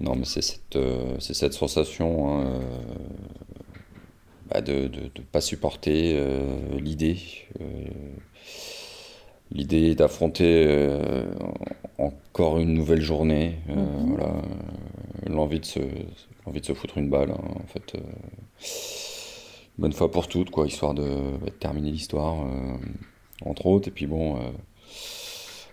Non, 0.00 0.14
mais 0.14 0.24
c'est 0.26 0.42
cette, 0.42 0.76
euh, 0.76 1.16
c'est 1.20 1.34
cette 1.34 1.54
sensation 1.54 2.28
hein, 2.28 2.46
euh, 2.46 2.60
bah, 4.50 4.60
de 4.60 4.90
ne 4.94 5.22
pas 5.32 5.40
supporter 5.40 6.14
euh, 6.16 6.78
l'idée. 6.78 7.18
l'idée 9.50 9.94
d'affronter 9.94 10.66
encore 11.98 12.58
une 12.58 12.74
nouvelle 12.74 13.00
journée. 13.00 13.58
Mhm. 13.68 14.08
voilà, 14.10 14.34
l'envie, 15.26 15.60
de 15.60 15.64
se, 15.64 15.80
l'envie 16.44 16.60
de 16.60 16.66
se 16.66 16.74
foutre 16.74 16.98
une 16.98 17.08
balle, 17.08 17.30
hein, 17.30 17.40
en 17.54 17.66
fait. 17.66 17.96
bonne 19.78 19.92
fois 19.92 20.10
pour 20.10 20.28
toutes, 20.28 20.50
quoi, 20.50 20.66
histoire 20.66 20.94
de, 20.94 21.08
bah, 21.40 21.46
de 21.46 21.50
terminer 21.50 21.90
l'histoire, 21.90 22.36
entre 23.44 23.66
autres. 23.66 23.88
Et 23.88 23.92
puis 23.92 24.06
bon, 24.06 24.38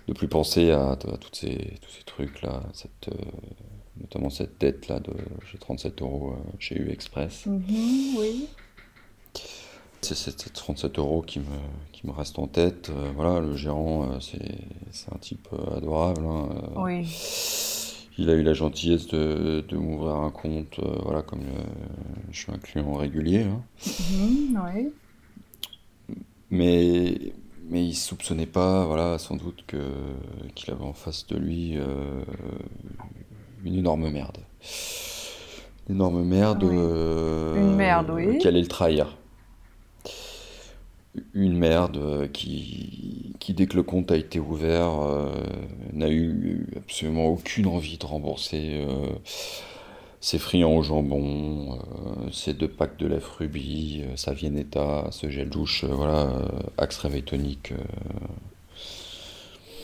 de 0.07 0.13
plus 0.13 0.29
penser 0.29 0.71
à, 0.71 0.91
à 0.91 0.95
toutes 0.95 1.35
ces, 1.35 1.57
tous 1.81 1.91
ces 1.91 2.03
trucs-là, 2.05 2.63
cette, 2.73 3.09
notamment 3.99 4.29
cette 4.29 4.59
dette-là 4.59 4.99
de 4.99 5.13
j'ai 5.51 5.57
37 5.57 6.01
euros 6.01 6.31
euh, 6.33 6.51
chez 6.59 6.75
U 6.79 6.89
Express. 6.89 7.45
Mhm, 7.45 7.61
oui. 8.17 8.45
C'est 10.01 10.15
c'est 10.15 10.51
37 10.51 10.99
euros 10.99 11.21
qui 11.21 11.39
me, 11.39 11.45
qui 11.93 12.05
me 12.05 12.11
reste 12.11 12.37
en 12.37 12.47
tête. 12.47 12.89
Euh, 12.89 13.11
voilà, 13.15 13.39
le 13.39 13.55
gérant, 13.55 14.03
euh, 14.11 14.19
c'est 14.19 14.57
c'est 14.91 15.13
un 15.13 15.17
type 15.17 15.47
euh, 15.53 15.77
adorable. 15.77 16.25
hein, 16.25 16.49
Oui. 16.75 17.07
Il 18.17 18.29
a 18.29 18.33
eu 18.33 18.43
la 18.43 18.53
gentillesse 18.53 19.07
de, 19.07 19.63
de 19.67 19.75
m'ouvrir 19.75 20.15
un 20.17 20.29
compte, 20.29 20.79
voilà, 21.01 21.23
comme 21.23 21.41
je 22.31 22.37
suis 22.43 22.51
un 22.51 22.59
client 22.59 22.93
régulier. 22.93 23.41
hein. 23.43 23.63
Mhm, 23.87 24.61
oui. 24.75 24.89
Mais, 26.51 27.33
mais 27.69 27.83
il 27.83 27.95
soupçonnait 27.95 28.45
pas, 28.45 28.85
voilà, 28.85 29.17
sans 29.17 29.35
doute 29.35 29.63
que 29.65 29.81
qu'il 30.53 30.71
avait 30.71 30.83
en 30.83 30.93
face 30.93 31.25
de 31.25 31.37
lui 31.37 31.75
une 33.63 33.75
énorme 33.75 34.09
merde. 34.09 34.37
Une 35.89 35.95
énorme 35.95 36.23
merde. 36.23 36.63
Oui. 36.63 36.75
euh, 36.77 37.55
Une 37.55 37.75
merde, 37.75 38.11
oui. 38.13 38.37
Qui 38.39 38.47
allait 38.47 38.61
le 38.61 38.67
trahir. 38.67 39.17
Une 41.35 41.57
merde 41.57 41.97
euh, 41.97 42.27
qui, 42.27 43.35
qui, 43.39 43.53
dès 43.53 43.67
que 43.67 43.75
le 43.75 43.83
compte 43.83 44.11
a 44.11 44.17
été 44.17 44.39
ouvert, 44.39 44.99
euh, 45.01 45.29
n'a 45.91 46.09
eu 46.09 46.65
absolument 46.75 47.27
aucune 47.27 47.67
envie 47.67 47.99
de 47.99 48.05
rembourser 48.05 48.83
euh, 48.87 49.09
ses 50.21 50.39
friands 50.39 50.75
au 50.75 50.81
jambon, 50.81 51.77
ses 52.31 52.53
deux 52.53 52.67
packs 52.69 52.97
de 52.97 53.05
lèvres 53.07 53.35
rubis, 53.39 54.03
sa 54.15 54.33
Viennetta, 54.33 55.07
ce 55.11 55.29
gel 55.29 55.49
douche, 55.49 55.83
voilà, 55.83 56.31
Axe 56.77 56.97
réveil 56.97 57.23
tonique. 57.23 57.73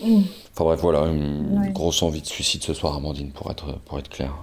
Mm. 0.03 0.21
Enfin 0.53 0.63
bref, 0.63 0.79
voilà, 0.81 1.07
une 1.07 1.71
grosse 1.73 2.01
envie 2.03 2.21
de 2.21 2.25
suicide 2.25 2.63
ce 2.63 2.73
soir, 2.73 2.95
Amandine, 2.95 3.31
pour 3.31 3.49
être, 3.51 3.79
pour 3.85 3.99
être 3.99 4.09
clair. 4.09 4.33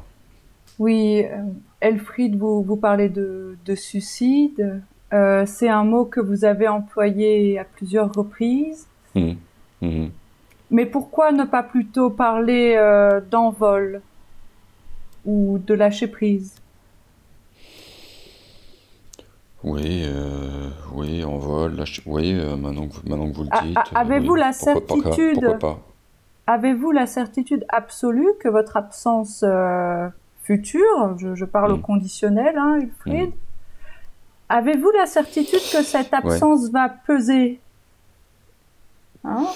Oui, 0.78 1.24
euh, 1.24 1.42
Elfried, 1.80 2.36
vous, 2.36 2.62
vous 2.62 2.76
parlez 2.76 3.08
de, 3.08 3.56
de 3.64 3.74
suicide. 3.74 4.82
Euh, 5.12 5.44
c'est 5.46 5.68
un 5.68 5.84
mot 5.84 6.04
que 6.04 6.20
vous 6.20 6.44
avez 6.44 6.68
employé 6.68 7.58
à 7.58 7.64
plusieurs 7.64 8.12
reprises. 8.12 8.86
Mhm. 9.14 9.36
Mhm. 9.82 10.10
Mais 10.70 10.86
pourquoi 10.86 11.32
ne 11.32 11.44
pas 11.44 11.62
plutôt 11.62 12.10
parler 12.10 12.74
euh, 12.76 13.20
d'envol 13.30 14.02
ou 15.24 15.58
de 15.64 15.74
lâcher 15.74 16.08
prise? 16.08 16.54
Oui, 19.66 20.04
euh, 20.06 20.70
oui, 20.94 21.24
en 21.24 21.38
vol, 21.38 21.82
oui, 22.06 22.32
euh, 22.38 22.56
maintenant, 22.56 22.86
que, 22.86 22.94
vous- 22.94 23.08
maintenant 23.08 23.28
que 23.30 23.36
vous 23.36 23.42
le 23.42 23.66
dites. 23.66 23.78
avez-vous 23.96 24.34
oui, 24.34 24.40
la 24.40 24.52
certitude 24.52 25.40
Pourquoi 25.44 25.80
Avez-vous 26.46 26.92
la 26.92 27.06
certitude 27.06 27.64
absolue 27.68 28.28
que 28.38 28.48
votre 28.48 28.76
absence 28.76 29.42
euh, 29.42 30.08
future, 30.44 31.18
je, 31.18 31.34
je 31.34 31.44
parle 31.44 31.72
au 31.72 31.76
Mm. 31.78 31.82
conditionnel, 31.82 32.54
hein, 32.56 32.78
Wilfried, 32.78 33.32
avez-vous 34.48 34.92
la 34.96 35.06
certitude 35.06 35.58
que 35.72 35.82
cette 35.82 36.14
absence 36.14 36.70
va 36.70 36.88
peser 36.88 37.58
hein, 39.24 39.46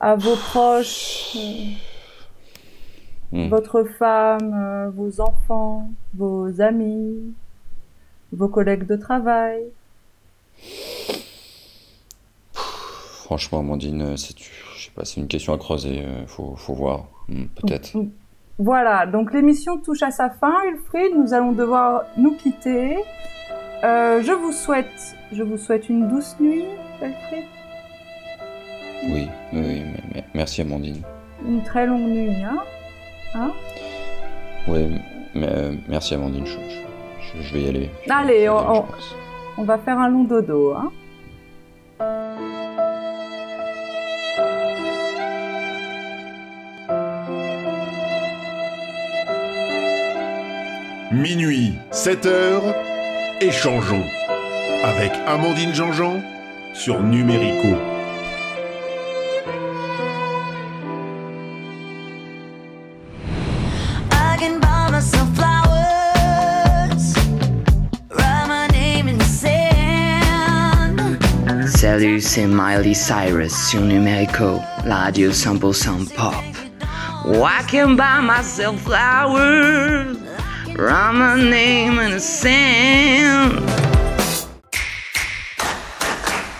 à 0.00 0.14
vos 0.16 0.36
proches, 0.36 1.34
Hmm. 3.32 3.48
votre 3.48 3.84
femme, 3.84 4.54
euh, 4.54 4.90
vos 4.90 5.20
enfants, 5.20 5.88
vos 6.14 6.60
amis, 6.62 7.34
vos 8.32 8.48
collègues 8.48 8.86
de 8.86 8.96
travail 8.96 9.62
Franchement, 12.52 13.60
Amandine, 13.60 14.16
c'est, 14.16 14.38
je 14.38 14.84
sais 14.86 14.90
pas, 14.94 15.04
c'est 15.04 15.20
une 15.20 15.28
question 15.28 15.52
à 15.52 15.58
creuser, 15.58 16.00
euh, 16.02 16.26
faut, 16.26 16.54
faut 16.56 16.74
voir, 16.74 17.04
Hmm, 17.28 17.44
peut-être. 17.56 17.90
Voilà, 18.58 19.04
donc 19.06 19.34
l'émission 19.34 19.76
touche 19.78 20.02
à 20.02 20.10
sa 20.10 20.30
fin, 20.30 20.54
Wilfried. 20.64 21.14
Nous 21.14 21.34
allons 21.34 21.52
devoir 21.52 22.04
nous 22.16 22.34
quitter. 22.36 22.96
Euh, 23.84 24.22
je 24.22 24.32
vous 24.32 24.50
souhaite, 24.52 25.14
je 25.30 25.42
vous 25.42 25.58
souhaite 25.58 25.90
une 25.90 26.08
douce 26.08 26.34
nuit, 26.40 26.64
Wilfried. 27.02 27.44
Oui, 29.10 29.28
oui, 29.52 29.82
mais- 30.14 30.24
merci 30.34 30.62
Amandine. 30.62 31.02
Une 31.46 31.62
très 31.62 31.86
longue 31.86 32.00
nuit, 32.08 32.30
hein. 32.42 32.58
Hein 33.34 33.52
Oui, 34.66 34.86
mais, 35.34 35.46
euh, 35.52 35.74
merci 35.86 36.14
Amandine, 36.14 36.46
je, 36.46 36.52
je- 36.52 36.87
je- 37.42 37.54
vais 37.54 37.62
y 37.62 37.68
aller. 37.68 37.90
Je- 38.06 38.12
Allez, 38.12 38.42
y 38.42 38.48
aller. 38.48 38.84
On 39.56 39.62
va 39.64 39.78
faire 39.78 39.98
un 39.98 40.08
long 40.08 40.24
dodo, 40.24 40.74
hein. 40.76 40.90
Minuit, 51.12 51.72
7 51.90 52.26
heures, 52.26 52.62
échangeons 53.40 54.04
avec 54.84 55.10
Amandine 55.26 55.74
Jean-Jean 55.74 56.20
sur 56.74 57.00
Numérico. 57.02 57.68
C'est 72.28 72.46
Miley 72.46 72.92
Cyrus 72.92 73.54
sur 73.70 73.80
Numérico, 73.80 74.60
la 74.84 74.96
radio 74.96 75.30
100% 75.30 76.14
pop. 76.14 76.34
Oh, 77.24 77.46
I 77.46 77.64
can 77.66 77.94
buy 77.96 78.20
myself 78.20 78.82
flowers, 78.82 80.14
write 80.76 81.14
my 81.14 81.42
name 81.42 81.98
in 81.98 82.10
the 82.10 82.20
sand. 82.20 83.58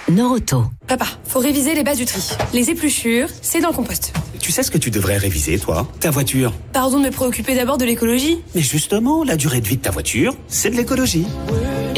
Noroto. 0.08 0.70
Papa, 0.86 1.04
faut 1.26 1.38
réviser 1.40 1.74
les 1.74 1.84
bases 1.84 1.98
du 1.98 2.06
tri. 2.06 2.22
Les 2.54 2.70
épluchures, 2.70 3.28
c'est 3.42 3.60
dans 3.60 3.68
le 3.68 3.74
compost. 3.74 4.14
Tu 4.40 4.52
sais 4.52 4.62
ce 4.62 4.70
que 4.70 4.78
tu 4.78 4.90
devrais 4.90 5.18
réviser, 5.18 5.58
toi? 5.58 5.86
Ta 6.00 6.10
voiture. 6.10 6.54
Pardon 6.72 6.98
de 6.98 7.04
me 7.04 7.10
préoccuper 7.10 7.54
d'abord 7.54 7.76
de 7.76 7.84
l'écologie. 7.84 8.42
Mais 8.54 8.62
justement, 8.62 9.22
la 9.22 9.36
durée 9.36 9.60
de 9.60 9.68
vie 9.68 9.76
de 9.76 9.82
ta 9.82 9.90
voiture, 9.90 10.34
c'est 10.48 10.70
de 10.70 10.76
l'écologie. 10.76 11.26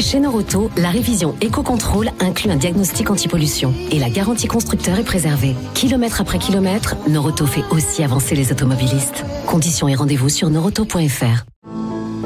Chez 0.01 0.19
Noroto, 0.19 0.71
la 0.77 0.89
révision 0.89 1.35
éco-contrôle 1.41 2.09
inclut 2.19 2.49
un 2.49 2.55
diagnostic 2.55 3.11
anti-pollution 3.11 3.71
et 3.91 3.99
la 3.99 4.09
garantie 4.09 4.47
constructeur 4.47 4.97
est 4.97 5.03
préservée. 5.03 5.55
Kilomètre 5.75 6.21
après 6.21 6.39
kilomètre, 6.39 6.95
Noroto 7.07 7.45
fait 7.45 7.63
aussi 7.69 8.03
avancer 8.03 8.33
les 8.33 8.51
automobilistes. 8.51 9.23
Conditions 9.45 9.87
et 9.87 9.93
rendez-vous 9.93 10.29
sur 10.29 10.49
noroto.fr. 10.49 11.45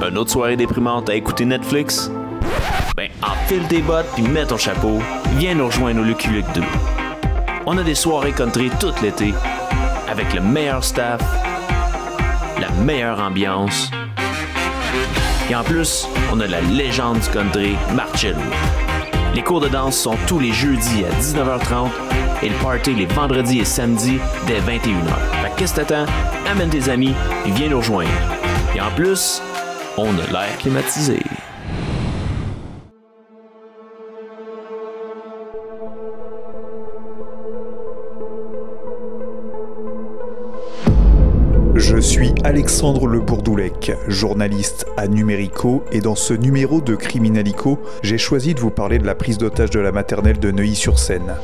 Une 0.08 0.18
autre 0.18 0.31
soirée 0.31 0.56
déprimante 0.56 1.09
à 1.09 1.16
écouter 1.16 1.44
Netflix? 1.44 2.09
Ben, 2.96 3.09
enfile 3.22 3.68
tes 3.68 3.81
bottes 3.81 4.07
puis 4.16 4.24
mets 4.24 4.46
ton 4.46 4.57
chapeau. 4.57 5.00
Viens 5.38 5.56
nous 5.56 5.66
rejoindre 5.66 6.00
au 6.00 6.03
Lucky 6.06 6.30
Luke 6.30 6.46
2. 6.56 6.62
On 7.66 7.78
a 7.78 7.84
des 7.84 7.96
soirées 7.96 8.31
country 8.31 8.69
tout 8.80 8.94
l'été, 9.03 9.34
avec 10.09 10.34
le 10.34 10.40
meilleur 10.40 10.81
staff, 10.81 11.22
la 12.62 12.72
meilleure 12.84 13.19
ambiance. 13.19 13.92
Et 15.50 15.56
en 15.56 15.63
plus, 15.63 16.07
on 16.33 16.39
a 16.39 16.47
la 16.47 16.62
légende 16.62 17.19
du 17.19 17.30
country, 17.30 17.75
Marcello. 17.94 18.39
Les 19.36 19.44
cours 19.44 19.59
de 19.59 19.68
danse 19.68 19.97
sont 19.97 20.15
tous 20.27 20.39
les 20.39 20.51
jeudis 20.51 21.06
à 21.06 21.21
19h30 21.21 21.89
et 22.42 22.50
le 22.50 22.56
party 22.56 22.95
les 22.95 23.06
vendredis 23.06 23.59
et 23.59 23.65
samedis 23.65 24.19
dès 24.47 24.59
21h. 24.59 25.42
Fait 25.42 25.50
que 25.51 25.56
qu'est-ce 25.57 25.75
que 25.75 25.81
t'attends? 25.81 26.12
Amène 26.50 26.69
tes 26.69 26.89
amis 26.89 27.13
et 27.45 27.51
viens 27.51 27.69
nous 27.69 27.77
rejoindre. 27.77 28.09
Et 28.75 28.81
en 28.81 28.89
plus, 28.92 29.42
on 29.97 30.09
a 30.18 30.31
l'air 30.31 30.57
climatisé. 30.57 31.19
Alexandre 42.45 43.07
Le 43.07 43.21
Bourdoulec, 43.21 43.92
journaliste 44.07 44.86
à 44.97 45.07
Numérico, 45.07 45.83
et 45.92 46.00
dans 46.00 46.13
ce 46.13 46.31
numéro 46.31 46.80
de 46.80 46.94
Criminalico, 46.94 47.80
j'ai 48.03 48.19
choisi 48.19 48.53
de 48.53 48.59
vous 48.59 48.69
parler 48.69 49.00
de 49.00 49.06
la 49.07 49.15
prise 49.15 49.39
d'otage 49.39 49.71
de 49.71 49.80
la 49.80 49.92
maternelle 49.92 50.38
de 50.38 50.51
Neuilly-sur-Seine. 50.51 51.38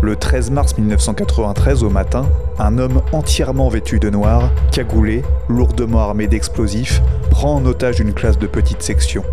Le 0.00 0.14
13 0.14 0.52
mars 0.52 0.78
1993 0.78 1.82
au 1.82 1.90
matin, 1.90 2.28
un 2.60 2.78
homme 2.78 3.02
entièrement 3.10 3.68
vêtu 3.68 3.98
de 3.98 4.08
noir, 4.08 4.52
cagoulé, 4.70 5.24
lourdement 5.48 5.98
armé 5.98 6.28
d'explosifs, 6.28 7.02
prend 7.30 7.56
en 7.56 7.66
otage 7.66 7.98
une 7.98 8.14
classe 8.14 8.38
de 8.38 8.46
petite 8.46 8.82
section. 8.84 9.24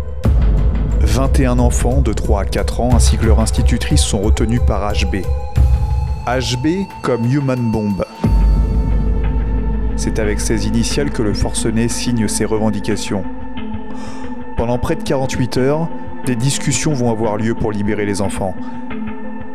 21 0.98 1.60
enfants 1.60 2.00
de 2.00 2.12
3 2.12 2.40
à 2.40 2.44
4 2.44 2.80
ans 2.80 2.90
ainsi 2.92 3.18
que 3.18 3.26
leur 3.26 3.38
institutrice 3.38 4.02
sont 4.02 4.20
retenus 4.20 4.62
par 4.66 4.92
HB. 4.92 5.18
HB 6.26 6.88
comme 7.02 7.24
Human 7.24 7.70
Bomb. 7.70 8.04
C'est 10.02 10.18
avec 10.18 10.40
ces 10.40 10.66
initiales 10.66 11.10
que 11.10 11.20
le 11.20 11.34
forcené 11.34 11.86
signe 11.86 12.26
ses 12.26 12.46
revendications. 12.46 13.22
Pendant 14.56 14.78
près 14.78 14.96
de 14.96 15.02
48 15.02 15.58
heures, 15.58 15.90
des 16.24 16.36
discussions 16.36 16.94
vont 16.94 17.10
avoir 17.10 17.36
lieu 17.36 17.54
pour 17.54 17.70
libérer 17.70 18.06
les 18.06 18.22
enfants. 18.22 18.54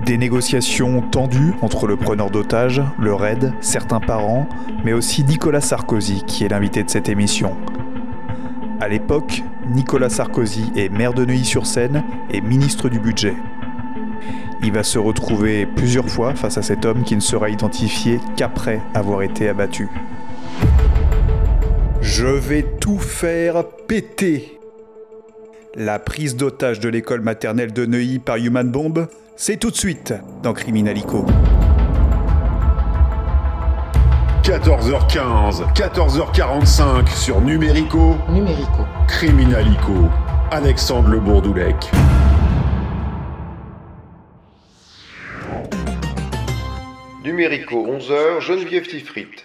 Des 0.06 0.20
négociations 0.20 1.02
tendues 1.02 1.56
entre 1.64 1.88
le 1.88 1.96
preneur 1.96 2.30
d'otages, 2.30 2.84
le 3.00 3.12
RAID, 3.12 3.54
certains 3.60 4.00
parents, 4.00 4.48
mais 4.84 4.94
aussi 4.94 5.24
Nicolas 5.24 5.62
Sarkozy, 5.62 6.24
qui 6.28 6.44
est 6.44 6.50
l'invité 6.50 6.84
de 6.84 6.92
cette 6.92 7.10
émission. 7.10 7.58
À 8.80 8.88
l'époque, 8.88 9.42
Nicolas 9.68 10.10
Sarkozy 10.10 10.72
est 10.76 10.90
maire 10.90 11.16
de 11.16 11.26
Neuilly-sur-Seine 11.26 12.04
et 12.30 12.42
ministre 12.42 12.88
du 12.88 13.00
Budget. 13.00 13.34
Il 14.62 14.74
va 14.74 14.84
se 14.84 15.00
retrouver 15.00 15.66
plusieurs 15.66 16.08
fois 16.08 16.36
face 16.36 16.60
à 16.60 16.62
cet 16.62 16.86
homme 16.86 17.02
qui 17.02 17.16
ne 17.16 17.22
sera 17.22 17.50
identifié 17.50 18.20
qu'après 18.36 18.80
avoir 18.94 19.24
été 19.24 19.50
abattu. 19.50 19.90
Je 22.08 22.28
vais 22.28 22.64
tout 22.80 23.00
faire 23.00 23.64
péter. 23.88 24.60
La 25.74 25.98
prise 25.98 26.36
d'otage 26.36 26.80
de 26.80 26.88
l'école 26.88 27.22
maternelle 27.22 27.74
de 27.74 27.88
Neuilly 27.88 28.20
par 28.20 28.38
Human 28.38 28.70
Bomb, 28.70 29.08
c'est 29.36 29.58
tout 29.58 29.72
de 29.72 29.76
suite 29.76 30.14
dans 30.44 30.54
Criminalico. 30.54 31.26
14h15, 34.44 35.74
14h45 35.74 37.10
sur 37.10 37.42
Numérico. 37.42 38.16
Numérico. 38.30 38.86
Criminalico. 39.08 40.08
Alexandre 40.52 41.10
Le 41.10 41.20
Bourdoulec. 41.20 41.90
Numérico, 47.24 47.88
11h, 47.88 48.42
Geneviève 48.42 48.88
Tifrit. 48.88 49.45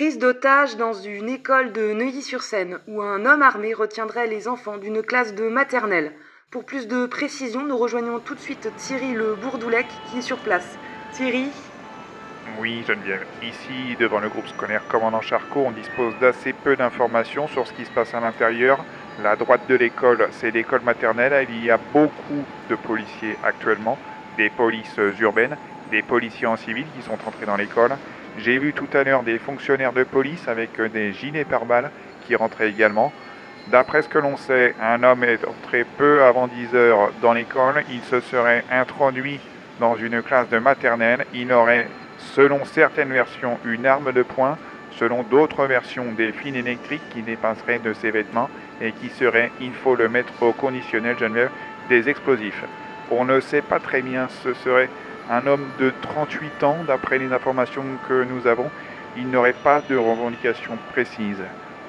Prise 0.00 0.16
d'otage 0.16 0.78
dans 0.78 0.94
une 0.94 1.28
école 1.28 1.72
de 1.72 1.92
Neuilly-sur-Seine 1.92 2.78
où 2.88 3.02
un 3.02 3.26
homme 3.26 3.42
armé 3.42 3.74
retiendrait 3.74 4.28
les 4.28 4.48
enfants 4.48 4.78
d'une 4.78 5.02
classe 5.02 5.34
de 5.34 5.46
maternelle. 5.46 6.12
Pour 6.50 6.64
plus 6.64 6.88
de 6.88 7.04
précision, 7.04 7.66
nous 7.66 7.76
rejoignons 7.76 8.18
tout 8.18 8.34
de 8.34 8.40
suite 8.40 8.74
Thierry 8.78 9.12
Le 9.12 9.34
Bourdoulec 9.34 9.86
qui 10.06 10.20
est 10.20 10.22
sur 10.22 10.38
place. 10.38 10.78
Thierry 11.12 11.50
Oui, 12.58 12.82
Geneviève. 12.88 13.26
Ici, 13.42 13.94
devant 14.00 14.20
le 14.20 14.30
groupe 14.30 14.48
scolaire 14.48 14.80
Commandant 14.88 15.20
Charcot, 15.20 15.64
on 15.66 15.70
dispose 15.70 16.14
d'assez 16.18 16.54
peu 16.54 16.76
d'informations 16.76 17.46
sur 17.48 17.66
ce 17.66 17.74
qui 17.74 17.84
se 17.84 17.90
passe 17.90 18.14
à 18.14 18.20
l'intérieur. 18.20 18.82
La 19.22 19.36
droite 19.36 19.68
de 19.68 19.74
l'école, 19.74 20.30
c'est 20.30 20.50
l'école 20.50 20.80
maternelle. 20.80 21.46
Il 21.50 21.62
y 21.62 21.70
a 21.70 21.78
beaucoup 21.92 22.46
de 22.70 22.74
policiers 22.74 23.36
actuellement, 23.44 23.98
des 24.38 24.48
polices 24.48 24.98
urbaines, 25.20 25.58
des 25.90 26.00
policiers 26.00 26.46
en 26.46 26.56
civil 26.56 26.86
qui 26.96 27.02
sont 27.02 27.18
entrés 27.26 27.44
dans 27.44 27.56
l'école. 27.56 27.92
J'ai 28.38 28.58
vu 28.58 28.72
tout 28.72 28.88
à 28.94 29.04
l'heure 29.04 29.22
des 29.22 29.38
fonctionnaires 29.38 29.92
de 29.92 30.04
police 30.04 30.48
avec 30.48 30.80
des 30.80 31.12
gilets 31.12 31.44
pare-balles 31.44 31.90
qui 32.26 32.36
rentraient 32.36 32.70
également. 32.70 33.12
D'après 33.68 34.02
ce 34.02 34.08
que 34.08 34.18
l'on 34.18 34.36
sait, 34.36 34.74
un 34.80 35.02
homme 35.02 35.24
est 35.24 35.44
entré 35.44 35.84
peu 35.98 36.22
avant 36.22 36.46
10 36.46 36.74
heures 36.74 37.12
dans 37.22 37.32
l'école. 37.32 37.84
Il 37.90 38.00
se 38.02 38.20
serait 38.20 38.64
introduit 38.70 39.40
dans 39.78 39.96
une 39.96 40.22
classe 40.22 40.48
de 40.48 40.58
maternelle. 40.58 41.26
Il 41.34 41.52
aurait, 41.52 41.86
selon 42.18 42.64
certaines 42.64 43.12
versions, 43.12 43.58
une 43.64 43.86
arme 43.86 44.12
de 44.12 44.22
poing. 44.22 44.56
Selon 44.92 45.22
d'autres 45.22 45.66
versions, 45.66 46.12
des 46.12 46.32
fils 46.32 46.56
électriques 46.56 47.08
qui 47.10 47.22
dépasseraient 47.22 47.78
de 47.78 47.92
ses 47.92 48.10
vêtements 48.10 48.50
et 48.80 48.92
qui 48.92 49.08
seraient, 49.08 49.50
il 49.60 49.72
faut 49.72 49.94
le 49.94 50.08
mettre 50.08 50.32
au 50.42 50.52
conditionnel, 50.52 51.16
Geneviève, 51.18 51.50
des 51.88 52.08
explosifs. 52.08 52.64
On 53.10 53.24
ne 53.24 53.40
sait 53.40 53.62
pas 53.62 53.78
très 53.78 54.02
bien, 54.02 54.28
ce 54.42 54.52
serait 54.54 54.88
un 55.30 55.46
homme 55.46 55.66
de 55.78 55.92
38 56.02 56.64
ans, 56.64 56.78
d'après 56.86 57.18
les 57.18 57.32
informations 57.32 57.84
que 58.08 58.24
nous 58.24 58.46
avons. 58.48 58.68
Il 59.16 59.30
n'aurait 59.30 59.54
pas 59.54 59.80
de 59.88 59.96
revendication 59.96 60.76
précise. 60.90 61.42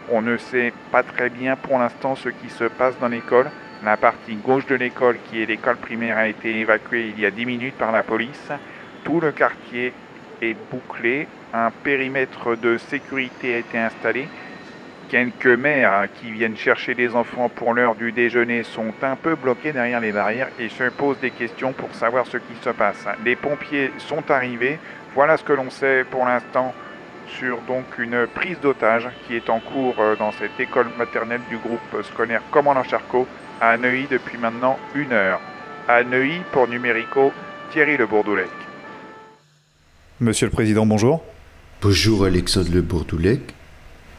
On 0.09 0.21
ne 0.21 0.37
sait 0.37 0.73
pas 0.91 1.03
très 1.03 1.29
bien 1.29 1.55
pour 1.55 1.79
l'instant 1.79 2.15
ce 2.15 2.29
qui 2.29 2.49
se 2.49 2.65
passe 2.65 2.97
dans 2.99 3.07
l'école. 3.07 3.49
La 3.83 3.97
partie 3.97 4.35
gauche 4.35 4.67
de 4.67 4.75
l'école, 4.75 5.17
qui 5.25 5.41
est 5.41 5.47
l'école 5.47 5.77
primaire, 5.77 6.17
a 6.17 6.27
été 6.27 6.59
évacuée 6.59 7.11
il 7.15 7.19
y 7.19 7.25
a 7.25 7.31
10 7.31 7.45
minutes 7.47 7.77
par 7.77 7.91
la 7.91 8.03
police. 8.03 8.51
Tout 9.03 9.19
le 9.19 9.31
quartier 9.31 9.93
est 10.41 10.55
bouclé. 10.69 11.27
Un 11.53 11.71
périmètre 11.71 12.55
de 12.55 12.77
sécurité 12.77 13.55
a 13.55 13.57
été 13.57 13.77
installé. 13.79 14.27
Quelques 15.11 15.45
mères 15.45 16.07
qui 16.21 16.31
viennent 16.31 16.55
chercher 16.55 16.93
les 16.93 17.17
enfants 17.17 17.49
pour 17.49 17.73
l'heure 17.73 17.95
du 17.95 18.13
déjeuner 18.13 18.63
sont 18.63 18.93
un 19.01 19.17
peu 19.17 19.35
bloquées 19.35 19.73
derrière 19.73 19.99
les 19.99 20.13
barrières 20.13 20.47
et 20.57 20.69
se 20.69 20.89
posent 20.89 21.19
des 21.19 21.31
questions 21.31 21.73
pour 21.73 21.93
savoir 21.93 22.25
ce 22.25 22.37
qui 22.37 22.55
se 22.63 22.69
passe. 22.69 23.03
Les 23.25 23.35
pompiers 23.35 23.91
sont 23.97 24.31
arrivés. 24.31 24.79
Voilà 25.13 25.35
ce 25.35 25.43
que 25.43 25.51
l'on 25.51 25.69
sait 25.69 26.05
pour 26.09 26.23
l'instant 26.23 26.73
sur 27.27 27.57
donc 27.63 27.83
une 27.99 28.25
prise 28.25 28.57
d'otage 28.61 29.09
qui 29.27 29.35
est 29.35 29.49
en 29.49 29.59
cours 29.59 29.95
euh, 29.99 30.15
dans 30.15 30.31
cette 30.31 30.57
école 30.57 30.87
maternelle 30.97 31.41
du 31.49 31.57
groupe 31.57 32.03
scolaire 32.03 32.41
Commandant 32.49 32.83
Charcot 32.85 33.27
à 33.59 33.75
Neuilly 33.77 34.07
depuis 34.09 34.37
maintenant 34.37 34.79
une 34.95 35.11
heure. 35.11 35.41
À 35.89 36.05
Neuilly 36.05 36.39
pour 36.53 36.69
Numérico, 36.69 37.33
Thierry 37.73 37.97
Le 37.97 38.07
Bourdoulec. 38.07 38.47
Monsieur 40.21 40.47
le 40.47 40.53
Président, 40.53 40.85
bonjour. 40.85 41.21
Bonjour 41.81 42.23
Alexandre 42.23 42.69
Le 42.73 42.81
Bourdoulec. 42.81 43.55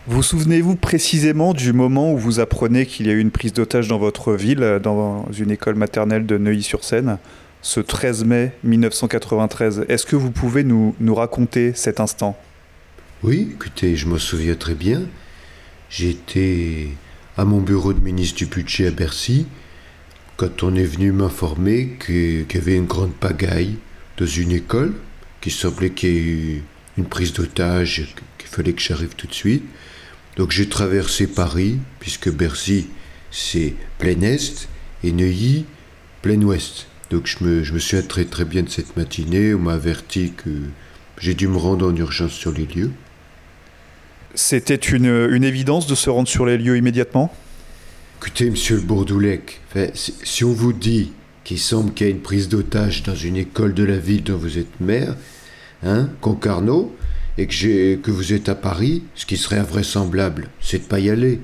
Vous 0.09 0.25
souvenez-vous 0.25 0.75
précisément 0.75 1.55
du 1.55 1.73
moment 1.73 2.13
où 2.13 2.19
vous 2.19 2.41
apprenez 2.41 2.87
qu'il 2.87 3.07
y 3.07 3.11
a 3.11 3.13
eu 3.13 3.21
une 3.21 3.31
prise 3.31 3.53
d'otage 3.53 3.87
dans 3.87 3.99
votre 3.99 4.33
ville, 4.33 4.81
dans 4.83 5.31
une 5.31 5.53
école 5.53 5.77
maternelle 5.77 6.27
de 6.27 6.39
Neuilly-sur-Seine, 6.39 7.19
ce 7.63 7.79
13 7.79 8.25
mai 8.25 8.53
1993 8.65 9.85
Est-ce 9.89 10.05
que 10.05 10.17
vous 10.17 10.33
pouvez 10.33 10.65
nous, 10.65 10.97
raconter 11.15 11.73
cet 11.77 12.01
instant? 12.01 12.37
Oui, 13.23 13.51
écoutez, 13.53 13.95
je 13.95 14.09
m'en 14.09 14.19
souviens 14.19 14.57
très 14.57 14.75
bien. 14.75 15.03
J'étais 15.89 16.89
à 17.37 17.45
mon 17.45 17.61
bureau 17.61 17.93
de 17.93 18.01
ministre 18.01 18.39
du 18.39 18.47
budget 18.47 18.89
à 18.89 18.91
Bercy 18.91 19.47
quand 20.37 20.65
on 20.65 20.75
est 20.75 20.83
venu 20.83 21.13
m'informer 21.13 21.97
qu'il 22.05 22.47
y 22.53 22.57
avait 22.57 22.75
une 22.75 22.87
grande 22.87 23.15
pagaille 23.15 23.77
dans 24.17 24.27
une 24.27 24.51
école, 24.51 24.95
qu'il 25.41 25.53
semblait 25.53 25.91
qu'il 25.91 26.11
y 26.11 26.17
ait 26.17 26.21
eu 26.21 26.63
une 26.99 27.05
prise 27.05 27.33
d'otage, 27.33 28.13
qu'il 28.37 28.49
fallait 28.49 28.73
que 28.73 28.83
j'arrive 28.83 29.15
tout 29.15 29.29
de 29.29 29.35
suite. 29.35 29.63
Donc 30.37 30.51
j'ai 30.51 30.69
traversé 30.69 31.27
Paris, 31.27 31.79
puisque 32.01 32.31
Bercy 32.31 32.89
c'est 33.31 33.75
plein 33.99 34.21
Est 34.23 34.69
et 35.05 35.13
Neuilly 35.13 35.65
plein 36.23 36.41
Ouest. 36.43 36.87
Donc 37.11 37.27
je 37.27 37.45
me, 37.45 37.63
je 37.63 37.75
me 37.75 37.79
souviens 37.79 38.07
très 38.07 38.25
très 38.25 38.45
bien 38.45 38.63
de 38.63 38.71
cette 38.71 38.97
matinée, 38.97 39.55
on 39.55 39.59
m'a 39.59 39.75
averti 39.75 40.33
que 40.33 40.51
j'ai 41.19 41.35
dû 41.35 41.49
me 41.49 41.59
rendre 41.59 41.87
en 41.87 41.95
urgence 41.95 42.33
sur 42.33 42.53
les 42.53 42.67
lieux. 42.67 42.91
C'était 44.35 44.75
une, 44.77 45.29
une 45.31 45.45
évidence 45.45 45.87
de 45.87 45.95
se 45.95 46.09
rendre 46.09 46.29
sur 46.29 46.47
les 46.47 46.57
lieux 46.57 46.79
immédiatement? 46.79 47.35
Écoutez, 48.19 48.49
monsieur 48.49 48.77
le 48.77 48.83
Bourdoulec, 48.83 49.61
si 49.95 50.45
on 50.45 50.53
vous 50.53 50.73
dit 50.73 51.13
qu'il 51.45 51.59
semble 51.59 51.93
qu'il 51.93 52.07
y 52.07 52.11
a 52.11 52.13
une 52.13 52.21
prise 52.21 52.49
d'otage 52.49 53.03
dans 53.03 53.17
une 53.17 53.37
école 53.37 53.75
de 53.75 53.85
la 53.85 53.99
ville 53.99 54.23
dont 54.23 54.37
vous 54.37 54.59
êtes 54.59 54.81
maire, 54.81 55.17
hein, 55.83 56.09
Concarneau, 56.21 56.97
et 57.39 57.47
que, 57.47 57.53
j'ai, 57.53 57.99
que 58.03 58.11
vous 58.11 58.33
êtes 58.33 58.49
à 58.49 58.55
Paris, 58.55 59.03
ce 59.15 59.27
qui 59.27 59.37
serait 59.37 59.59
invraisemblable, 59.59 60.49
c'est 60.61 60.79
de 60.79 60.85
pas 60.85 61.01
y 61.01 61.11
aller. 61.11 61.41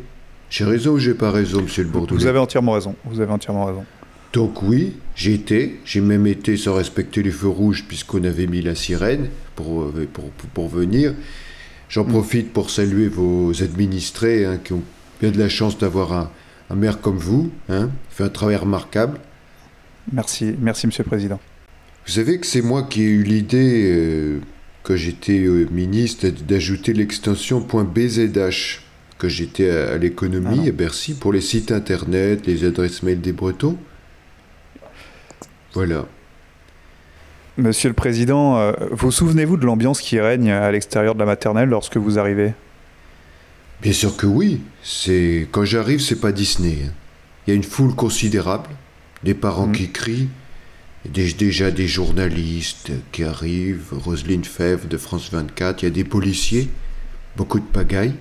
J'ai 0.50 0.64
raison 0.64 0.92
ou 0.92 0.98
j'ai 0.98 1.14
pas 1.14 1.30
raison, 1.30 1.62
monsieur 1.62 1.82
le 1.82 1.90
Bourdoulec 1.90 2.22
Vous 2.22 2.26
avez 2.26 2.38
entièrement 2.38 2.72
raison. 2.72 2.94
Vous 3.04 3.20
avez 3.20 3.32
entièrement 3.32 3.66
raison. 3.66 3.84
Donc 4.32 4.62
oui, 4.62 4.94
j'y 5.14 5.32
étais. 5.32 5.76
J'ai 5.84 6.00
même 6.00 6.26
été 6.26 6.56
sans 6.56 6.74
respecter 6.74 7.22
les 7.22 7.30
feux 7.30 7.48
rouges 7.48 7.84
puisqu'on 7.86 8.24
avait 8.24 8.46
mis 8.46 8.62
la 8.62 8.74
sirène 8.74 9.28
pour, 9.56 9.82
euh, 9.82 10.08
pour, 10.12 10.30
pour, 10.30 10.48
pour 10.50 10.68
venir. 10.68 11.14
J'en 11.88 12.04
profite 12.04 12.52
pour 12.52 12.70
saluer 12.70 13.08
vos 13.08 13.62
administrés 13.62 14.44
hein, 14.44 14.58
qui 14.62 14.74
ont 14.74 14.82
bien 15.20 15.30
de 15.30 15.38
la 15.38 15.48
chance 15.48 15.78
d'avoir 15.78 16.12
un, 16.12 16.30
un 16.70 16.74
maire 16.74 17.00
comme 17.00 17.16
vous. 17.16 17.50
Hein, 17.68 17.90
Il 18.10 18.14
fait 18.14 18.24
un 18.24 18.28
travail 18.28 18.56
remarquable. 18.56 19.18
Merci, 20.12 20.54
merci 20.58 20.86
Monsieur 20.86 21.04
le 21.04 21.08
Président. 21.08 21.40
Vous 22.06 22.12
savez 22.12 22.38
que 22.38 22.46
c'est 22.46 22.62
moi 22.62 22.84
qui 22.84 23.02
ai 23.02 23.08
eu 23.08 23.22
l'idée, 23.22 23.92
euh, 23.92 24.40
quand 24.88 24.96
j'étais 24.96 25.40
euh, 25.44 25.68
ministre, 25.70 26.28
d'ajouter 26.28 26.94
l'extension 26.94 27.60
.bzh 27.60 28.80
quand 29.18 29.28
j'étais 29.28 29.68
à, 29.68 29.92
à 29.92 29.98
l'économie 29.98 30.62
Ah 30.64 30.68
à 30.68 30.72
Bercy 30.72 31.12
pour 31.12 31.30
les 31.34 31.42
sites 31.42 31.72
internet, 31.72 32.46
les 32.46 32.64
adresses 32.64 33.02
mail 33.02 33.20
des 33.20 33.32
Bretons. 33.32 33.76
Voilà. 35.74 36.06
Monsieur 37.58 37.90
le 37.90 37.94
Président, 37.94 38.56
euh, 38.56 38.72
vous 38.92 39.10
souvenez-vous 39.10 39.58
de 39.58 39.66
l'ambiance 39.66 40.00
qui 40.00 40.18
règne 40.20 40.50
à 40.50 40.70
l'extérieur 40.72 41.14
de 41.14 41.20
la 41.20 41.26
maternelle 41.26 41.68
lorsque 41.68 41.98
vous 41.98 42.18
arrivez? 42.18 42.54
Bien 43.82 43.92
sûr 43.92 44.16
que 44.16 44.26
oui. 44.26 44.62
C'est 44.82 45.48
quand 45.52 45.66
j'arrive, 45.66 46.00
c'est 46.00 46.20
pas 46.20 46.32
Disney. 46.32 46.78
hein. 46.86 46.92
Il 47.46 47.50
y 47.50 47.52
a 47.52 47.56
une 47.56 47.62
foule 47.64 47.94
considérable, 47.94 48.70
des 49.22 49.34
parents 49.34 49.70
qui 49.70 49.90
crient, 49.90 50.28
Il 51.04 51.16
y 51.16 51.28
a 51.28 51.32
déjà 51.32 51.70
des 51.70 51.86
journalistes 51.86 52.90
qui 53.12 53.24
arrivent, 53.24 53.92
Roselyne 53.92 54.44
Fèvre 54.44 54.88
de 54.88 54.96
France 54.96 55.30
24, 55.32 55.82
il 55.82 55.84
y 55.86 55.88
a 55.88 55.90
des 55.90 56.04
policiers, 56.04 56.68
beaucoup 57.36 57.60
de 57.60 57.64
pagailles. 57.64 58.14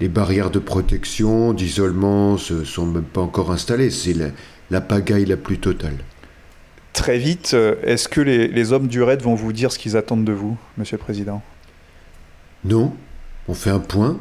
Les 0.00 0.08
barrières 0.08 0.50
de 0.50 0.58
protection, 0.58 1.52
d'isolement 1.52 2.32
ne 2.32 2.64
sont 2.64 2.86
même 2.86 3.04
pas 3.04 3.20
encore 3.20 3.52
installées. 3.52 3.90
C'est 3.90 4.14
la, 4.14 4.28
la 4.70 4.80
pagaille 4.80 5.26
la 5.26 5.36
plus 5.36 5.58
totale. 5.58 5.98
Très 6.92 7.18
vite, 7.18 7.52
euh, 7.54 7.76
est-ce 7.82 8.08
que 8.08 8.20
les, 8.20 8.48
les 8.48 8.72
hommes 8.72 8.88
du 8.88 9.02
raid 9.02 9.22
vont 9.22 9.34
vous 9.34 9.52
dire 9.52 9.70
ce 9.70 9.78
qu'ils 9.78 9.96
attendent 9.96 10.24
de 10.24 10.32
vous, 10.32 10.58
Monsieur 10.76 10.96
le 10.96 11.02
Président? 11.02 11.42
Non, 12.64 12.94
on 13.48 13.54
fait 13.54 13.70
un 13.70 13.78
point, 13.78 14.20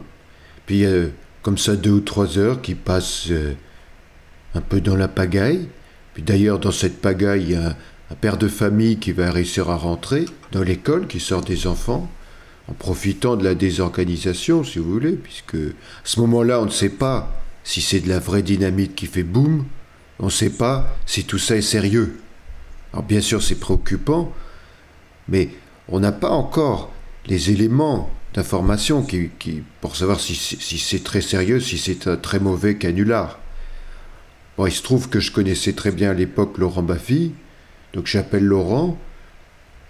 puis 0.66 0.76
il 0.78 0.82
y 0.82 0.86
a 0.86 1.06
comme 1.42 1.58
ça 1.58 1.76
deux 1.76 1.92
ou 1.92 2.00
trois 2.00 2.38
heures 2.38 2.62
qui 2.62 2.76
passent 2.76 3.28
euh, 3.30 3.54
un 4.56 4.62
peu 4.62 4.82
dans 4.82 4.96
la 4.96 5.08
pagaille. 5.08 5.68
Puis 6.14 6.24
d'ailleurs, 6.24 6.60
dans 6.60 6.72
cette 6.72 7.02
pagaille, 7.02 7.44
il 7.44 7.52
y 7.52 7.56
a 7.56 7.70
un, 8.10 8.16
père 8.20 8.38
de 8.38 8.50
famille 8.50 8.98
qui 8.98 9.14
va 9.14 9.32
réussir 9.32 9.70
à 9.70 9.78
rentrer 9.78 10.26
dans 10.52 10.64
l'école, 10.64 11.08
qui 11.08 11.22
sort 11.22 11.42
des 11.42 11.66
enfants, 11.66 12.12
en 12.68 12.74
profitant 12.74 13.38
de 13.38 13.44
la 13.44 13.56
désorganisation, 13.56 14.64
si 14.66 14.80
vous 14.80 14.92
voulez, 14.92 15.14
puisque 15.14 15.56
à 15.56 16.04
ce 16.04 16.20
moment-là, 16.20 16.62
on 16.62 16.66
ne 16.66 16.72
sait 16.72 16.90
pas 16.90 17.42
si 17.64 17.82
c'est 17.82 18.02
de 18.02 18.10
la 18.10 18.20
vraie 18.20 18.44
dynamite 18.44 18.96
qui 18.96 19.06
fait 19.06 19.24
boum, 19.24 19.66
on 20.20 20.26
ne 20.26 20.32
sait 20.32 20.50
pas 20.50 20.96
si 21.06 21.24
tout 21.24 21.38
ça 21.38 21.56
est 21.56 21.62
sérieux. 21.62 22.20
Alors 22.92 23.06
bien 23.06 23.22
sûr, 23.22 23.42
c'est 23.42 23.56
préoccupant, 23.56 24.34
mais 25.30 25.50
on 25.88 26.00
n'a 26.00 26.12
pas 26.12 26.30
encore 26.30 26.92
les 27.28 27.52
éléments 27.52 28.10
d'information 28.34 29.04
qui, 29.04 29.30
pour 29.82 29.96
savoir 29.96 30.20
si 30.20 30.36
c'est 30.36 31.04
très 31.04 31.22
sérieux, 31.22 31.60
si 31.60 31.78
c'est 31.78 32.08
un 32.08 32.18
très 32.18 32.40
mauvais 32.40 32.76
canular. 32.76 33.41
Il 34.68 34.72
se 34.72 34.84
trouve 34.84 35.10
que 35.10 35.20
je 35.20 35.32
connaissais 35.32 35.74
très 35.74 35.92
bien 35.92 36.12
à 36.12 36.14
l'époque 36.14 36.58
Laurent 36.58 36.84
Baffy, 36.84 37.34
donc 37.94 38.08
j'appelle 38.08 38.44
Laurent, 38.44 38.98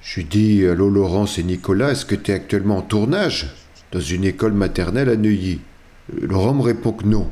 je 0.01 0.16
lui 0.16 0.25
dis 0.25 0.66
Allô 0.66 0.90
Laurent, 0.90 1.25
c'est 1.25 1.44
Nicolas, 1.44 1.92
est-ce 1.92 2.06
que 2.06 2.16
tu 2.16 2.32
es 2.32 2.34
actuellement 2.34 2.78
en 2.78 2.82
tournage 2.82 3.54
dans 3.92 4.00
une 4.00 4.24
école 4.24 4.54
maternelle 4.54 5.10
à 5.10 5.16
Neuilly? 5.16 5.60
Euh, 6.13 6.28
Laurent 6.28 6.54
me 6.54 6.62
répond 6.62 6.92
que 6.92 7.06
non. 7.06 7.30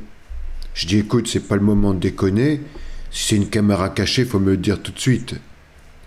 Je 0.74 0.86
dis 0.86 0.98
écoute, 0.98 1.28
c'est 1.28 1.48
pas 1.48 1.56
le 1.56 1.62
moment 1.62 1.94
de 1.94 2.00
déconner, 2.00 2.62
si 3.12 3.30
c'est 3.30 3.36
une 3.36 3.50
caméra 3.50 3.90
cachée, 3.90 4.26
faut 4.26 4.40
me 4.40 4.52
le 4.52 4.58
dire 4.58 4.82
tout 4.82 4.92
de 4.92 5.00
suite. 5.00 5.36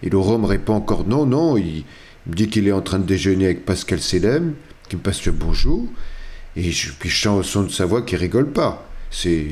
Et 0.02 0.10
Laurent 0.10 0.38
me 0.38 0.46
répond 0.46 0.74
encore 0.74 1.06
non, 1.06 1.26
non, 1.26 1.56
il, 1.56 1.84
me 2.26 2.34
dit 2.34 2.48
qu'il 2.48 2.68
est 2.68 2.72
en 2.72 2.82
train 2.82 2.98
de 2.98 3.06
déjeuner 3.06 3.46
avec 3.46 3.64
Pascal 3.64 4.00
Selem, 4.00 4.54
qui 4.88 4.96
me 4.96 5.00
passe 5.00 5.24
le 5.26 5.32
bonjour, 5.32 5.86
et 6.56 6.70
puis 6.98 7.08
je 7.08 7.22
sens 7.22 7.40
au 7.40 7.42
son 7.42 7.62
de 7.64 7.70
sa 7.70 7.86
voix 7.86 8.02
qu'il 8.02 8.18
rigole 8.18 8.50
pas. 8.50 8.88
C'est 9.10 9.48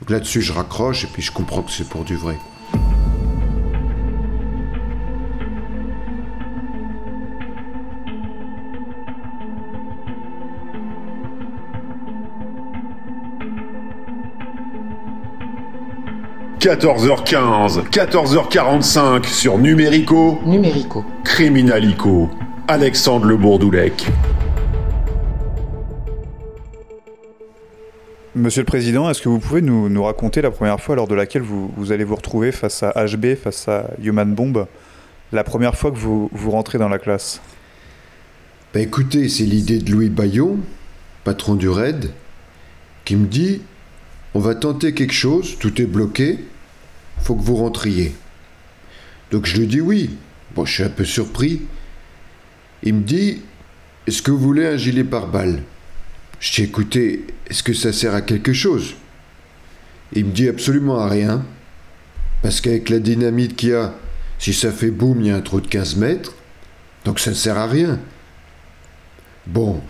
donc 0.00 0.10
là-dessus 0.10 0.42
je 0.42 0.52
raccroche 0.52 1.04
et 1.04 1.08
puis 1.08 1.22
je 1.22 1.32
comprends 1.32 1.62
que 1.62 1.70
c'est 1.70 1.88
pour 1.88 2.04
du 2.04 2.16
vrai.– 2.16 2.36
14h15, 16.60 17.88
14h45 17.88 19.26
sur 19.26 19.58
Numérico. 19.58 20.40
Numérico. 20.44 21.04
Criminalico. 21.22 22.28
Alexandre 22.66 23.26
Le 23.26 23.36
Bourdoulec. 23.36 24.08
Monsieur 28.38 28.60
le 28.60 28.66
Président, 28.66 29.10
est-ce 29.10 29.20
que 29.20 29.28
vous 29.28 29.40
pouvez 29.40 29.60
nous, 29.62 30.04
raconter 30.04 30.42
la 30.42 30.52
première 30.52 30.80
fois 30.80 30.94
lors 30.94 31.08
de 31.08 31.14
laquelle 31.16 31.42
vous, 31.42 31.90
allez 31.90 32.04
vous 32.04 32.14
retrouver 32.14 32.52
face 32.52 32.84
à 32.84 32.92
HB, 33.04 33.34
face 33.34 33.66
à 33.66 33.90
Human 34.00 34.32
Bomb, 34.32 34.68
la 35.32 35.42
première 35.42 35.74
fois 35.74 35.90
que 35.90 35.96
vous, 35.96 36.30
vous 36.32 36.50
rentrez 36.52 36.78
dans 36.78 36.88
la 36.88 37.00
classe? 37.00 37.40
Bah 38.72 38.78
écoutez, 38.78 39.28
c'est 39.28 39.42
l'idée 39.42 39.80
de 39.80 39.90
Louis 39.90 40.08
Bayon, 40.08 40.58
patron 41.24 41.56
du 41.56 41.68
RAID, 41.68 42.12
qui 43.04 43.16
me 43.16 43.26
dit 43.26 43.60
on 44.34 44.38
va 44.38 44.54
tenter 44.54 44.94
quelque 44.94 45.14
chose, 45.14 45.58
tout 45.58 45.82
est 45.82 45.86
bloqué, 45.86 46.38
faut 47.20 47.34
que 47.34 47.42
vous 47.42 47.56
rentriez. 47.56 48.14
Donc 49.32 49.46
je 49.46 49.58
lui 49.58 49.66
dis 49.66 49.80
oui. 49.80 50.10
Bon, 50.54 50.64
je 50.64 50.74
suis 50.74 50.84
un 50.84 50.90
peu 50.90 51.04
surpris. 51.04 51.62
Il 52.84 52.94
me 52.94 53.02
dit 53.02 53.42
est-ce 54.06 54.22
que 54.22 54.30
vous 54.30 54.38
voulez 54.38 54.64
un 54.64 54.76
gilet 54.76 55.02
pare-balles? 55.02 55.60
Je 56.40 56.52
dis 56.54 56.62
écoutez, 56.62 57.24
est-ce 57.48 57.62
que 57.62 57.72
ça 57.72 57.92
sert 57.92 58.14
à 58.14 58.20
quelque 58.20 58.52
chose? 58.52 58.94
Il 60.12 60.26
me 60.26 60.32
dit 60.32 60.48
absolument 60.48 61.00
à 61.00 61.08
rien. 61.08 61.44
Parce 62.42 62.60
qu'avec 62.60 62.88
la 62.88 63.00
dynamite 63.00 63.56
qu'il 63.56 63.70
y 63.70 63.74
a, 63.74 63.94
si 64.38 64.52
ça 64.52 64.70
fait 64.70 64.92
boum, 64.92 65.20
il 65.20 65.26
y 65.26 65.30
a 65.30 65.36
un 65.36 65.40
trou 65.40 65.60
de 65.60 65.66
15 65.66 65.96
mètres. 65.96 66.34
Donc 67.04 67.18
ça 67.18 67.30
ne 67.30 67.34
sert 67.34 67.58
à 67.58 67.66
rien. 67.66 67.98
Bon, 69.46 69.80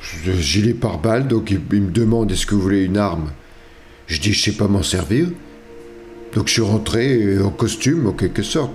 gilet 0.41 0.73
pare-balles, 0.73 1.29
donc 1.29 1.51
il, 1.51 1.61
il 1.73 1.83
me 1.83 1.91
demande 1.91 2.31
est-ce 2.33 2.47
que 2.47 2.55
vous 2.55 2.63
voulez 2.63 2.85
une 2.85 2.97
arme? 2.97 3.33
Je 4.07 4.21
dis 4.21 4.33
je 4.33 4.43
sais 4.43 4.57
pas 4.57 4.69
m'en 4.69 4.83
servir. 4.83 5.29
Donc 6.35 6.47
je 6.47 6.53
suis 6.55 6.63
rentré 6.63 7.23
euh, 7.23 7.45
en 7.45 7.51
costume 7.51 8.07
en 8.07 8.13
quelque 8.13 8.43
sorte. 8.43 8.73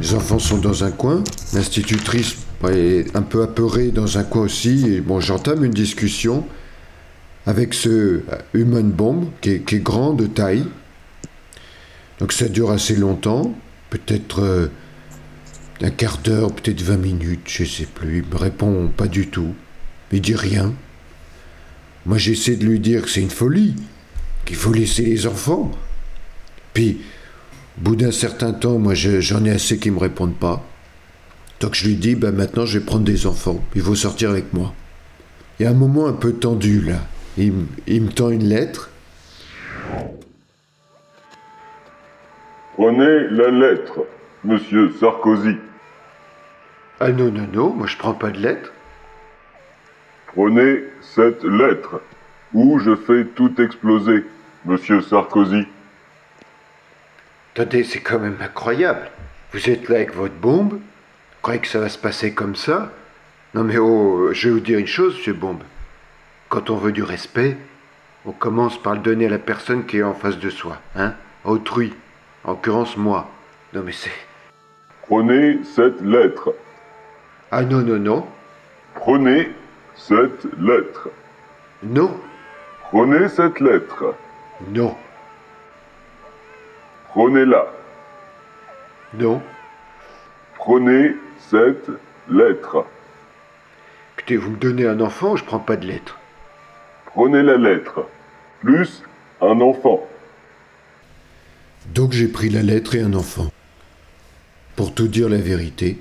Les 0.00 0.14
enfants 0.14 0.40
sont 0.40 0.58
dans 0.58 0.82
un 0.82 0.90
coin, 0.90 1.22
l'institutrice 1.52 2.36
un 2.64 3.22
peu 3.22 3.42
apeurée 3.42 3.90
dans 3.90 4.18
un 4.18 4.24
coin 4.24 4.42
aussi, 4.42 4.86
et 4.86 5.00
bon 5.00 5.20
j'entame 5.20 5.64
une 5.64 5.72
discussion 5.72 6.46
avec 7.46 7.74
ce 7.74 7.88
euh, 7.88 8.22
human 8.54 8.90
bomb 8.90 9.30
qui 9.40 9.50
est, 9.50 9.74
grand 9.82 10.12
de 10.12 10.26
taille. 10.26 10.64
Donc 12.20 12.32
ça 12.32 12.48
dure 12.48 12.70
assez 12.70 12.94
longtemps, 12.94 13.52
peut-être 13.90 14.42
euh, 14.42 14.68
un 15.80 15.90
quart 15.90 16.18
d'heure, 16.18 16.52
peut-être 16.54 16.82
20 16.82 16.96
minutes, 16.98 17.40
je 17.46 17.64
sais 17.64 17.86
plus. 17.86 18.18
Il 18.18 18.32
me 18.32 18.36
répond 18.36 18.88
pas 18.96 19.08
du 19.08 19.26
tout. 19.26 19.54
Il 20.12 20.20
dit 20.20 20.36
rien. 20.36 20.72
Moi 22.06 22.18
j'essaie 22.18 22.56
de 22.56 22.64
lui 22.64 22.78
dire 22.78 23.02
que 23.02 23.08
c'est 23.08 23.22
une 23.22 23.30
folie, 23.30 23.74
qu'il 24.44 24.56
faut 24.56 24.72
laisser 24.72 25.02
les 25.04 25.26
enfants. 25.26 25.72
Puis, 26.74 27.00
au 27.78 27.82
bout 27.82 27.96
d'un 27.96 28.12
certain 28.12 28.52
temps, 28.52 28.78
moi 28.78 28.94
je- 28.94 29.20
j'en 29.20 29.44
ai 29.44 29.50
assez 29.50 29.78
qui 29.78 29.90
me 29.90 29.98
répondent 29.98 30.36
pas. 30.38 30.64
Donc 31.62 31.74
je 31.76 31.86
lui 31.86 31.94
dis, 31.94 32.16
ben 32.16 32.34
maintenant 32.34 32.66
je 32.66 32.80
vais 32.80 32.84
prendre 32.84 33.04
des 33.04 33.24
enfants, 33.26 33.62
il 33.76 33.82
faut 33.82 33.94
sortir 33.94 34.30
avec 34.30 34.52
moi. 34.52 34.74
Il 35.58 35.62
y 35.62 35.66
a 35.66 35.70
un 35.70 35.74
moment 35.74 36.08
un 36.08 36.12
peu 36.12 36.32
tendu 36.32 36.80
là. 36.80 36.96
Il, 37.38 37.52
me- 37.52 37.66
il 37.86 38.02
me 38.02 38.10
tend 38.10 38.30
une 38.30 38.42
lettre. 38.48 38.90
Prenez 42.74 43.28
la 43.30 43.50
lettre, 43.50 44.00
monsieur 44.42 44.92
Sarkozy. 44.98 45.56
Ah 46.98 47.10
non, 47.12 47.30
non, 47.30 47.46
non, 47.52 47.70
moi 47.70 47.86
je 47.86 47.96
prends 47.96 48.14
pas 48.14 48.30
de 48.30 48.38
lettre. 48.38 48.72
Prenez 50.34 50.82
cette 51.00 51.44
lettre, 51.44 52.00
ou 52.54 52.80
je 52.80 52.96
fais 52.96 53.24
tout 53.36 53.60
exploser, 53.60 54.24
monsieur 54.64 55.00
Sarkozy. 55.00 55.64
Attendez, 57.54 57.84
c'est 57.84 58.00
quand 58.00 58.18
même 58.18 58.38
incroyable. 58.40 59.10
Vous 59.52 59.70
êtes 59.70 59.88
là 59.88 59.96
avec 59.96 60.12
votre 60.14 60.34
bombe, 60.34 60.80
croyez 61.42 61.60
que 61.60 61.68
ça 61.68 61.80
va 61.80 61.88
se 61.88 61.98
passer 61.98 62.32
comme 62.32 62.54
ça 62.54 62.92
Non 63.54 63.64
mais 63.64 63.76
oh, 63.76 64.32
je 64.32 64.48
vais 64.48 64.54
vous 64.54 64.60
dire 64.60 64.78
une 64.78 64.86
chose, 64.86 65.14
monsieur 65.16 65.32
Bombe. 65.34 65.62
Quand 66.48 66.70
on 66.70 66.76
veut 66.76 66.92
du 66.92 67.02
respect, 67.02 67.56
on 68.24 68.32
commence 68.32 68.80
par 68.80 68.94
le 68.94 69.00
donner 69.00 69.26
à 69.26 69.30
la 69.30 69.38
personne 69.38 69.84
qui 69.84 69.98
est 69.98 70.02
en 70.02 70.14
face 70.14 70.38
de 70.38 70.50
soi, 70.50 70.78
hein 70.96 71.14
Autrui, 71.44 71.92
en 72.44 72.52
l'occurrence 72.52 72.96
moi. 72.96 73.28
Non 73.74 73.82
mais 73.84 73.92
c'est... 73.92 74.12
Prenez 75.06 75.58
cette 75.64 76.00
lettre. 76.00 76.54
Ah 77.50 77.64
non, 77.64 77.80
non, 77.80 77.98
non. 77.98 78.26
Prenez 78.94 79.52
cette 79.96 80.46
lettre. 80.58 81.10
Non. 81.82 82.18
Prenez 82.90 83.28
cette 83.28 83.58
lettre. 83.60 84.14
Non. 84.68 84.96
Prenez-la. 87.08 87.66
Non. 89.14 89.42
Prenez 90.54 91.16
cette 91.52 91.90
lettre. 92.30 92.86
Écoutez, 94.16 94.38
vous 94.38 94.52
me 94.52 94.56
donnez 94.56 94.86
un 94.86 95.00
enfant, 95.00 95.36
je 95.36 95.44
prends 95.44 95.58
pas 95.58 95.76
de 95.76 95.86
lettre. 95.86 96.18
Prenez 97.04 97.42
la 97.42 97.58
lettre. 97.58 98.06
Plus 98.60 99.02
un 99.42 99.60
enfant. 99.60 100.00
Donc 101.94 102.12
j'ai 102.12 102.28
pris 102.28 102.48
la 102.48 102.62
lettre 102.62 102.94
et 102.94 103.02
un 103.02 103.12
enfant. 103.12 103.52
Pour 104.76 104.94
tout 104.94 105.08
dire 105.08 105.28
la 105.28 105.36
vérité, 105.36 105.98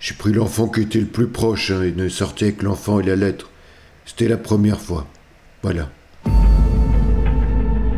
j'ai 0.00 0.14
pris 0.14 0.34
l'enfant 0.34 0.68
qui 0.68 0.82
était 0.82 1.00
le 1.00 1.06
plus 1.06 1.28
proche 1.28 1.70
hein, 1.70 1.82
et 1.82 1.92
ne 1.92 2.10
sortait 2.10 2.46
avec 2.46 2.62
l'enfant 2.62 3.00
et 3.00 3.04
la 3.04 3.16
lettre. 3.16 3.48
C'était 4.04 4.28
la 4.28 4.36
première 4.36 4.80
fois. 4.80 5.06
Voilà. 5.62 5.88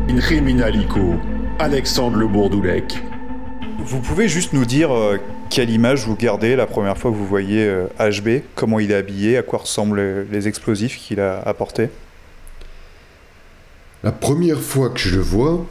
In 0.09 0.19
Criminalico. 0.19 1.15
Alexandre 1.59 2.17
Le 2.17 2.27
Bourdoulec. 2.27 3.03
Vous 3.79 3.99
pouvez 3.99 4.29
juste 4.29 4.53
nous 4.53 4.65
dire 4.65 4.95
euh, 4.95 5.17
quelle 5.53 5.69
image 5.69 6.05
vous 6.07 6.15
gardez 6.15 6.55
la 6.55 6.65
première 6.65 6.97
fois 6.97 7.11
que 7.11 7.15
vous 7.15 7.27
voyez 7.27 7.67
euh, 7.67 7.85
HB, 7.99 8.41
comment 8.55 8.79
il 8.79 8.89
est 8.91 8.95
habillé, 8.95 9.37
à 9.37 9.43
quoi 9.43 9.59
ressemblent 9.59 10.25
les- 10.31 10.47
explosifs 10.47 10.97
qu'il 10.97 11.19
a 11.19 11.39
apportés? 11.41 11.89
La 14.03 14.11
première 14.11 14.59
fois 14.59 14.89
que 14.89 14.99
je 14.99 15.15
le 15.15 15.21
vois, 15.21 15.65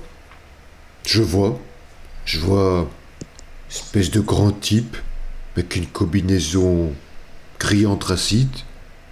Je 1.04 1.20
vois. 1.20 1.58
Je 2.24 2.38
vois. 2.38 2.88
Espèce 3.68 4.12
de 4.12 4.20
grand 4.20 4.52
type. 4.52 4.96
Avec 5.56 5.74
une 5.74 5.86
combinaison 5.86 6.92
gris 7.58 7.84
anthracite. 7.84 8.64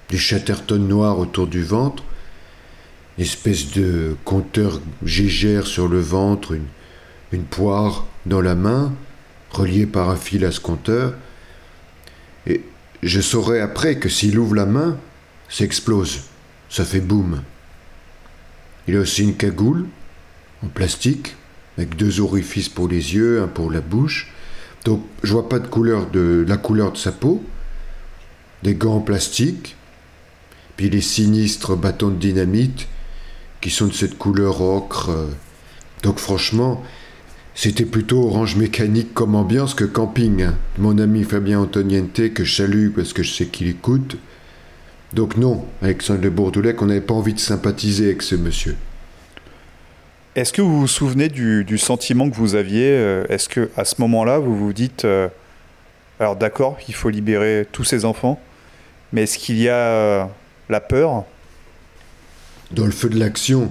Des 0.08 0.18
chatterton 0.18 0.78
noirs 0.78 1.18
autour 1.18 1.48
du 1.48 1.64
ventre. 1.64 2.04
Une 3.18 3.24
espèce 3.24 3.72
de 3.72 4.16
compteur 4.24 4.80
gégère 5.04 5.66
sur 5.66 5.88
le 5.88 5.98
ventre. 5.98 6.52
Une, 6.52 6.68
une 7.32 7.42
poire 7.44 8.06
dans 8.24 8.40
la 8.40 8.54
main. 8.54 8.92
Reliée 9.50 9.86
par 9.86 10.10
un 10.10 10.16
fil 10.16 10.44
à 10.44 10.52
ce 10.52 10.60
compteur. 10.60 11.14
Et 12.46 12.62
je 13.02 13.20
saurai 13.20 13.60
après 13.60 13.98
que 13.98 14.08
s'il 14.08 14.38
ouvre 14.38 14.54
la 14.54 14.66
main, 14.66 14.96
ça 15.48 15.64
explose. 15.64 16.22
Ça 16.68 16.84
fait 16.84 17.00
boum. 17.00 17.42
Il 18.86 18.96
a 18.96 19.00
aussi 19.00 19.24
une 19.24 19.36
cagoule 19.36 19.86
en 20.64 20.68
plastique 20.68 21.36
avec 21.76 21.96
deux 21.96 22.20
orifices 22.20 22.68
pour 22.68 22.88
les 22.88 23.14
yeux, 23.14 23.42
un 23.42 23.48
pour 23.48 23.70
la 23.70 23.80
bouche. 23.80 24.32
Donc 24.84 25.04
je 25.22 25.32
vois 25.32 25.48
pas 25.48 25.58
de 25.58 25.66
couleur 25.66 26.10
de 26.10 26.44
la 26.46 26.56
couleur 26.56 26.92
de 26.92 26.96
sa 26.96 27.12
peau. 27.12 27.42
Des 28.62 28.74
gants 28.74 28.96
en 28.96 29.00
plastique, 29.00 29.76
puis 30.76 30.90
les 30.90 31.00
sinistres 31.00 31.76
bâtons 31.76 32.10
de 32.10 32.16
dynamite 32.16 32.88
qui 33.60 33.70
sont 33.70 33.86
de 33.86 33.92
cette 33.92 34.18
couleur 34.18 34.60
ocre. 34.60 35.10
Donc 36.02 36.18
franchement, 36.18 36.82
c'était 37.60 37.84
plutôt 37.84 38.24
orange 38.24 38.56
mécanique 38.56 39.12
comme 39.12 39.34
ambiance 39.34 39.74
que 39.74 39.84
camping. 39.84 40.46
Mon 40.78 40.96
ami 40.96 41.24
Fabien 41.24 41.60
Antoniente, 41.60 42.32
que 42.32 42.42
je 42.42 42.56
salue 42.56 42.88
parce 42.88 43.12
que 43.12 43.22
je 43.22 43.34
sais 43.34 43.44
qu'il 43.44 43.68
écoute. 43.68 44.16
Donc 45.12 45.36
non, 45.36 45.66
Alexandre 45.82 46.22
de 46.22 46.30
Bourdoulec, 46.30 46.80
on 46.80 46.86
n'avait 46.86 47.02
pas 47.02 47.12
envie 47.12 47.34
de 47.34 47.38
sympathiser 47.38 48.06
avec 48.06 48.22
ce 48.22 48.34
monsieur. 48.34 48.76
Est-ce 50.36 50.54
que 50.54 50.62
vous 50.62 50.80
vous 50.80 50.88
souvenez 50.88 51.28
du, 51.28 51.64
du 51.64 51.76
sentiment 51.76 52.30
que 52.30 52.34
vous 52.34 52.54
aviez 52.54 52.92
euh, 52.92 53.26
Est-ce 53.28 53.50
que 53.50 53.68
à 53.76 53.84
ce 53.84 53.96
moment-là, 53.98 54.38
vous 54.38 54.56
vous 54.56 54.72
dites, 54.72 55.04
euh, 55.04 55.28
alors 56.18 56.36
d'accord, 56.36 56.78
il 56.88 56.94
faut 56.94 57.10
libérer 57.10 57.66
tous 57.70 57.84
ces 57.84 58.06
enfants, 58.06 58.40
mais 59.12 59.24
est-ce 59.24 59.36
qu'il 59.36 59.60
y 59.60 59.68
a 59.68 59.74
euh, 59.74 60.24
la 60.70 60.80
peur? 60.80 61.24
Dans 62.70 62.86
le 62.86 62.92
feu 62.92 63.10
de 63.10 63.18
l'action, 63.18 63.70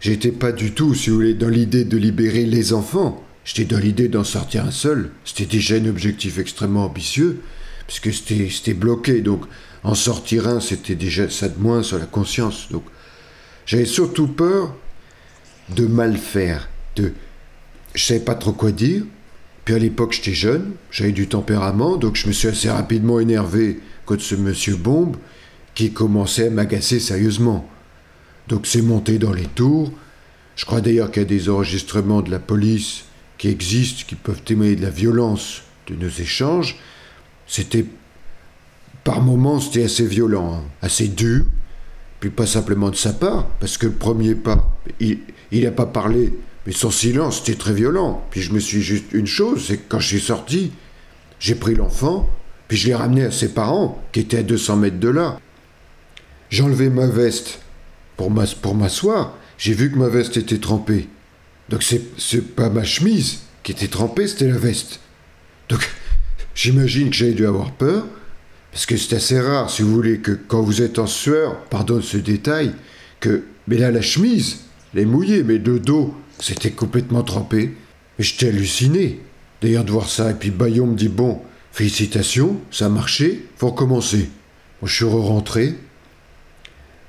j'étais 0.00 0.32
pas 0.32 0.52
du 0.52 0.72
tout, 0.72 0.94
si 0.94 1.10
vous 1.10 1.16
voulez, 1.16 1.34
dans 1.34 1.48
l'idée 1.48 1.84
de 1.84 1.96
libérer 1.96 2.44
les 2.44 2.72
enfants. 2.72 3.22
J'étais 3.44 3.64
dans 3.64 3.78
l'idée 3.80 4.08
d'en 4.08 4.24
sortir 4.24 4.64
un 4.64 4.70
seul. 4.70 5.10
C'était 5.24 5.46
déjà 5.46 5.76
un 5.76 5.86
objectif 5.86 6.38
extrêmement 6.38 6.84
ambitieux, 6.84 7.40
puisque 7.86 8.12
c'était 8.12 8.74
bloqué. 8.74 9.20
Donc, 9.20 9.44
en 9.84 9.94
sortir 9.94 10.48
un, 10.48 10.60
c'était 10.60 10.96
déjà 10.96 11.30
ça 11.30 11.48
de 11.48 11.58
moins 11.58 11.82
sur 11.82 11.98
la 11.98 12.06
conscience. 12.06 12.68
Donc, 12.70 12.84
j'avais 13.66 13.84
surtout 13.84 14.26
peur 14.26 14.74
de 15.74 15.86
mal 15.86 16.16
faire. 16.16 16.68
De, 16.96 17.12
je 17.94 18.04
savais 18.04 18.20
pas 18.20 18.34
trop 18.34 18.52
quoi 18.52 18.72
dire. 18.72 19.04
Puis 19.64 19.74
à 19.74 19.78
l'époque, 19.78 20.12
j'étais 20.12 20.32
jeune, 20.32 20.72
j'avais 20.92 21.10
du 21.10 21.26
tempérament, 21.26 21.96
donc 21.96 22.14
je 22.14 22.28
me 22.28 22.32
suis 22.32 22.46
assez 22.46 22.70
rapidement 22.70 23.18
énervé 23.18 23.80
contre 24.06 24.22
ce 24.22 24.36
monsieur 24.36 24.76
Bombe 24.76 25.16
qui 25.74 25.92
commençait 25.92 26.46
à 26.46 26.50
m'agacer 26.50 27.00
sérieusement. 27.00 27.68
Donc 28.48 28.66
c'est 28.66 28.82
monté 28.82 29.18
dans 29.18 29.32
les 29.32 29.46
tours. 29.46 29.90
Je 30.54 30.64
crois 30.64 30.80
d'ailleurs 30.80 31.10
qu'il 31.10 31.22
y 31.22 31.26
a 31.26 31.28
des 31.28 31.48
enregistrements 31.48 32.22
de 32.22 32.30
la 32.30 32.38
police 32.38 33.04
qui 33.38 33.48
existent, 33.48 34.04
qui 34.06 34.14
peuvent 34.14 34.42
témoigner 34.42 34.76
de 34.76 34.82
la 34.82 34.90
violence 34.90 35.62
de 35.88 35.94
nos 35.94 36.08
échanges. 36.08 36.76
C'était 37.46 37.84
par 39.04 39.20
moments, 39.20 39.60
c'était 39.60 39.84
assez 39.84 40.06
violent, 40.06 40.54
hein, 40.54 40.62
assez 40.82 41.08
dur. 41.08 41.44
Puis 42.20 42.30
pas 42.30 42.46
simplement 42.46 42.90
de 42.90 42.96
sa 42.96 43.12
part, 43.12 43.46
parce 43.60 43.76
que 43.76 43.86
le 43.86 43.92
premier 43.92 44.34
pas, 44.34 44.74
il 45.00 45.20
n'a 45.52 45.70
pas 45.70 45.86
parlé, 45.86 46.32
mais 46.66 46.72
son 46.72 46.90
silence 46.90 47.40
était 47.40 47.54
très 47.54 47.74
violent. 47.74 48.26
Puis 48.30 48.40
je 48.40 48.52
me 48.52 48.58
suis 48.58 48.80
juste 48.80 49.12
une 49.12 49.26
chose, 49.26 49.66
c'est 49.66 49.76
que 49.76 49.84
quand 49.88 50.00
je 50.00 50.08
suis 50.08 50.20
sorti, 50.20 50.72
j'ai 51.38 51.54
pris 51.54 51.74
l'enfant, 51.74 52.28
puis 52.68 52.78
je 52.78 52.88
l'ai 52.88 52.94
ramené 52.94 53.24
à 53.24 53.30
ses 53.30 53.52
parents, 53.52 54.02
qui 54.12 54.20
étaient 54.20 54.38
à 54.38 54.42
200 54.42 54.76
mètres 54.76 54.98
de 54.98 55.08
là. 55.08 55.38
J'ai 56.48 56.62
enlevé 56.62 56.88
ma 56.88 57.06
veste 57.06 57.60
pour 58.16 58.30
m'as- 58.30 58.54
pour 58.60 58.74
m'asseoir. 58.74 59.34
J'ai 59.58 59.72
vu 59.74 59.90
que 59.90 59.96
ma 59.98 60.08
veste 60.08 60.36
était 60.36 60.58
trempée. 60.58 61.08
Donc 61.68 61.82
c'est 61.82 62.54
pas 62.54 62.70
ma 62.70 62.84
chemise 62.84 63.40
qui 63.62 63.72
était 63.72 63.88
trempée, 63.88 64.28
c'était 64.28 64.48
la 64.48 64.58
veste. 64.58 65.00
Donc 65.68 65.88
j'imagine 66.54 67.10
que 67.10 67.16
j'avais 67.16 67.32
dû 67.32 67.46
avoir 67.46 67.72
peur, 67.72 68.06
parce 68.70 68.86
que 68.86 68.96
c'est 68.96 69.16
assez 69.16 69.40
rare, 69.40 69.70
si 69.70 69.82
vous 69.82 69.92
voulez, 69.92 70.18
que 70.18 70.32
quand 70.32 70.62
vous 70.62 70.82
êtes 70.82 70.98
en 70.98 71.06
sueur, 71.06 71.64
pardonne 71.64 72.02
ce 72.02 72.16
détail, 72.18 72.72
que. 73.20 73.44
Mais 73.68 73.78
là, 73.78 73.90
la 73.90 74.02
chemise, 74.02 74.58
elle 74.94 75.00
est 75.00 75.04
mouillée, 75.06 75.42
mais 75.42 75.58
le 75.58 75.80
dos, 75.80 76.14
c'était 76.38 76.70
complètement 76.70 77.22
trempé. 77.24 77.74
Mais 78.18 78.24
j'étais 78.24 78.48
halluciné, 78.48 79.20
d'ailleurs, 79.60 79.84
de 79.84 79.90
voir 79.90 80.08
ça. 80.08 80.30
Et 80.30 80.34
puis 80.34 80.50
Bayon 80.50 80.86
me 80.86 80.94
dit 80.94 81.08
Bon, 81.08 81.40
félicitations, 81.72 82.60
ça 82.70 82.86
a 82.86 82.88
marché, 82.88 83.46
faut 83.56 83.68
recommencer. 83.70 84.30
Je 84.82 84.94
suis 84.94 85.04
re-rentré. 85.04 85.74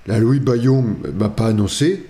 Là, 0.07 0.19
Louis 0.19 0.39
Bayon 0.39 0.95
m'a 1.13 1.29
pas 1.29 1.47
annoncé. 1.47 2.05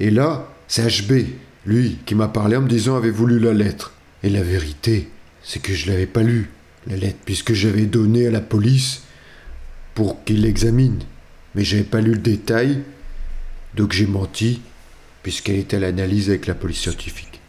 Et 0.00 0.10
là, 0.10 0.48
c'est 0.66 0.86
HB, 0.86 1.26
lui, 1.66 1.98
qui 2.06 2.14
m'a 2.14 2.28
parlé 2.28 2.56
en 2.56 2.62
me 2.62 2.68
disant 2.68 2.96
Avez-vous 2.96 3.26
lu 3.26 3.38
la 3.38 3.52
lettre? 3.52 3.92
Et 4.22 4.30
la 4.30 4.42
vérité, 4.42 5.08
c'est 5.42 5.60
que 5.60 5.72
je 5.72 5.90
l'avais 5.90 6.06
pas 6.06 6.22
lue, 6.22 6.50
la 6.86 6.96
lettre, 6.96 7.18
puisque 7.24 7.52
j'avais 7.52 7.86
donné 7.86 8.26
à 8.26 8.30
la 8.30 8.40
police 8.40 9.04
pour 9.94 10.24
qu'il 10.24 10.42
l'examine. 10.42 11.00
Mais 11.54 11.64
j'avais 11.64 11.84
pas 11.84 12.00
lu 12.00 12.12
le 12.12 12.18
détail, 12.18 12.82
donc 13.74 13.92
j'ai 13.92 14.06
menti, 14.06 14.62
puisqu'elle 15.22 15.56
était 15.56 15.76
à 15.76 15.80
l'analyse 15.80 16.28
avec 16.28 16.46
la 16.46 16.54
police 16.54 16.80
scientifique. 16.80 17.40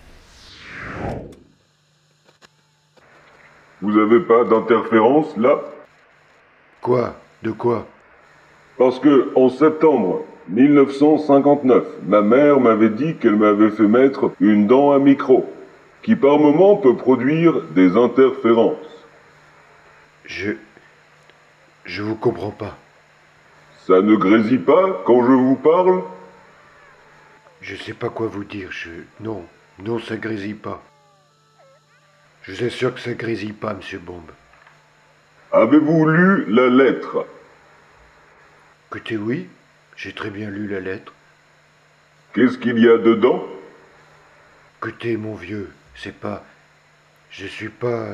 Vous 3.82 3.98
avez 3.98 4.20
pas 4.20 4.44
d'interférence 4.44 5.36
là? 5.38 5.60
Quoi? 6.82 7.20
De 7.44 7.52
quoi? 7.52 7.88
Parce 8.82 8.98
que 8.98 9.32
en 9.36 9.50
septembre 9.50 10.26
1959, 10.48 11.84
ma 12.08 12.22
mère 12.22 12.60
m'avait 12.60 12.90
dit 12.90 13.16
qu'elle 13.18 13.36
m'avait 13.36 13.70
fait 13.70 13.88
mettre 13.88 14.32
une 14.40 14.66
dent 14.66 14.92
à 14.92 14.98
micro, 14.98 15.46
qui 16.02 16.16
par 16.16 16.40
moment 16.40 16.78
peut 16.78 16.96
produire 16.96 17.62
des 17.76 17.96
interférences. 17.96 19.06
Je. 20.26 20.54
Je 21.86 22.02
vous 22.02 22.16
comprends 22.16 22.50
pas. 22.50 22.76
Ça 23.86 24.02
ne 24.02 24.16
grésille 24.16 24.58
pas 24.58 25.04
quand 25.06 25.28
je 25.28 25.32
vous 25.32 25.58
parle? 25.58 26.02
Je 27.62 27.76
sais 27.76 27.94
pas 27.94 28.10
quoi 28.10 28.26
vous 28.26 28.46
dire, 28.46 28.70
je. 28.72 28.90
Non, 29.20 29.44
non, 29.78 30.00
ça 30.00 30.18
grésille 30.18 30.56
pas. 30.56 30.82
Je 32.42 32.54
vous 32.54 32.64
assure 32.64 32.96
que 32.96 33.00
ça 33.00 33.14
grésille 33.14 33.54
pas, 33.54 33.76
monsieur 33.76 34.00
Bombe. 34.00 34.32
Avez-vous 35.52 36.08
lu 36.08 36.46
la 36.48 36.68
lettre? 36.68 37.28
Écoutez, 38.94 39.16
oui, 39.16 39.48
j'ai 39.96 40.12
très 40.12 40.30
bien 40.30 40.50
lu 40.50 40.68
la 40.68 40.82
lettre. 40.82 41.14
Qu'est-ce 42.34 42.58
qu'il 42.58 42.78
y 42.78 42.90
a 42.90 42.98
dedans? 42.98 43.42
Écoutez, 44.80 45.16
mon 45.16 45.34
vieux, 45.34 45.72
c'est 45.96 46.14
pas. 46.14 46.44
Je 47.30 47.46
suis 47.46 47.70
pas. 47.70 48.08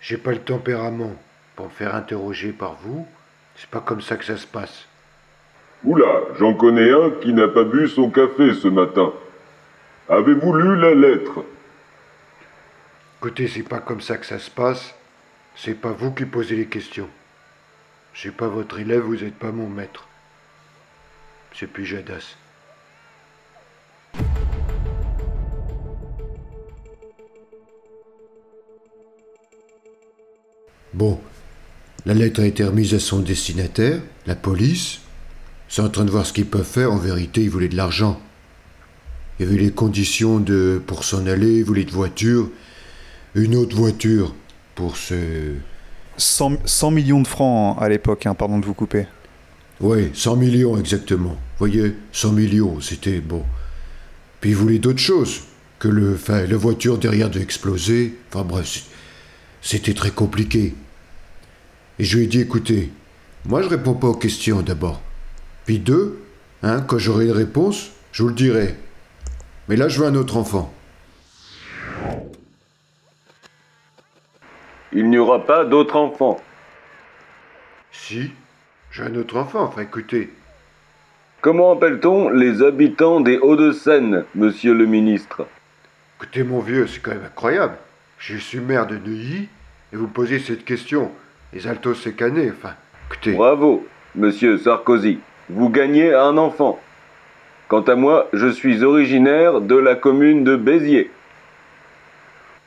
J'ai 0.00 0.16
pas 0.16 0.32
le 0.32 0.38
tempérament 0.38 1.14
pour 1.54 1.66
me 1.66 1.70
faire 1.70 1.94
interroger 1.94 2.52
par 2.52 2.76
vous. 2.76 3.06
C'est 3.56 3.68
pas 3.68 3.80
comme 3.80 4.00
ça 4.00 4.16
que 4.16 4.24
ça 4.24 4.38
se 4.38 4.46
passe. 4.46 4.88
Oula, 5.84 6.22
j'en 6.38 6.54
connais 6.54 6.90
un 6.90 7.10
qui 7.20 7.34
n'a 7.34 7.48
pas 7.48 7.64
bu 7.64 7.86
son 7.86 8.08
café 8.08 8.54
ce 8.54 8.68
matin. 8.68 9.12
Avez-vous 10.08 10.54
lu 10.54 10.80
la 10.80 10.94
lettre? 10.94 11.44
Écoutez, 13.18 13.48
c'est 13.48 13.68
pas 13.68 13.80
comme 13.80 14.00
ça 14.00 14.16
que 14.16 14.24
ça 14.24 14.38
se 14.38 14.50
passe. 14.50 14.94
C'est 15.56 15.78
pas 15.78 15.92
vous 15.92 16.12
qui 16.12 16.24
posez 16.24 16.56
les 16.56 16.68
questions. 16.68 17.10
Je 18.14 18.20
suis 18.20 18.30
pas 18.30 18.46
votre 18.48 18.78
élève, 18.78 19.02
vous 19.02 19.16
n'êtes 19.16 19.34
pas 19.34 19.50
mon 19.50 19.68
maître. 19.68 20.06
C'est 21.52 21.66
Pujadas. 21.66 22.36
Bon, 30.94 31.20
la 32.06 32.14
lettre 32.14 32.40
a 32.40 32.46
été 32.46 32.62
remise 32.62 32.94
à 32.94 33.00
son 33.00 33.18
destinataire, 33.18 34.00
la 34.26 34.36
police. 34.36 35.00
C'est 35.68 35.82
en 35.82 35.88
train 35.88 36.04
de 36.04 36.10
voir 36.10 36.24
ce 36.24 36.32
qu'ils 36.32 36.46
peuvent 36.46 36.62
faire. 36.64 36.92
En 36.92 36.98
vérité, 36.98 37.42
ils 37.42 37.50
voulaient 37.50 37.68
de 37.68 37.76
l'argent. 37.76 38.20
Il 39.38 39.44
y 39.44 39.48
avait 39.48 39.60
les 39.60 39.72
conditions 39.72 40.38
de 40.38 40.80
pour 40.86 41.02
s'en 41.02 41.26
aller, 41.26 41.58
ils 41.58 41.64
voulaient 41.64 41.82
une 41.82 41.90
voiture, 41.90 42.48
une 43.34 43.56
autre 43.56 43.74
voiture 43.74 44.36
pour 44.76 44.96
se 44.96 45.54
100, 46.16 46.58
100 46.64 46.90
millions 46.90 47.20
de 47.20 47.26
francs 47.26 47.76
à 47.80 47.88
l'époque, 47.88 48.26
hein, 48.26 48.34
pardon 48.34 48.58
de 48.58 48.66
vous 48.66 48.74
couper. 48.74 49.06
Oui, 49.80 50.10
100 50.14 50.36
millions 50.36 50.78
exactement. 50.78 51.30
Vous 51.30 51.58
voyez, 51.58 51.94
100 52.12 52.32
millions, 52.32 52.80
c'était 52.80 53.20
bon. 53.20 53.44
Puis 54.40 54.50
ils 54.50 54.56
voulaient 54.56 54.78
d'autres 54.78 54.98
choses. 55.00 55.42
Que 55.78 55.88
le, 55.88 56.14
enfin, 56.14 56.46
la 56.46 56.56
voiture 56.56 56.98
derrière 56.98 57.28
de 57.28 57.40
exploser. 57.40 58.14
Enfin 58.30 58.44
bref, 58.44 58.84
c'était 59.60 59.94
très 59.94 60.10
compliqué. 60.10 60.74
Et 61.98 62.04
je 62.04 62.16
lui 62.16 62.24
ai 62.24 62.26
dit, 62.26 62.40
écoutez, 62.40 62.90
moi 63.44 63.62
je 63.62 63.68
réponds 63.68 63.94
pas 63.94 64.08
aux 64.08 64.14
questions 64.14 64.62
d'abord. 64.62 65.02
Puis 65.66 65.78
deux, 65.78 66.22
hein, 66.62 66.80
quand 66.82 66.98
j'aurai 66.98 67.26
une 67.26 67.32
réponse, 67.32 67.90
je 68.12 68.22
vous 68.22 68.28
le 68.28 68.34
dirai. 68.34 68.76
Mais 69.68 69.76
là, 69.76 69.88
je 69.88 70.00
veux 70.00 70.06
un 70.06 70.14
autre 70.14 70.36
enfant. 70.36 70.72
Il 74.94 75.10
n'y 75.10 75.18
aura 75.18 75.44
pas 75.44 75.64
d'autres 75.64 75.96
enfants. 75.96 76.40
Si, 77.90 78.30
j'ai 78.92 79.02
un 79.02 79.14
autre 79.16 79.36
enfant, 79.36 79.64
enfin 79.64 79.82
écoutez. 79.82 80.30
Comment 81.40 81.72
appelle-t-on 81.72 82.30
les 82.30 82.62
habitants 82.62 83.20
des 83.20 83.38
Hauts-de-Seine, 83.38 84.24
monsieur 84.34 84.72
le 84.72 84.86
ministre? 84.86 85.46
Écoutez, 86.16 86.44
mon 86.44 86.60
vieux, 86.60 86.86
c'est 86.86 87.00
quand 87.00 87.10
même 87.10 87.24
incroyable. 87.24 87.76
Je 88.18 88.36
suis 88.36 88.60
maire 88.60 88.86
de 88.86 88.96
Neuilly 88.96 89.48
et 89.92 89.96
vous 89.96 90.06
posez 90.06 90.38
cette 90.38 90.64
question. 90.64 91.10
Les 91.52 91.66
altos 91.66 91.94
c'est 91.94 92.14
cané, 92.14 92.50
enfin, 92.50 92.74
écoutez. 93.10 93.32
Bravo, 93.32 93.86
monsieur 94.14 94.58
Sarkozy. 94.58 95.18
Vous 95.48 95.68
gagnez 95.68 96.14
un 96.14 96.38
enfant. 96.38 96.80
Quant 97.68 97.82
à 97.82 97.96
moi, 97.96 98.28
je 98.32 98.46
suis 98.46 98.84
originaire 98.84 99.60
de 99.60 99.76
la 99.76 99.96
commune 99.96 100.44
de 100.44 100.54
Béziers. 100.56 101.10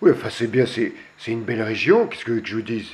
Oui, 0.02 0.12
enfin, 0.12 0.30
c'est 0.30 0.52
bien, 0.52 0.66
c'est, 0.66 0.94
c'est 1.18 1.32
une 1.32 1.44
belle 1.44 1.62
région, 1.62 2.08
qu'est-ce 2.08 2.26
que, 2.26 2.40
que 2.40 2.48
je 2.48 2.56
vous 2.56 2.62
dise? 2.62 2.92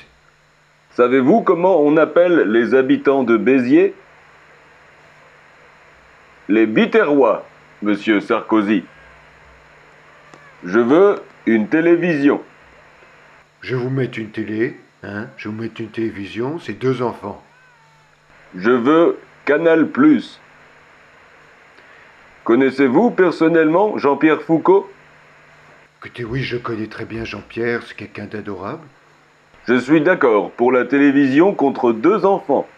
Savez-vous 0.92 1.42
comment 1.42 1.80
on 1.80 1.96
appelle 1.96 2.50
les 2.50 2.74
habitants 2.74 3.24
de 3.24 3.36
Béziers? 3.36 3.94
Les 6.48 6.66
Biterrois, 6.66 7.46
monsieur 7.82 8.20
Sarkozy. 8.20 8.84
Je 10.64 10.78
veux 10.78 11.22
une 11.46 11.68
télévision. 11.68 12.42
Je 13.60 13.76
vous 13.76 13.90
mettre 13.90 14.18
une 14.18 14.30
télé, 14.30 14.78
hein, 15.02 15.26
je 15.36 15.48
vous 15.48 15.54
mettre 15.54 15.80
une 15.80 15.90
télévision, 15.90 16.58
c'est 16.58 16.74
deux 16.74 17.02
enfants. 17.02 17.42
Je 18.56 18.70
veux 18.70 19.18
Canal+. 19.44 19.88
Connaissez-vous 22.44 23.10
personnellement 23.10 23.98
Jean-Pierre 23.98 24.42
Foucault? 24.42 24.90
Écoutez, 26.04 26.24
oui, 26.24 26.42
je 26.42 26.58
connais 26.58 26.86
très 26.86 27.06
bien 27.06 27.24
Jean-Pierre, 27.24 27.80
c'est 27.86 27.96
quelqu'un 27.96 28.26
d'adorable. 28.26 28.86
Je 29.66 29.78
suis 29.78 30.02
d'accord 30.02 30.50
pour 30.50 30.70
la 30.70 30.84
télévision 30.84 31.54
contre 31.54 31.92
deux 31.92 32.26
enfants. 32.26 32.68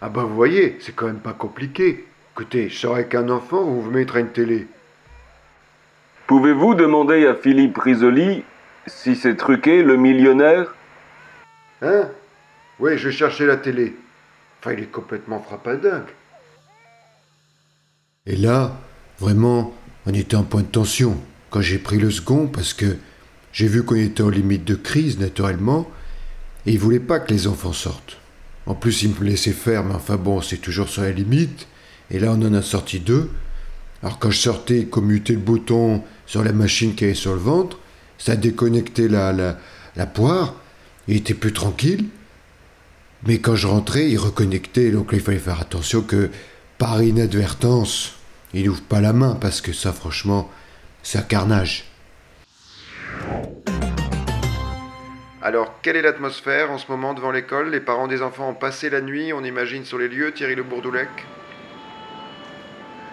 Ah 0.00 0.08
bah 0.08 0.22
vous 0.22 0.36
voyez, 0.36 0.76
c'est 0.78 0.94
quand 0.94 1.06
même 1.06 1.18
pas 1.18 1.32
compliqué. 1.32 2.06
Écoutez, 2.32 2.68
je 2.68 2.78
serai 2.78 3.08
qu'un 3.08 3.28
enfant, 3.30 3.64
vous 3.64 3.82
vous 3.82 3.90
mettrez 3.90 4.20
une 4.20 4.30
télé. 4.30 4.68
Pouvez-vous 6.28 6.76
demander 6.76 7.26
à 7.26 7.34
Philippe 7.34 7.78
Risoli 7.78 8.44
si 8.86 9.16
c'est 9.16 9.34
truqué, 9.34 9.82
le 9.82 9.96
millionnaire? 9.96 10.72
Hein? 11.82 12.10
Oui, 12.78 12.96
je 12.96 13.08
vais 13.08 13.14
chercher 13.14 13.44
la 13.44 13.56
télé. 13.56 13.96
Enfin, 14.60 14.74
il 14.74 14.84
est 14.84 14.92
complètement 14.92 15.40
frappadingue. 15.40 16.10
Et 18.24 18.36
là, 18.36 18.70
vraiment, 19.18 19.74
on 20.06 20.14
était 20.14 20.36
en 20.36 20.44
point 20.44 20.62
de 20.62 20.68
tension 20.68 21.16
quand 21.52 21.60
j'ai 21.60 21.78
pris 21.78 21.98
le 21.98 22.10
second 22.10 22.48
parce 22.48 22.72
que 22.72 22.96
j'ai 23.52 23.68
vu 23.68 23.84
qu'on 23.84 23.96
était 23.96 24.22
en 24.22 24.30
limite 24.30 24.64
de 24.64 24.74
crise, 24.74 25.18
naturellement, 25.18 25.88
et 26.64 26.72
il 26.72 26.78
voulait 26.78 26.98
pas 26.98 27.20
que 27.20 27.32
les 27.32 27.46
enfants 27.46 27.74
sortent. 27.74 28.16
En 28.64 28.74
plus, 28.74 29.02
il 29.02 29.10
me 29.10 29.24
laissait 29.24 29.52
faire, 29.52 29.84
mais 29.84 29.94
enfin 29.94 30.16
bon, 30.16 30.40
c'est 30.40 30.56
toujours 30.56 30.88
sur 30.88 31.02
la 31.02 31.10
limite. 31.10 31.68
Et 32.10 32.18
là, 32.18 32.32
on 32.32 32.42
en 32.42 32.54
a 32.54 32.62
sorti 32.62 33.00
deux. 33.00 33.30
Alors 34.02 34.18
quand 34.18 34.30
je 34.30 34.38
sortais, 34.38 34.86
commuter 34.86 35.34
le 35.34 35.40
bouton 35.40 36.02
sur 36.26 36.42
la 36.42 36.52
machine 36.52 36.94
qui 36.94 37.04
avait 37.04 37.14
sur 37.14 37.34
le 37.34 37.40
ventre, 37.40 37.78
ça 38.16 38.34
déconnectait 38.34 39.08
la, 39.08 39.32
la, 39.32 39.58
la 39.96 40.06
poire, 40.06 40.54
il 41.06 41.16
était 41.16 41.34
plus 41.34 41.52
tranquille. 41.52 42.06
Mais 43.26 43.38
quand 43.38 43.56
je 43.56 43.66
rentrais, 43.66 44.10
il 44.10 44.16
reconnectait, 44.16 44.90
donc 44.90 45.12
là, 45.12 45.18
il 45.18 45.24
fallait 45.24 45.38
faire 45.38 45.60
attention 45.60 46.00
que 46.00 46.30
par 46.78 47.02
inadvertance, 47.02 48.14
il 48.54 48.64
n'ouvre 48.64 48.80
pas 48.82 49.00
la 49.00 49.12
main, 49.12 49.34
parce 49.34 49.60
que 49.60 49.72
ça, 49.72 49.92
franchement, 49.92 50.50
c'est 51.02 51.18
un 51.18 51.22
carnage. 51.22 51.84
Alors, 55.42 55.80
quelle 55.82 55.96
est 55.96 56.02
l'atmosphère 56.02 56.70
en 56.70 56.78
ce 56.78 56.90
moment 56.90 57.14
devant 57.14 57.32
l'école? 57.32 57.70
Les 57.70 57.80
parents 57.80 58.06
des 58.06 58.22
enfants 58.22 58.50
ont 58.50 58.54
passé 58.54 58.90
la 58.90 59.00
nuit, 59.00 59.32
on 59.32 59.42
imagine, 59.42 59.84
sur 59.84 59.98
les 59.98 60.08
lieux, 60.08 60.32
Thierry 60.32 60.54
Le 60.54 60.62
Bourdoulec? 60.62 61.08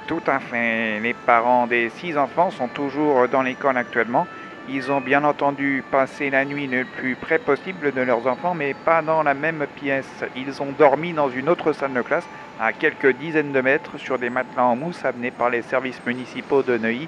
Tout 0.08 0.22
à 0.28 0.40
fait. 0.40 1.00
Les 1.00 1.14
parents 1.14 1.66
des 1.66 1.90
six 1.90 2.18
enfants 2.18 2.52
sont 2.52 2.68
toujours 2.68 3.28
dans 3.28 3.42
l'école 3.42 3.78
actuellement. 3.78 4.28
Ils 4.68 4.92
ont 4.92 5.02
bien 5.02 5.24
entendu 5.24 5.84
passé 5.90 6.30
la 6.30 6.46
nuit 6.46 6.68
le 6.68 6.86
plus 6.86 7.16
près 7.16 7.40
possible 7.40 7.92
de 7.92 8.02
leurs 8.02 8.28
enfants, 8.28 8.54
mais 8.54 8.76
pas 8.76 9.02
dans 9.02 9.24
la 9.24 9.34
même 9.34 9.66
pièce. 9.76 10.24
Ils 10.36 10.62
ont 10.62 10.72
dormi 10.78 11.14
dans 11.14 11.30
une 11.30 11.50
autre 11.50 11.74
salle 11.74 11.94
de 11.94 12.02
classe, 12.04 12.28
à 12.60 12.74
quelques 12.74 13.16
dizaines 13.18 13.52
de 13.52 13.62
mètres, 13.62 13.98
sur 13.98 14.20
des 14.20 14.30
matelas 14.30 14.66
en 14.66 14.76
mousse 14.76 15.04
amenés 15.04 15.32
par 15.32 15.50
les 15.50 15.64
services 15.64 16.00
municipaux 16.06 16.62
de 16.62 16.78
Neuilly. 16.78 17.08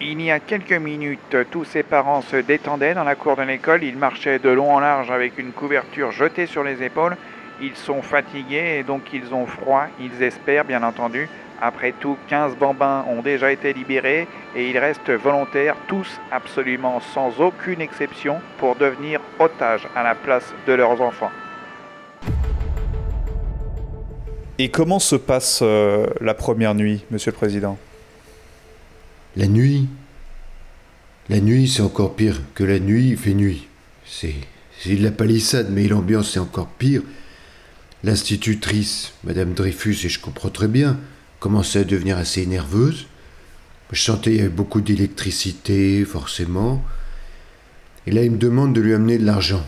Il 0.00 0.20
y 0.20 0.30
a 0.30 0.40
quelques 0.40 0.72
minutes, 0.72 1.36
tous 1.52 1.64
ces 1.64 1.84
parents 1.84 2.20
se 2.20 2.36
détendaient 2.36 2.94
dans 2.94 3.04
la 3.04 3.14
cour 3.14 3.36
de 3.36 3.42
l'école. 3.42 3.84
Ils 3.84 3.96
marchaient 3.96 4.40
de 4.40 4.48
long 4.48 4.74
en 4.74 4.80
large 4.80 5.10
avec 5.10 5.38
une 5.38 5.52
couverture 5.52 6.10
jetée 6.10 6.46
sur 6.46 6.64
les 6.64 6.82
épaules. 6.82 7.16
Ils 7.62 7.76
sont 7.76 8.02
fatigués 8.02 8.78
et 8.78 8.82
donc 8.82 9.02
ils 9.12 9.32
ont 9.32 9.46
froid. 9.46 9.86
Ils 10.00 10.22
espèrent, 10.22 10.64
bien 10.64 10.82
entendu. 10.82 11.28
Après 11.62 11.92
tout, 11.92 12.16
15 12.28 12.56
bambins 12.56 13.04
ont 13.08 13.22
déjà 13.22 13.52
été 13.52 13.72
libérés 13.72 14.26
et 14.56 14.68
ils 14.68 14.78
restent 14.78 15.12
volontaires, 15.12 15.76
tous 15.86 16.20
absolument 16.32 17.00
sans 17.00 17.40
aucune 17.40 17.80
exception, 17.80 18.40
pour 18.58 18.74
devenir 18.74 19.20
otages 19.38 19.86
à 19.94 20.02
la 20.02 20.16
place 20.16 20.52
de 20.66 20.72
leurs 20.72 21.00
enfants. 21.00 21.30
Et 24.58 24.70
comment 24.70 24.98
se 24.98 25.16
passe 25.16 25.60
euh, 25.62 26.06
la 26.20 26.34
première 26.34 26.74
nuit, 26.74 27.04
Monsieur 27.10 27.30
le 27.30 27.36
Président? 27.36 27.78
La 29.36 29.48
nuit 29.48 29.88
La 31.28 31.40
nuit, 31.40 31.68
c'est 31.68 31.82
encore 31.82 32.14
pire 32.14 32.40
que 32.54 32.62
la 32.62 32.78
nuit, 32.78 33.10
il 33.10 33.16
fait 33.16 33.34
nuit. 33.34 33.66
C'est, 34.06 34.34
de 34.86 35.02
la 35.02 35.10
palissade, 35.10 35.70
mais 35.72 35.88
l'ambiance, 35.88 36.30
c'est 36.32 36.38
encore 36.38 36.68
pire. 36.68 37.02
L'institutrice, 38.04 39.14
Madame 39.24 39.54
Dreyfus, 39.54 39.96
et 40.04 40.08
je 40.08 40.20
comprends 40.20 40.50
très 40.50 40.68
bien, 40.68 41.00
commençait 41.40 41.80
à 41.80 41.84
devenir 41.84 42.16
assez 42.16 42.46
nerveuse. 42.46 43.06
Je 43.90 44.00
sentais 44.00 44.30
qu'il 44.30 44.38
y 44.38 44.40
avait 44.40 44.50
beaucoup 44.50 44.80
d'électricité, 44.80 46.04
forcément. 46.04 46.84
Et 48.06 48.12
là, 48.12 48.22
il 48.22 48.30
me 48.32 48.38
demande 48.38 48.72
de 48.72 48.80
lui 48.80 48.94
amener 48.94 49.18
de 49.18 49.26
l'argent. 49.26 49.66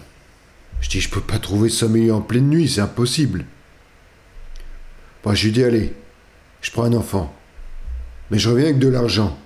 Je 0.80 0.90
dis, 0.90 1.00
je 1.00 1.10
peux 1.10 1.20
pas 1.20 1.38
trouver 1.38 1.70
100 1.70 1.88
millions 1.88 2.16
en 2.16 2.20
pleine 2.20 2.48
nuit, 2.48 2.68
c'est 2.68 2.80
impossible. 2.82 3.46
Bon, 5.24 5.34
je 5.34 5.44
lui 5.44 5.52
dis, 5.52 5.64
allez, 5.64 5.92
je 6.60 6.70
prends 6.70 6.84
un 6.84 6.92
enfant. 6.92 7.34
Mais 8.30 8.38
je 8.38 8.48
reviens 8.48 8.66
avec 8.66 8.78
de 8.78 8.88
l'argent. 8.88 9.36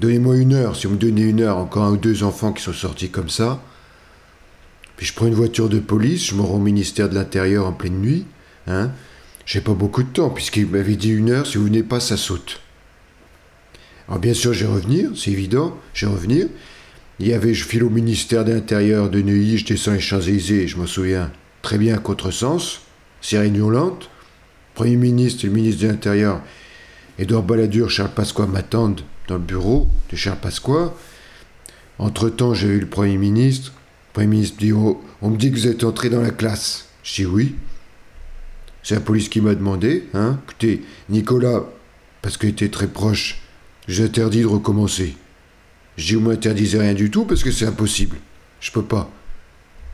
Donnez-moi 0.00 0.36
une 0.36 0.54
heure, 0.54 0.76
si 0.76 0.86
vous 0.86 0.94
me 0.94 0.98
donnez 0.98 1.22
une 1.22 1.40
heure, 1.40 1.58
encore 1.58 1.84
un 1.84 1.92
ou 1.92 1.96
deux 1.96 2.24
enfants 2.24 2.52
qui 2.52 2.62
sont 2.62 2.72
sortis 2.72 3.10
comme 3.10 3.28
ça. 3.28 3.62
Puis 4.96 5.06
je 5.06 5.14
prends 5.14 5.26
une 5.26 5.34
voiture 5.34 5.68
de 5.68 5.78
police, 5.78 6.26
je 6.26 6.34
me 6.34 6.42
rends 6.42 6.56
au 6.56 6.60
ministère 6.60 7.08
de 7.08 7.14
l'Intérieur 7.14 7.66
en 7.66 7.72
pleine 7.72 8.00
nuit. 8.00 8.26
Hein. 8.66 8.90
J'ai 9.46 9.60
pas 9.60 9.74
beaucoup 9.74 10.02
de 10.02 10.08
temps, 10.08 10.30
puisqu'il 10.30 10.66
m'avait 10.66 10.96
dit 10.96 11.10
une 11.10 11.30
heure, 11.30 11.46
si 11.46 11.58
vous 11.58 11.64
venez 11.64 11.82
pas, 11.82 12.00
ça 12.00 12.16
saute. 12.16 12.60
Alors 14.08 14.18
bien 14.18 14.34
sûr, 14.34 14.52
je 14.52 14.66
vais 14.66 14.72
revenir, 14.72 15.10
c'est 15.16 15.30
évident, 15.30 15.76
je 15.92 16.06
vais 16.06 16.12
revenir. 16.12 16.46
Il 17.20 17.28
y 17.28 17.32
avait, 17.32 17.54
je 17.54 17.64
file 17.64 17.84
au 17.84 17.90
ministère 17.90 18.44
de 18.44 18.52
l'Intérieur 18.52 19.10
de 19.10 19.22
Neuilly, 19.22 19.58
je 19.58 19.66
descends 19.66 19.92
les 19.92 20.00
Champs-Élysées, 20.00 20.66
je 20.66 20.76
me 20.76 20.86
souviens 20.86 21.30
très 21.62 21.78
bien 21.78 21.94
à 21.94 21.98
contresens, 21.98 22.80
sirène 23.20 23.56
hurlante. 23.56 24.10
Premier 24.74 24.96
ministre 24.96 25.44
et 25.44 25.48
ministre 25.48 25.82
de 25.82 25.88
l'Intérieur, 25.88 26.40
Édouard 27.18 27.44
Balladur, 27.44 27.90
Charles 27.90 28.10
Pasqua 28.10 28.46
m'attendent 28.46 29.02
dans 29.28 29.36
le 29.36 29.40
bureau 29.40 29.88
de 30.10 30.16
Charles 30.16 30.38
Pasqua. 30.38 30.94
Entre-temps, 31.98 32.54
j'ai 32.54 32.68
eu 32.68 32.80
le 32.80 32.86
Premier 32.86 33.16
ministre. 33.16 33.72
Le 33.72 34.12
Premier 34.14 34.26
ministre 34.28 34.58
dit 34.58 34.72
oh, 34.72 35.02
On 35.22 35.30
me 35.30 35.36
dit 35.36 35.50
que 35.50 35.56
vous 35.56 35.66
êtes 35.66 35.84
entré 35.84 36.10
dans 36.10 36.20
la 36.20 36.30
classe. 36.30 36.88
Je 37.02 37.14
dis 37.14 37.26
oui. 37.26 37.54
C'est 38.82 38.94
la 38.94 39.00
police 39.00 39.28
qui 39.28 39.40
m'a 39.40 39.54
demandé. 39.54 40.08
Hein. 40.14 40.38
Écoutez, 40.44 40.82
Nicolas, 41.08 41.64
parce 42.20 42.36
qu'il 42.36 42.50
était 42.50 42.68
très 42.68 42.86
proche, 42.86 43.40
j'ai 43.88 44.04
interdit 44.04 44.42
de 44.42 44.46
recommencer. 44.46 45.16
Je 45.96 46.06
dis 46.06 46.14
Vous 46.14 46.28
m'interdisez 46.28 46.78
rien 46.78 46.94
du 46.94 47.10
tout 47.10 47.24
parce 47.24 47.42
que 47.42 47.50
c'est 47.50 47.66
impossible. 47.66 48.16
Je 48.60 48.70
peux 48.72 48.84
pas. 48.84 49.10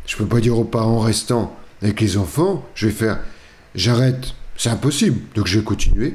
Je 0.06 0.16
peux 0.16 0.26
pas 0.26 0.40
dire 0.40 0.58
aux 0.58 0.64
parents 0.64 1.00
restants 1.00 1.56
avec 1.82 2.00
les 2.00 2.16
enfants 2.16 2.66
Je 2.74 2.86
vais 2.86 2.92
faire 2.92 3.20
J'arrête. 3.74 4.34
C'est 4.56 4.70
impossible. 4.70 5.20
Donc 5.34 5.46
je 5.46 5.58
vais 5.58 5.64
continuer. 5.64 6.14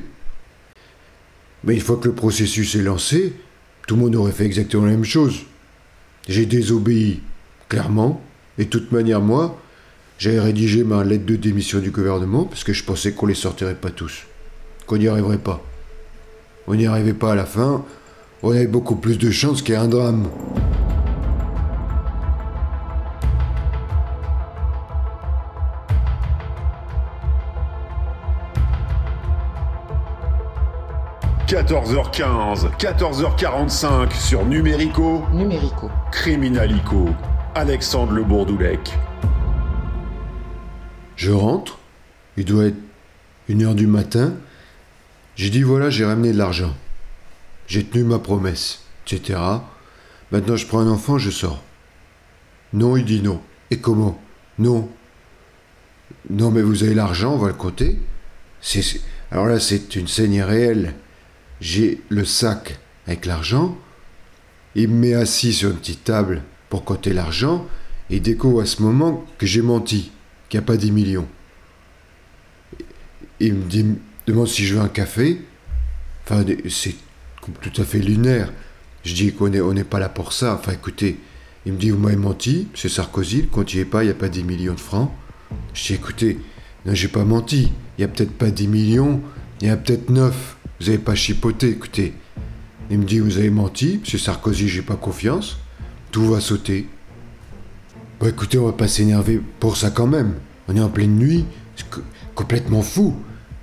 Mais 1.65 1.73
une 1.73 1.81
fois 1.81 1.97
que 1.97 2.07
le 2.07 2.13
processus 2.13 2.75
est 2.75 2.83
lancé, 2.83 3.33
tout 3.87 3.95
le 3.95 4.01
monde 4.01 4.15
aurait 4.15 4.31
fait 4.31 4.45
exactement 4.45 4.85
la 4.85 4.91
même 4.91 5.03
chose. 5.03 5.41
J'ai 6.27 6.45
désobéi, 6.45 7.21
clairement, 7.69 8.21
et 8.57 8.65
de 8.65 8.69
toute 8.69 8.91
manière, 8.91 9.21
moi, 9.21 9.59
j'avais 10.17 10.39
rédigé 10.39 10.83
ma 10.83 11.03
lettre 11.03 11.25
de 11.25 11.35
démission 11.35 11.79
du 11.79 11.91
gouvernement 11.91 12.45
parce 12.45 12.63
que 12.63 12.73
je 12.73 12.83
pensais 12.83 13.11
qu'on 13.11 13.25
les 13.25 13.33
sortirait 13.33 13.75
pas 13.75 13.89
tous, 13.89 14.25
qu'on 14.85 14.97
n'y 14.97 15.07
arriverait 15.07 15.37
pas. 15.37 15.63
On 16.67 16.75
n'y 16.75 16.85
arrivait 16.85 17.13
pas 17.13 17.33
à 17.33 17.35
la 17.35 17.45
fin, 17.45 17.83
on 18.41 18.51
avait 18.51 18.67
beaucoup 18.67 18.95
plus 18.95 19.17
de 19.17 19.29
chances 19.29 19.61
qu'il 19.61 19.73
y 19.73 19.77
ait 19.77 19.81
un 19.81 19.87
drame. 19.87 20.29
14h15, 31.47 32.75
14h45 32.77 34.11
sur 34.13 34.45
Numérico. 34.45 35.23
Numérico. 35.31 35.89
Criminalico. 36.11 37.09
Alexandre 37.53 38.13
Le 38.13 38.23
Bourdoulec. 38.23 38.97
Je 41.15 41.31
rentre, 41.31 41.77
il 42.37 42.45
doit 42.45 42.65
être 42.65 42.77
une 43.47 43.63
heure 43.63 43.75
du 43.75 43.85
matin. 43.85 44.33
J'ai 45.35 45.49
dit 45.51 45.61
voilà, 45.61 45.89
j'ai 45.89 46.03
ramené 46.05 46.31
de 46.33 46.37
l'argent. 46.37 46.73
J'ai 47.67 47.83
tenu 47.83 48.03
ma 48.03 48.17
promesse, 48.19 48.81
etc. 49.05 49.39
Maintenant, 50.31 50.55
je 50.55 50.65
prends 50.65 50.79
un 50.79 50.89
enfant, 50.89 51.17
je 51.19 51.29
sors. 51.29 51.61
Non, 52.73 52.97
il 52.97 53.05
dit 53.05 53.21
non. 53.21 53.39
Et 53.71 53.77
comment? 53.77 54.19
Non. 54.57 54.89
Non, 56.29 56.49
mais 56.49 56.61
vous 56.63 56.83
avez 56.83 56.95
l'argent, 56.95 57.33
on 57.33 57.37
va 57.37 57.47
le 57.49 57.53
compter. 57.53 57.99
C'est, 58.61 58.81
c'est- 58.81 59.01
alors 59.31 59.45
là, 59.45 59.59
c'est 59.59 59.95
une 59.95 60.07
scène 60.07 60.39
réelle. 60.41 60.95
J'ai 61.61 62.01
le 62.09 62.25
sac 62.25 62.79
avec 63.07 63.25
l'argent. 63.25 63.77
Il 64.75 64.89
me 64.89 64.95
met 64.95 65.13
assis 65.13 65.53
sur 65.53 65.71
une 65.71 65.77
petite 65.77 66.03
table 66.03 66.41
pour 66.69 66.83
compter 66.83 67.13
l'argent. 67.13 67.65
Et 68.09 68.19
découvre 68.19 68.61
à 68.61 68.65
ce 68.65 68.83
moment 68.83 69.25
que 69.37 69.47
j'ai 69.47 69.61
menti, 69.63 70.11
qu'il 70.49 70.59
n'y 70.59 70.63
a 70.63 70.67
pas 70.67 70.77
10 70.77 70.91
millions. 70.91 71.27
Il 73.39 73.55
me 73.55 73.63
dit, 73.63 73.85
demande 74.27 74.47
si 74.47 74.65
je 74.65 74.75
veux 74.75 74.81
un 74.81 74.89
café. 74.89 75.41
Enfin, 76.23 76.43
c'est 76.69 76.95
tout 77.61 77.81
à 77.81 77.85
fait 77.85 77.99
lunaire. 77.99 78.51
Je 79.03 79.13
dis 79.13 79.33
qu'on 79.33 79.49
n'est 79.49 79.83
pas 79.83 79.99
là 79.99 80.09
pour 80.09 80.33
ça. 80.33 80.55
Enfin, 80.55 80.73
écoutez, 80.73 81.19
il 81.65 81.73
me 81.73 81.77
dit, 81.77 81.89
vous 81.89 81.97
m'avez 81.97 82.15
menti, 82.15 82.67
c'est 82.75 82.89
Sarkozy, 82.89 83.47
n'y 83.73 83.79
est 83.79 83.85
pas, 83.85 84.03
il 84.03 84.07
n'y 84.07 84.11
a 84.11 84.15
pas 84.15 84.29
10 84.29 84.43
millions 84.43 84.73
de 84.73 84.79
francs. 84.79 85.11
Je 85.73 85.87
dis, 85.87 85.93
écoutez, 85.93 86.39
non, 86.85 86.93
j'ai 86.93 87.07
pas 87.07 87.23
menti. 87.23 87.71
Il 87.97 88.01
n'y 88.01 88.03
a 88.05 88.07
peut-être 88.07 88.37
pas 88.37 88.51
10 88.51 88.67
millions, 88.67 89.21
il 89.61 89.67
y 89.67 89.69
a 89.71 89.77
peut-être 89.77 90.09
9. 90.09 90.54
Vous 90.79 90.87
n'avez 90.87 90.97
pas 90.97 91.15
chipoté, 91.15 91.69
écoutez. 91.69 92.13
Il 92.91 92.99
me 92.99 93.05
dit, 93.05 93.19
vous 93.19 93.37
avez 93.37 93.49
menti, 93.49 94.01
c'est 94.05 94.17
Sarkozy, 94.17 94.67
j'ai 94.67 94.81
pas 94.81 94.95
confiance. 94.95 95.57
Tout 96.11 96.25
va 96.29 96.39
sauter. 96.39 96.87
Bon, 98.19 98.27
écoutez, 98.27 98.57
on 98.57 98.65
va 98.65 98.71
pas 98.73 98.87
s'énerver 98.87 99.41
pour 99.59 99.77
ça 99.77 99.89
quand 99.89 100.07
même. 100.07 100.35
On 100.67 100.75
est 100.75 100.79
en 100.81 100.89
pleine 100.89 101.15
nuit, 101.15 101.45
c'est 101.75 101.89
co- 101.89 102.01
complètement 102.35 102.81
fou. 102.81 103.15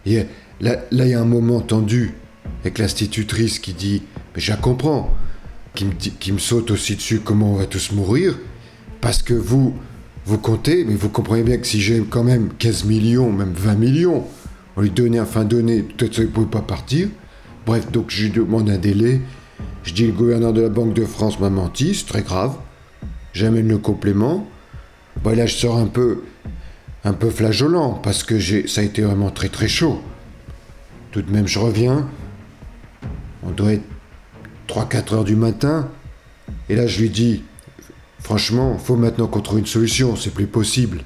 Là, 0.07 0.22
là, 0.61 0.77
il 0.90 1.09
y 1.09 1.14
a 1.14 1.20
un 1.20 1.25
moment 1.25 1.61
tendu 1.61 2.12
avec 2.62 2.79
l'institutrice 2.79 3.59
qui 3.59 3.72
dit, 3.72 4.03
mais 4.35 4.40
je 4.40 4.51
la 4.51 4.57
comprends, 4.57 5.14
qui 5.75 5.85
me, 5.85 5.92
dit- 5.92 6.12
qui 6.12 6.33
me 6.33 6.38
saute 6.38 6.70
aussi 6.70 6.96
dessus 6.96 7.20
comment 7.20 7.55
on 7.55 7.57
va 7.57 7.66
tous 7.66 7.92
mourir, 7.92 8.38
parce 9.01 9.22
que 9.22 9.35
vous, 9.35 9.75
vous 10.27 10.38
comptez, 10.38 10.85
mais 10.85 10.94
vous 10.94 11.09
comprenez 11.09 11.42
bien 11.42 11.57
que 11.59 11.66
si 11.66 11.81
j'ai 11.81 12.01
quand 12.09 12.25
même 12.25 12.51
15 12.59 12.85
millions, 12.85 13.33
même 13.33 13.53
20 13.57 13.75
millions, 13.77 14.25
on 14.76 14.80
lui 14.80 14.90
donnait, 14.90 15.20
enfin 15.20 15.44
donné, 15.44 15.82
peut-être 15.82 16.12
qu'il 16.12 16.24
ne 16.24 16.28
pouvait 16.28 16.46
pas 16.46 16.62
partir. 16.62 17.08
Bref, 17.66 17.90
donc 17.90 18.11
je 18.11 18.24
lui 18.24 18.30
demande 18.30 18.70
un 18.70 18.78
délai. 18.78 19.20
Je 19.85 19.92
dis 19.92 20.06
le 20.06 20.12
gouverneur 20.12 20.52
de 20.52 20.62
la 20.62 20.68
Banque 20.68 20.94
de 20.94 21.04
France 21.04 21.38
m'a 21.40 21.50
menti, 21.50 21.94
c'est 21.94 22.06
très 22.06 22.22
grave. 22.22 22.56
J'amène 23.32 23.68
le 23.68 23.78
complément. 23.78 24.46
Là, 25.24 25.46
je 25.46 25.54
sors 25.54 25.76
un 25.76 25.87
peu, 25.87 26.22
un 27.04 27.12
peu 27.12 27.30
flageolant 27.30 27.92
parce 27.94 28.24
que 28.24 28.40
ça 28.66 28.80
a 28.80 28.85
été 28.85 29.02
vraiment 29.02 29.30
très 29.30 29.48
très 29.48 29.68
chaud. 29.68 30.00
Tout 31.11 31.22
de 31.22 31.30
même, 31.30 31.46
je 31.46 31.58
reviens. 31.58 32.08
On 33.44 33.50
doit 33.50 33.74
être 33.74 33.85
3-4 34.68 35.14
heures 35.14 35.24
du 35.24 35.37
matin. 35.37 35.88
Et 36.68 36.76
là, 36.76 36.87
je 36.87 37.00
lui 37.00 37.11
dis, 37.11 37.44
franchement, 38.20 38.78
faut 38.78 38.96
maintenant 38.96 39.26
qu'on 39.26 39.40
trouve 39.40 39.58
une 39.58 39.66
solution, 39.66 40.16
c'est 40.16 40.32
plus 40.32 40.46
possible. 40.46 41.02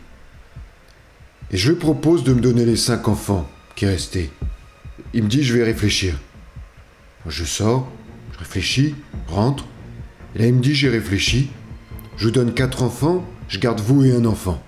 Et 1.51 1.57
je 1.57 1.71
lui 1.71 1.79
propose 1.79 2.25
de 2.25 2.33
me 2.33 2.41
donner 2.41 2.65
les 2.65 2.77
5 2.77 3.09
enfants 3.09 3.49
qui 3.77 3.87
restaient. 3.87 4.31
Il 5.15 5.23
me 5.23 5.29
dit, 5.29 5.45
je 5.45 5.55
vais 5.55 5.63
réfléchir. 5.63 6.19
Je 7.29 7.45
sors, 7.45 7.89
je 8.33 8.39
réfléchis, 8.39 8.95
rentre. 9.29 9.65
Et 10.35 10.41
là, 10.41 10.47
il 10.47 10.55
me 10.55 10.61
dit, 10.61 10.75
j'ai 10.75 10.89
réfléchi. 10.89 11.51
Je 12.17 12.25
vous 12.25 12.31
donne 12.31 12.55
quatre 12.55 12.83
enfants, 12.83 13.25
je 13.49 13.59
garde 13.59 13.81
vous 13.81 14.05
et 14.05 14.13
un 14.13 14.25
enfant. 14.25 14.63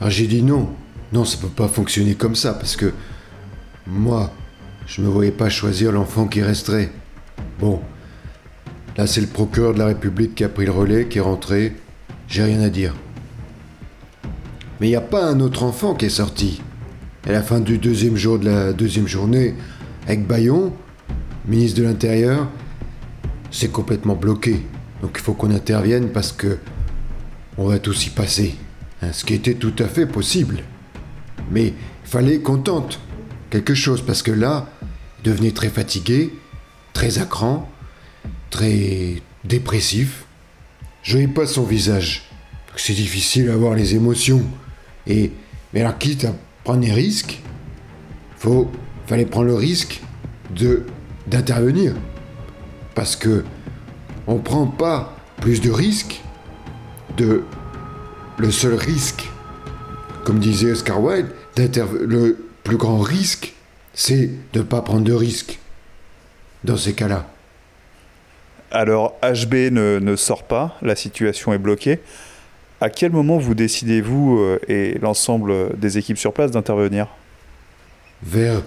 Alors 0.00 0.10
j'ai 0.10 0.26
dit 0.26 0.42
non. 0.42 0.70
Non, 1.12 1.24
ça 1.24 1.36
peut 1.38 1.48
pas 1.48 1.66
fonctionner 1.66 2.14
comme 2.14 2.36
ça, 2.36 2.54
parce 2.54 2.76
que 2.76 2.92
moi, 3.86 4.32
je 4.86 5.02
me 5.02 5.08
voyais 5.08 5.32
pas 5.32 5.48
choisir 5.48 5.90
l'enfant 5.90 6.28
qui 6.28 6.42
resterait. 6.42 6.92
Bon, 7.58 7.80
là 8.96 9.06
c'est 9.08 9.20
le 9.20 9.26
procureur 9.26 9.74
de 9.74 9.80
la 9.80 9.86
République 9.86 10.36
qui 10.36 10.44
a 10.44 10.48
pris 10.48 10.64
le 10.64 10.70
relais, 10.70 11.08
qui 11.08 11.18
est 11.18 11.22
rentré. 11.22 11.76
J'ai 12.28 12.44
rien 12.44 12.60
à 12.60 12.68
dire. 12.68 12.94
Mais 14.80 14.86
il 14.86 14.90
n'y 14.90 14.96
a 14.96 15.00
pas 15.00 15.24
un 15.24 15.40
autre 15.40 15.64
enfant 15.64 15.94
qui 15.94 16.06
est 16.06 16.10
sorti. 16.10 16.62
À 17.26 17.32
la 17.32 17.42
fin 17.42 17.60
du 17.60 17.76
deuxième 17.76 18.16
jour 18.16 18.38
de 18.38 18.46
la 18.46 18.72
deuxième 18.72 19.06
journée, 19.06 19.54
avec 20.06 20.26
Bayon, 20.26 20.72
ministre 21.46 21.78
de 21.78 21.84
l'Intérieur, 21.84 22.48
c'est 23.50 23.70
complètement 23.70 24.14
bloqué. 24.14 24.62
Donc 25.02 25.12
il 25.16 25.20
faut 25.20 25.34
qu'on 25.34 25.50
intervienne 25.50 26.08
parce 26.08 26.32
que 26.32 26.58
on 27.58 27.66
va 27.66 27.78
tous 27.78 28.06
y 28.06 28.10
passer. 28.10 28.54
Hein, 29.02 29.12
ce 29.12 29.26
qui 29.26 29.34
était 29.34 29.54
tout 29.54 29.74
à 29.78 29.84
fait 29.84 30.06
possible. 30.06 30.62
Mais 31.50 31.66
il 31.66 31.74
fallait 32.04 32.40
qu'on 32.40 32.56
tente 32.56 33.00
quelque 33.50 33.74
chose 33.74 34.02
parce 34.02 34.22
que 34.22 34.30
là, 34.30 34.70
il 35.18 35.30
devenait 35.30 35.50
très 35.50 35.68
fatigué, 35.68 36.32
très 36.94 37.18
à 37.18 37.26
cran, 37.26 37.70
très 38.48 39.22
dépressif. 39.44 40.24
Je 41.02 41.18
n'avais 41.18 41.28
pas 41.28 41.46
son 41.46 41.64
visage. 41.64 42.30
C'est 42.76 42.94
difficile 42.94 43.50
à 43.50 43.56
voir 43.56 43.74
les 43.74 43.94
émotions. 43.94 44.42
Et 45.06 45.32
mais 45.74 45.80
alors 45.80 45.98
quitte 45.98 46.24
à 46.24 46.34
prendre 46.64 46.80
des 46.80 46.92
risques, 46.92 47.40
faut 48.38 48.70
fallait 49.06 49.26
prendre 49.26 49.46
le 49.46 49.54
risque 49.54 50.00
de 50.50 50.84
d'intervenir 51.26 51.94
parce 52.94 53.16
que 53.16 53.44
on 54.26 54.38
prend 54.38 54.66
pas 54.66 55.16
plus 55.40 55.60
de 55.60 55.70
risques 55.70 56.20
de 57.16 57.42
le 58.38 58.50
seul 58.50 58.74
risque 58.74 59.28
comme 60.24 60.38
disait 60.38 60.72
Oscar 60.72 61.02
Wilde 61.02 61.28
le 61.56 62.38
plus 62.62 62.76
grand 62.76 62.98
risque 62.98 63.54
c'est 63.94 64.30
de 64.52 64.58
ne 64.60 64.62
pas 64.62 64.82
prendre 64.82 65.04
de 65.04 65.12
risques 65.12 65.58
dans 66.64 66.76
ces 66.76 66.92
cas-là 66.94 67.26
Alors, 68.70 69.16
HB 69.22 69.54
ne 69.72 70.16
sort 70.16 70.44
pas, 70.44 70.76
la 70.82 70.94
situation 70.94 71.52
est 71.52 71.58
bloquée. 71.58 72.00
À 72.82 72.88
quel 72.88 73.12
moment 73.12 73.36
vous 73.36 73.54
décidez-vous 73.54 74.38
euh, 74.38 74.58
et 74.66 74.98
l'ensemble 75.02 75.76
des 75.78 75.98
équipes 75.98 76.16
sur 76.16 76.32
place 76.32 76.50
d'intervenir? 76.50 77.08
Vers 78.22 78.62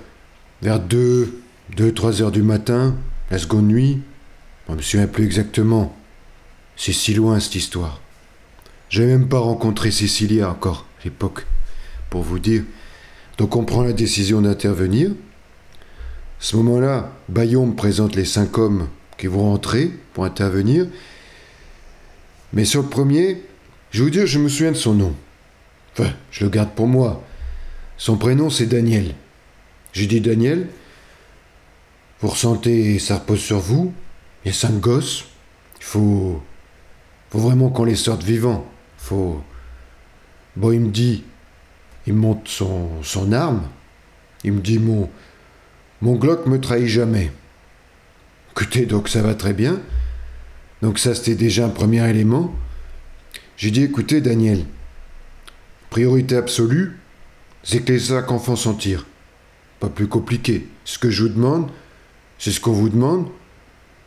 vers 0.61 0.79
2 0.79 1.41
2 1.75 1.93
3 1.93 2.21
heures 2.21 2.31
du 2.31 2.43
matin 2.43 2.95
la 3.31 3.39
seconde 3.39 3.67
nuit? 3.67 4.01
Je 4.69 4.73
me 4.75 4.81
souviens 4.81 5.07
plus 5.07 5.25
exactement. 5.25 5.95
C'est 6.75 6.93
si 6.93 7.15
loin 7.15 7.39
cette 7.39 7.55
histoire. 7.55 8.01
J'ai 8.89 9.07
même 9.07 9.27
pas 9.27 9.39
rencontré 9.39 9.89
Cécilia 9.89 10.49
encore 10.49 10.85
à 11.01 11.05
l'époque 11.05 11.47
pour 12.11 12.21
vous 12.21 12.37
dire. 12.37 12.63
Donc 13.39 13.55
on 13.55 13.65
prend 13.65 13.81
la 13.81 13.93
décision 13.93 14.41
d'intervenir. 14.41 15.09
Ce 16.37 16.55
moment-là 16.57 17.11
Bayon 17.29 17.71
présente 17.71 18.15
les 18.15 18.25
cinq 18.25 18.59
hommes 18.59 18.89
qui 19.17 19.25
vont 19.25 19.41
rentrer 19.41 19.91
pour 20.13 20.25
intervenir. 20.25 20.85
Mais 22.53 22.65
sur 22.65 22.83
le 22.83 22.89
premier 22.89 23.41
je 23.93 24.03
vous 24.03 24.09
dire 24.09 24.27
je 24.27 24.39
me 24.39 24.49
souviens 24.49 24.73
de 24.73 24.77
son 24.77 24.93
nom 24.93 25.15
enfin 25.93 26.11
je 26.31 26.43
le 26.43 26.49
garde 26.49 26.71
pour 26.71 26.87
moi 26.87 27.23
son 27.97 28.17
prénom 28.17 28.49
c'est 28.49 28.65
Daniel 28.65 29.15
j'ai 29.93 30.07
dit 30.07 30.21
Daniel, 30.21 30.67
vous 32.19 32.27
ressentez, 32.27 32.97
ça 32.97 33.19
repose 33.19 33.39
sur 33.39 33.59
vous. 33.59 33.93
Il 34.43 34.47
y 34.47 34.51
a 34.51 34.53
cinq 34.53 34.79
gosses. 34.79 35.25
Il 35.79 35.83
faut, 35.83 36.41
faut 37.29 37.39
vraiment 37.39 37.69
qu'on 37.69 37.85
les 37.85 37.95
sorte 37.95 38.23
vivants. 38.23 38.65
Faut. 38.97 39.41
Bon, 40.55 40.71
il 40.71 40.79
me 40.81 40.89
dit, 40.89 41.23
il 42.07 42.13
me 42.13 42.19
montre 42.19 42.49
son, 42.49 43.03
son 43.03 43.31
arme. 43.31 43.63
Il 44.43 44.53
me 44.53 44.61
dit 44.61 44.79
mon, 44.79 45.09
mon 46.01 46.15
Glock 46.15 46.47
me 46.47 46.59
trahit 46.59 46.87
jamais. 46.87 47.31
Écoutez, 48.51 48.85
donc 48.87 49.09
ça 49.09 49.21
va 49.21 49.35
très 49.35 49.53
bien. 49.53 49.79
Donc 50.81 50.97
ça, 50.97 51.13
c'était 51.13 51.35
déjà 51.35 51.65
un 51.65 51.69
premier 51.69 52.07
élément. 52.09 52.53
J'ai 53.57 53.71
dit, 53.71 53.83
écoutez, 53.83 54.21
Daniel, 54.21 54.65
priorité 55.89 56.35
absolue, 56.35 56.97
c'est 57.63 57.81
que 57.81 57.93
les 57.93 57.99
cinq 57.99 58.31
enfants 58.31 58.55
s'en 58.55 58.73
tirent 58.73 59.05
pas 59.83 59.89
plus 59.89 60.07
compliqué. 60.07 60.65
Ce 60.85 60.97
que 60.97 61.09
je 61.09 61.23
vous 61.23 61.29
demande, 61.29 61.69
c'est 62.39 62.51
ce 62.51 62.61
qu'on 62.61 62.71
vous 62.71 62.87
demande. 62.87 63.27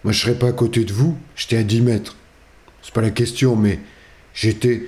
Moi, 0.04 0.12
je 0.14 0.22
serais 0.22 0.38
pas 0.38 0.48
à 0.48 0.52
côté 0.52 0.86
de 0.86 0.92
vous, 0.94 1.18
j'étais 1.36 1.58
à 1.58 1.62
10 1.62 1.82
mètres. 1.82 2.16
C'est 2.80 2.94
pas 2.94 3.02
la 3.02 3.10
question, 3.10 3.56
mais 3.56 3.80
j'étais, 4.32 4.86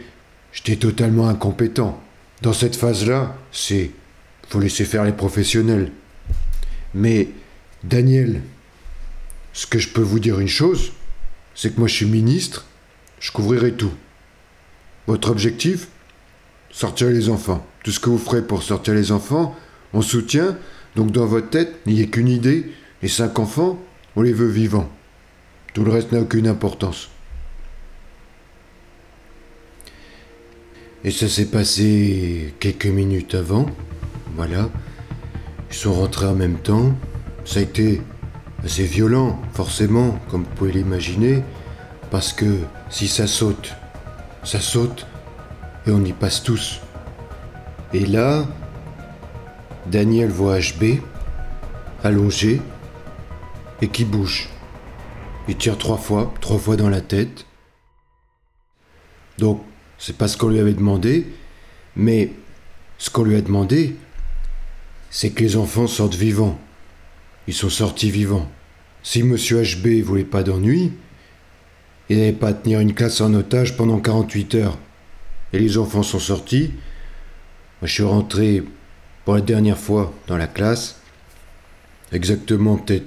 j'étais 0.51 0.77
totalement 0.77 1.29
incompétent. 1.29 2.03
Dans 2.41 2.55
cette 2.55 2.75
phase-là, 2.75 3.37
c'est, 3.53 3.91
faut 4.49 4.61
laisser 4.61 4.87
faire 4.87 5.05
les 5.05 5.13
professionnels. 5.13 5.93
Mais, 6.95 7.29
Daniel, 7.85 8.41
ce 9.53 9.67
que 9.67 9.79
je 9.79 9.91
peux 9.91 10.01
vous 10.01 10.21
dire 10.21 10.41
une 10.41 10.49
chose, 10.49 10.93
c'est 11.55 11.75
que 11.75 11.81
moi, 11.81 11.89
je 11.89 11.97
suis 11.97 12.07
ministre, 12.07 12.65
je 13.21 13.31
couvrirai 13.31 13.73
tout. 13.73 13.93
Votre 15.09 15.31
objectif 15.31 15.89
Sortir 16.71 17.09
les 17.09 17.31
enfants. 17.31 17.67
Tout 17.83 17.91
ce 17.91 17.99
que 17.99 18.11
vous 18.11 18.19
ferez 18.19 18.43
pour 18.43 18.63
sortir 18.63 18.93
les 18.93 19.11
enfants, 19.11 19.57
on 19.95 20.03
soutient. 20.03 20.59
Donc 20.97 21.13
dans 21.13 21.25
votre 21.25 21.49
tête, 21.49 21.77
n'y 21.87 22.03
a 22.03 22.07
qu'une 22.07 22.29
idée, 22.29 22.71
Les 23.01 23.09
cinq 23.09 23.39
enfants, 23.39 23.79
on 24.17 24.23
les 24.23 24.35
veut 24.35 24.51
vivants. 24.51 24.91
Tout 25.73 25.83
le 25.83 25.93
reste 25.93 26.13
n'a 26.13 26.21
aucune 26.21 26.47
importance. 26.47 27.09
Et 31.05 31.11
ça 31.11 31.27
s'est 31.27 31.47
passé 31.47 32.53
quelques 32.61 32.85
minutes 32.87 33.35
avant. 33.35 33.65
Voilà. 34.37 34.69
Ils 35.71 35.77
sont 35.77 35.95
rentrés 35.95 36.27
en 36.27 36.35
même 36.35 36.59
temps. 36.59 36.95
Ça 37.47 37.61
a 37.61 37.63
été 37.63 38.03
assez 38.63 38.85
violent, 38.85 39.41
forcément, 39.55 40.19
comme 40.31 40.43
vous 40.43 40.55
pouvez 40.55 40.73
l'imaginer. 40.73 41.43
Parce 42.11 42.35
que 42.35 42.59
si 42.91 43.09
ça 43.09 43.27
saute, 43.27 43.73
ça 44.43 44.61
saute. 44.61 45.07
Et 45.87 45.91
on 45.91 46.05
y 46.05 46.13
passe 46.13 46.43
tous. 46.43 46.81
Et 47.95 48.05
là, 48.05 48.47
Daniel 49.87 50.29
voit 50.29 50.59
HB, 50.59 51.01
allongé, 52.05 52.61
et 53.81 53.89
qui 53.89 54.05
bouge. 54.05 54.49
Il 55.49 55.57
tire 55.57 55.79
trois 55.79 55.97
fois, 55.97 56.35
trois 56.41 56.59
fois 56.59 56.77
dans 56.77 56.91
la 56.91 57.01
tête. 57.01 57.47
Donc, 59.39 59.63
c'est 59.99 60.17
pas 60.17 60.29
ce 60.29 60.37
qu'on 60.37 60.49
lui 60.49 60.59
avait 60.59 60.75
demandé, 60.75 61.27
mais 61.97 62.33
ce 62.99 63.09
qu'on 63.09 63.25
lui 63.25 63.37
a 63.37 63.41
demandé, 63.41 63.97
c'est 65.11 65.31
que 65.31 65.43
les 65.43 65.57
enfants 65.57 65.87
sortent 65.87 66.15
vivants. 66.15 66.59
Ils 67.47 67.55
sont 67.55 67.71
sortis 67.71 68.11
vivants. 68.11 68.51
Si 69.03 69.23
Monsieur 69.23 69.63
HB 69.63 70.03
voulait 70.03 70.25
pas 70.25 70.43
d'ennui, 70.43 70.93
il 72.09 72.19
n'avait 72.19 72.33
pas 72.33 72.49
à 72.49 72.55
tenir 72.55 72.81
une 72.81 72.95
classe 72.95 73.21
en 73.21 73.33
otage 73.35 73.77
pendant 73.77 74.01
48 74.01 74.55
heures. 74.55 74.79
Et 75.53 75.59
les 75.59 75.79
enfants 75.79 76.03
sont 76.03 76.19
sortis. 76.19 76.73
Je 77.83 77.93
suis 77.93 78.03
rentré 78.03 78.63
pour 79.25 79.35
la 79.35 79.41
dernière 79.41 79.79
fois 79.79 80.13
dans 80.27 80.37
la 80.37 80.47
classe, 80.47 81.01
exactement 82.13 82.77
peut-être 82.77 83.07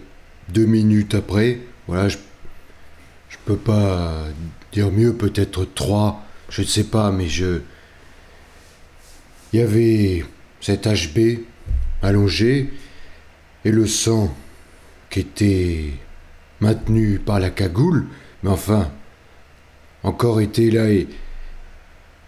deux 0.50 0.66
minutes 0.66 1.16
après. 1.16 1.60
Voilà, 1.88 2.10
je, 2.10 2.18
je 3.30 3.38
peux 3.44 3.58
pas 3.58 4.26
dire 4.72 4.92
mieux, 4.92 5.14
peut-être 5.14 5.66
trois, 5.66 6.24
je 6.50 6.62
ne 6.62 6.68
sais 6.68 6.84
pas, 6.84 7.12
mais 7.12 7.28
je. 7.28 7.62
Il 9.52 9.60
y 9.60 9.64
avait 9.64 10.24
cet 10.62 10.88
HB 10.88 11.40
allongé 12.02 12.72
et 13.66 13.72
le 13.72 13.88
sang 13.88 14.34
qui 15.10 15.20
était 15.20 15.92
maintenu 16.60 17.20
par 17.20 17.40
la 17.40 17.50
cagoule, 17.50 18.08
mais 18.44 18.50
enfin, 18.50 18.92
encore 20.04 20.42
était 20.42 20.70
là 20.70 20.90
et 20.90 21.08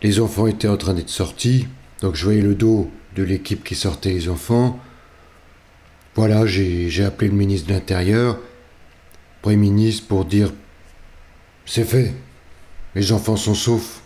les 0.02 0.20
enfants 0.20 0.48
étaient 0.48 0.68
en 0.68 0.78
train 0.78 0.94
d'être 0.94 1.10
sortis, 1.10 1.68
donc 2.02 2.16
je 2.16 2.26
voyais 2.26 2.42
le 2.42 2.56
dos 2.56 2.92
de 3.16 3.24
l'équipe 3.24 3.64
qui 3.64 3.76
sortait 3.76 4.12
les 4.12 4.30
enfants. 4.30 4.80
Voilà, 6.16 6.46
j'ai 6.46 7.04
appelé 7.06 7.30
le 7.30 7.36
ministre 7.36 7.70
de 7.70 7.74
l'Intérieur, 7.74 8.38
Premier 9.42 9.58
ministre, 9.58 10.08
pour 10.08 10.26
dire 10.26 10.54
c'est 11.66 11.86
fait, 11.86 12.14
les 12.96 13.12
enfants 13.12 13.38
sont 13.38 13.56
saufs. 13.56 14.02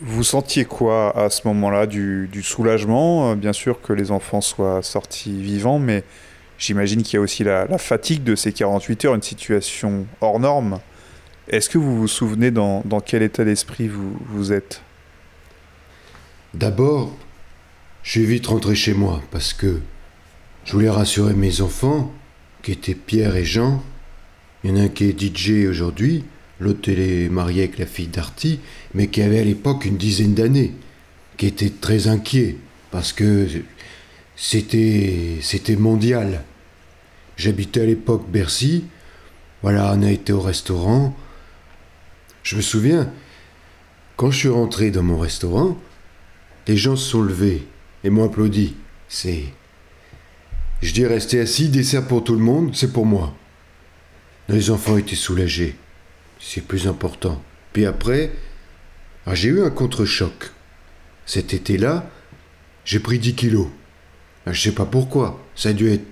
Vous 0.00 0.24
sentiez 0.24 0.64
quoi 0.64 1.16
à 1.16 1.30
ce 1.30 1.46
moment-là 1.48 1.86
du, 1.86 2.28
du 2.30 2.42
soulagement, 2.42 3.30
euh, 3.30 3.34
bien 3.34 3.54
sûr 3.54 3.80
que 3.80 3.92
les 3.92 4.10
enfants 4.10 4.42
soient 4.42 4.82
sortis 4.82 5.40
vivants, 5.40 5.78
mais 5.78 6.04
j'imagine 6.58 7.02
qu'il 7.02 7.14
y 7.14 7.16
a 7.18 7.20
aussi 7.20 7.44
la, 7.44 7.66
fatigue 7.78 8.22
de 8.22 8.34
ces 8.34 8.52
48 8.52 9.04
heures, 9.04 9.14
une 9.14 9.22
situation 9.22 10.06
hors 10.20 10.40
norme. 10.40 10.80
Est-ce 11.48 11.68
que 11.68 11.78
vous 11.78 11.96
vous 11.96 12.08
souvenez 12.08 12.50
dans, 12.50 12.82
quel 13.04 13.22
état 13.22 13.44
d'esprit 13.44 13.88
vous, 13.88 14.52
êtes? 14.52 14.82
D'abord, 16.54 17.16
je 18.02 18.12
suis 18.12 18.24
vite 18.24 18.46
rentré 18.46 18.74
chez 18.74 18.94
moi 18.94 19.22
parce 19.30 19.52
que 19.52 19.80
je 20.64 20.72
voulais 20.72 20.90
rassurer 20.90 21.34
mes 21.34 21.60
enfants, 21.60 22.12
qui 22.62 22.72
étaient 22.72 22.94
Pierre 22.94 23.36
et 23.36 23.44
Jean. 23.44 23.82
Il 24.64 24.70
y 24.70 24.72
en 24.72 24.76
a 24.76 24.80
un 24.82 24.88
qui 24.88 25.04
est 25.04 25.20
DJ 25.20 25.68
aujourd'hui, 25.68 26.24
l'autre 26.58 26.88
est 26.88 27.28
mariée 27.28 27.62
avec 27.62 27.78
la 27.78 27.86
fille 27.86 28.08
d'Arty, 28.08 28.58
mais 28.94 29.06
qui 29.06 29.22
avait 29.22 29.38
à 29.38 29.44
l'époque 29.44 29.84
une 29.84 29.96
dizaine 29.96 30.34
d'années, 30.34 30.72
qui 31.36 31.46
était 31.46 31.70
très 31.70 32.08
inquiet 32.08 32.56
parce 32.90 33.12
que 33.12 33.46
c'était 34.36 35.38
c'était 35.40 35.76
mondial. 35.76 36.44
J'habitais 37.36 37.80
à 37.80 37.86
l'époque 37.86 38.28
Bercy. 38.28 38.84
Voilà, 39.62 39.92
on 39.94 40.02
a 40.02 40.10
été 40.10 40.32
au 40.32 40.40
restaurant. 40.40 41.16
Je 42.42 42.56
me 42.56 42.62
souviens, 42.62 43.10
quand 44.16 44.30
je 44.30 44.38
suis 44.38 44.48
rentré 44.48 44.90
dans 44.90 45.02
mon 45.02 45.18
restaurant, 45.18 45.76
les 46.68 46.76
gens 46.76 46.96
se 46.96 47.10
sont 47.10 47.22
levés 47.22 47.66
et 48.04 48.10
m'ont 48.10 48.24
applaudi. 48.24 48.76
C'est. 49.08 49.44
Je 50.82 50.92
dis 50.92 51.06
rester 51.06 51.40
assis, 51.40 51.68
dessert 51.68 52.06
pour 52.06 52.22
tout 52.22 52.34
le 52.34 52.40
monde, 52.40 52.74
c'est 52.74 52.92
pour 52.92 53.06
moi. 53.06 53.34
Les 54.48 54.70
enfants 54.70 54.96
étaient 54.96 55.16
soulagés. 55.16 55.76
C'est 56.38 56.60
plus 56.60 56.86
important. 56.86 57.42
Puis 57.72 57.86
après, 57.86 58.32
ah, 59.26 59.34
j'ai 59.34 59.48
eu 59.48 59.62
un 59.62 59.70
contre-choc. 59.70 60.52
Cet 61.24 61.52
été-là, 61.54 62.08
j'ai 62.84 63.00
pris 63.00 63.18
10 63.18 63.34
kilos. 63.34 63.68
Je 64.46 64.60
sais 64.60 64.72
pas 64.72 64.86
pourquoi. 64.86 65.42
Ça 65.54 65.70
a 65.70 65.72
dû 65.72 65.90
être 65.90 66.06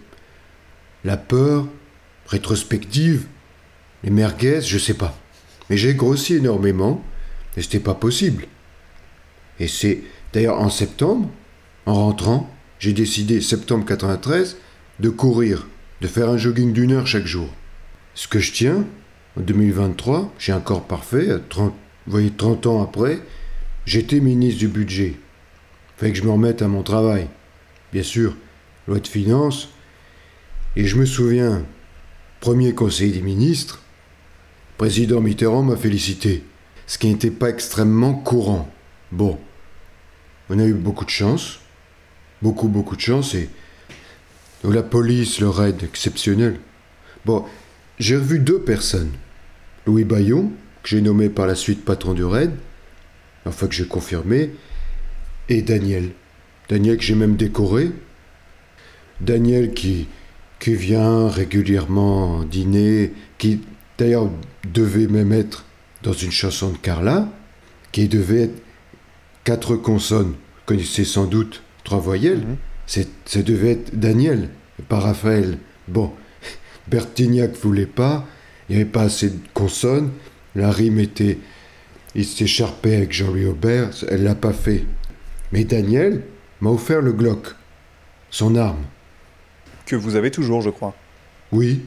la 1.04 1.16
peur, 1.16 1.66
rétrospective, 2.26 3.26
les 4.02 4.10
merguez, 4.10 4.60
je 4.62 4.78
sais 4.78 4.94
pas. 4.94 5.16
Mais 5.70 5.76
j'ai 5.76 5.94
grossi 5.94 6.34
énormément 6.34 7.02
et 7.56 7.62
c'était 7.62 7.80
pas 7.80 7.94
possible. 7.94 8.46
Et 9.60 9.68
c'est 9.68 10.02
d'ailleurs 10.32 10.60
en 10.60 10.70
septembre, 10.70 11.30
en 11.86 11.94
rentrant, 11.94 12.50
j'ai 12.78 12.92
décidé, 12.92 13.40
septembre 13.40 13.84
93, 13.84 14.56
de 15.00 15.08
courir, 15.08 15.68
de 16.00 16.06
faire 16.06 16.28
un 16.28 16.36
jogging 16.36 16.72
d'une 16.72 16.92
heure 16.92 17.06
chaque 17.06 17.26
jour. 17.26 17.48
Ce 18.14 18.28
que 18.28 18.40
je 18.40 18.52
tiens, 18.52 18.84
en 19.38 19.40
2023, 19.40 20.32
j'ai 20.38 20.52
un 20.52 20.60
corps 20.60 20.86
parfait, 20.86 21.30
à 21.30 21.38
30, 21.38 21.72
vous 22.06 22.12
voyez, 22.12 22.30
30 22.30 22.66
ans 22.66 22.82
après, 22.82 23.20
j'étais 23.86 24.20
ministre 24.20 24.58
du 24.58 24.68
budget. 24.68 25.14
Fait 25.96 26.10
que 26.10 26.18
je 26.18 26.24
me 26.24 26.30
remette 26.30 26.62
à 26.62 26.68
mon 26.68 26.82
travail. 26.82 27.28
Bien 27.94 28.02
sûr, 28.02 28.36
loi 28.88 28.98
de 28.98 29.06
finances. 29.06 29.68
Et 30.74 30.84
je 30.84 30.96
me 30.96 31.06
souviens, 31.06 31.64
premier 32.40 32.74
conseil 32.74 33.12
des 33.12 33.22
ministres, 33.22 33.82
président 34.76 35.20
Mitterrand 35.20 35.62
m'a 35.62 35.76
félicité, 35.76 36.42
ce 36.88 36.98
qui 36.98 37.06
n'était 37.06 37.30
pas 37.30 37.50
extrêmement 37.50 38.14
courant. 38.14 38.68
Bon, 39.12 39.38
on 40.50 40.58
a 40.58 40.64
eu 40.64 40.74
beaucoup 40.74 41.04
de 41.04 41.10
chance, 41.10 41.60
beaucoup, 42.42 42.66
beaucoup 42.66 42.96
de 42.96 43.00
chance, 43.00 43.36
et 43.36 43.48
la 44.64 44.82
police, 44.82 45.38
le 45.38 45.48
raid 45.48 45.84
exceptionnel. 45.84 46.58
Bon, 47.24 47.44
j'ai 48.00 48.16
revu 48.16 48.40
deux 48.40 48.60
personnes. 48.60 49.12
Louis 49.86 50.02
Bayon, 50.02 50.50
que 50.82 50.88
j'ai 50.88 51.00
nommé 51.00 51.28
par 51.28 51.46
la 51.46 51.54
suite 51.54 51.84
patron 51.84 52.12
du 52.12 52.24
raid, 52.24 52.50
enfin 53.44 53.68
que 53.68 53.74
j'ai 53.74 53.86
confirmé, 53.86 54.50
et 55.48 55.62
Daniel. 55.62 56.10
Daniel 56.68 56.96
que 56.96 57.02
j'ai 57.02 57.14
même 57.14 57.36
décoré. 57.36 57.90
Daniel 59.20 59.74
qui, 59.74 60.08
qui 60.58 60.74
vient 60.74 61.28
régulièrement 61.28 62.42
dîner, 62.44 63.12
qui 63.38 63.60
d'ailleurs 63.98 64.30
devait 64.72 65.06
même 65.06 65.32
être 65.32 65.64
dans 66.02 66.12
une 66.12 66.32
chanson 66.32 66.70
de 66.70 66.76
Carla, 66.78 67.28
qui 67.92 68.08
devait 68.08 68.42
être 68.44 68.62
quatre 69.44 69.76
consonnes. 69.76 70.32
Vous 70.32 70.62
connaissez 70.66 71.04
sans 71.04 71.26
doute 71.26 71.62
trois 71.84 72.00
voyelles. 72.00 72.42
C'est, 72.86 73.08
ça 73.24 73.42
devait 73.42 73.72
être 73.72 73.98
Daniel, 73.98 74.50
pas 74.88 75.00
Raphaël. 75.00 75.58
Bon, 75.88 76.12
Bertignac 76.88 77.54
voulait 77.56 77.86
pas, 77.86 78.26
il 78.68 78.76
n'y 78.76 78.82
avait 78.82 78.90
pas 78.90 79.02
assez 79.02 79.30
de 79.30 79.38
consonnes, 79.52 80.10
la 80.54 80.70
rime 80.70 80.98
était. 80.98 81.38
Il 82.14 82.24
s'écharpait 82.24 82.96
avec 82.96 83.12
Jean-Louis 83.12 83.46
Aubert, 83.46 83.90
elle 84.08 84.22
l'a 84.22 84.34
pas 84.34 84.52
fait. 84.52 84.84
Mais 85.52 85.64
Daniel 85.64 86.22
m'a 86.60 86.70
offert 86.70 87.00
le 87.00 87.12
Glock, 87.12 87.54
son 88.30 88.56
arme. 88.56 88.84
Que 89.86 89.96
vous 89.96 90.16
avez 90.16 90.30
toujours, 90.30 90.62
je 90.62 90.70
crois. 90.70 90.94
Oui, 91.52 91.82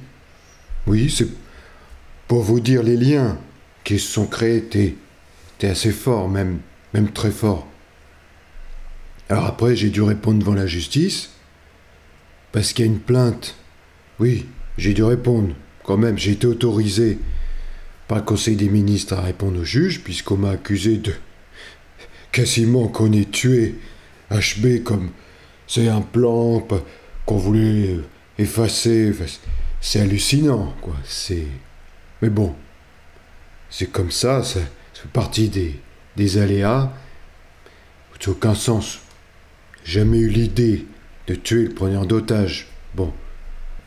oui, 0.86 1.10
c'est 1.10 1.28
pour 2.28 2.44
vous 2.44 2.60
dire 2.60 2.84
les 2.84 2.98
liens 2.98 3.38
qui 3.84 4.00
se 4.00 4.12
sont 4.12 4.28
créés 4.28 4.58
étaient, 4.58 4.96
étaient 5.58 5.70
assez 5.70 5.92
forts, 5.92 6.30
même, 6.30 6.60
même 6.94 7.12
très 7.12 7.32
forts. 7.32 7.68
Alors 9.30 9.46
après, 9.46 9.76
j'ai 9.76 9.90
dû 9.90 10.02
répondre 10.02 10.40
devant 10.40 10.54
la 10.54 10.68
justice, 10.68 11.32
parce 12.52 12.74
qu'il 12.74 12.86
y 12.86 12.88
a 12.88 12.92
une 12.92 13.00
plainte. 13.00 13.56
Oui, 14.20 14.46
j'ai 14.78 14.94
dû 14.94 15.04
répondre, 15.04 15.54
quand 15.84 15.98
même, 15.98 16.18
j'ai 16.18 16.32
été 16.32 16.48
autorisé 16.48 17.20
par 18.08 18.20
le 18.20 18.24
Conseil 18.24 18.56
des 18.56 18.70
ministres 18.70 19.14
à 19.16 19.22
répondre 19.22 19.60
au 19.60 19.64
juge, 19.64 20.02
puisqu'on 20.02 20.38
m'a 20.38 20.52
accusé 20.52 20.98
de 20.98 21.14
quasiment 22.32 22.88
qu'on 22.88 23.12
ait 23.12 23.26
tué 23.26 23.76
HB 24.32 24.84
comme 24.84 25.12
c'est 25.68 25.88
un 25.88 26.02
plan 26.02 26.66
qu'on 27.26 27.38
voulait 27.38 27.98
effacer. 28.38 29.14
C'est- 29.82 30.00
hallucinant, 30.02 30.74
quoi. 30.82 30.96
C'est. 31.06 31.48
Mais 32.22 32.30
bon, 32.30 32.56
c'est 33.70 33.92
comme 33.92 34.12
ça, 34.12 34.44
ça, 34.44 34.60
fait 34.94 35.10
partie 35.14 35.50
des, 35.50 35.80
des 36.16 36.38
aléas. 36.38 36.92
Ça 38.20 38.32
aucun 38.32 38.56
sens. 38.56 39.00
Jamais 39.84 40.18
eu 40.20 40.30
l'idée 40.30 40.86
de 41.28 41.36
tuer 41.36 41.64
le 41.64 41.74
preneur 41.74 42.06
d'otage. 42.08 42.68
Bon, 42.96 43.14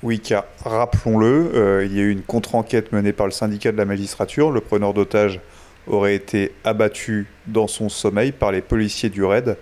Oui, 0.02 0.20
car 0.20 0.44
rappelons-le, 0.64 1.50
euh, 1.54 1.84
il 1.84 1.94
y 1.94 1.98
a 2.00 2.04
eu 2.04 2.10
une 2.10 2.22
contre-enquête 2.22 2.92
menée 2.92 3.12
par 3.12 3.26
le 3.26 3.32
syndicat 3.32 3.72
de 3.72 3.76
la 3.76 3.84
magistrature. 3.84 4.50
Le 4.50 4.60
preneur 4.60 4.94
d'otage 4.94 5.40
aurait 5.86 6.14
été 6.14 6.52
abattu 6.64 7.26
dans 7.46 7.66
son 7.66 7.88
sommeil 7.88 8.32
par 8.32 8.52
les 8.52 8.62
policiers 8.62 9.10
du 9.10 9.24
RAID. 9.24 9.56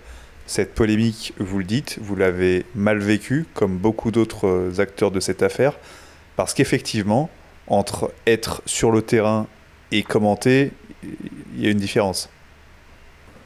Cette 0.49 0.73
polémique, 0.73 1.35
vous 1.37 1.59
le 1.59 1.63
dites, 1.63 1.99
vous 2.01 2.15
l'avez 2.15 2.65
mal 2.73 2.97
vécue, 2.97 3.45
comme 3.53 3.77
beaucoup 3.77 4.09
d'autres 4.09 4.47
euh, 4.47 4.79
acteurs 4.79 5.11
de 5.11 5.19
cette 5.19 5.43
affaire, 5.43 5.77
parce 6.37 6.55
qu'effectivement, 6.55 7.29
entre 7.67 8.11
être 8.25 8.63
sur 8.65 8.89
le 8.89 9.03
terrain 9.03 9.45
et 9.91 10.01
commenter, 10.01 10.71
il 11.03 11.63
y 11.63 11.67
a 11.67 11.69
une 11.69 11.77
différence. 11.77 12.29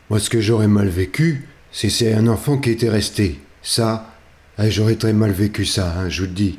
Moi, 0.09 0.17
ce 0.21 0.29
que 0.29 0.39
j'aurais 0.39 0.69
mal 0.69 0.87
vécu, 0.87 1.49
c'est 1.73 1.89
c'est 1.89 2.13
un 2.13 2.25
enfant 2.25 2.57
qui 2.57 2.69
était 2.69 2.87
resté. 2.87 3.37
Ça, 3.61 4.15
eh, 4.57 4.71
j'aurais 4.71 4.95
très 4.95 5.11
mal 5.11 5.31
vécu 5.31 5.65
ça, 5.65 5.99
hein, 5.99 6.07
je 6.07 6.21
vous 6.21 6.29
le 6.29 6.33
dis. 6.33 6.57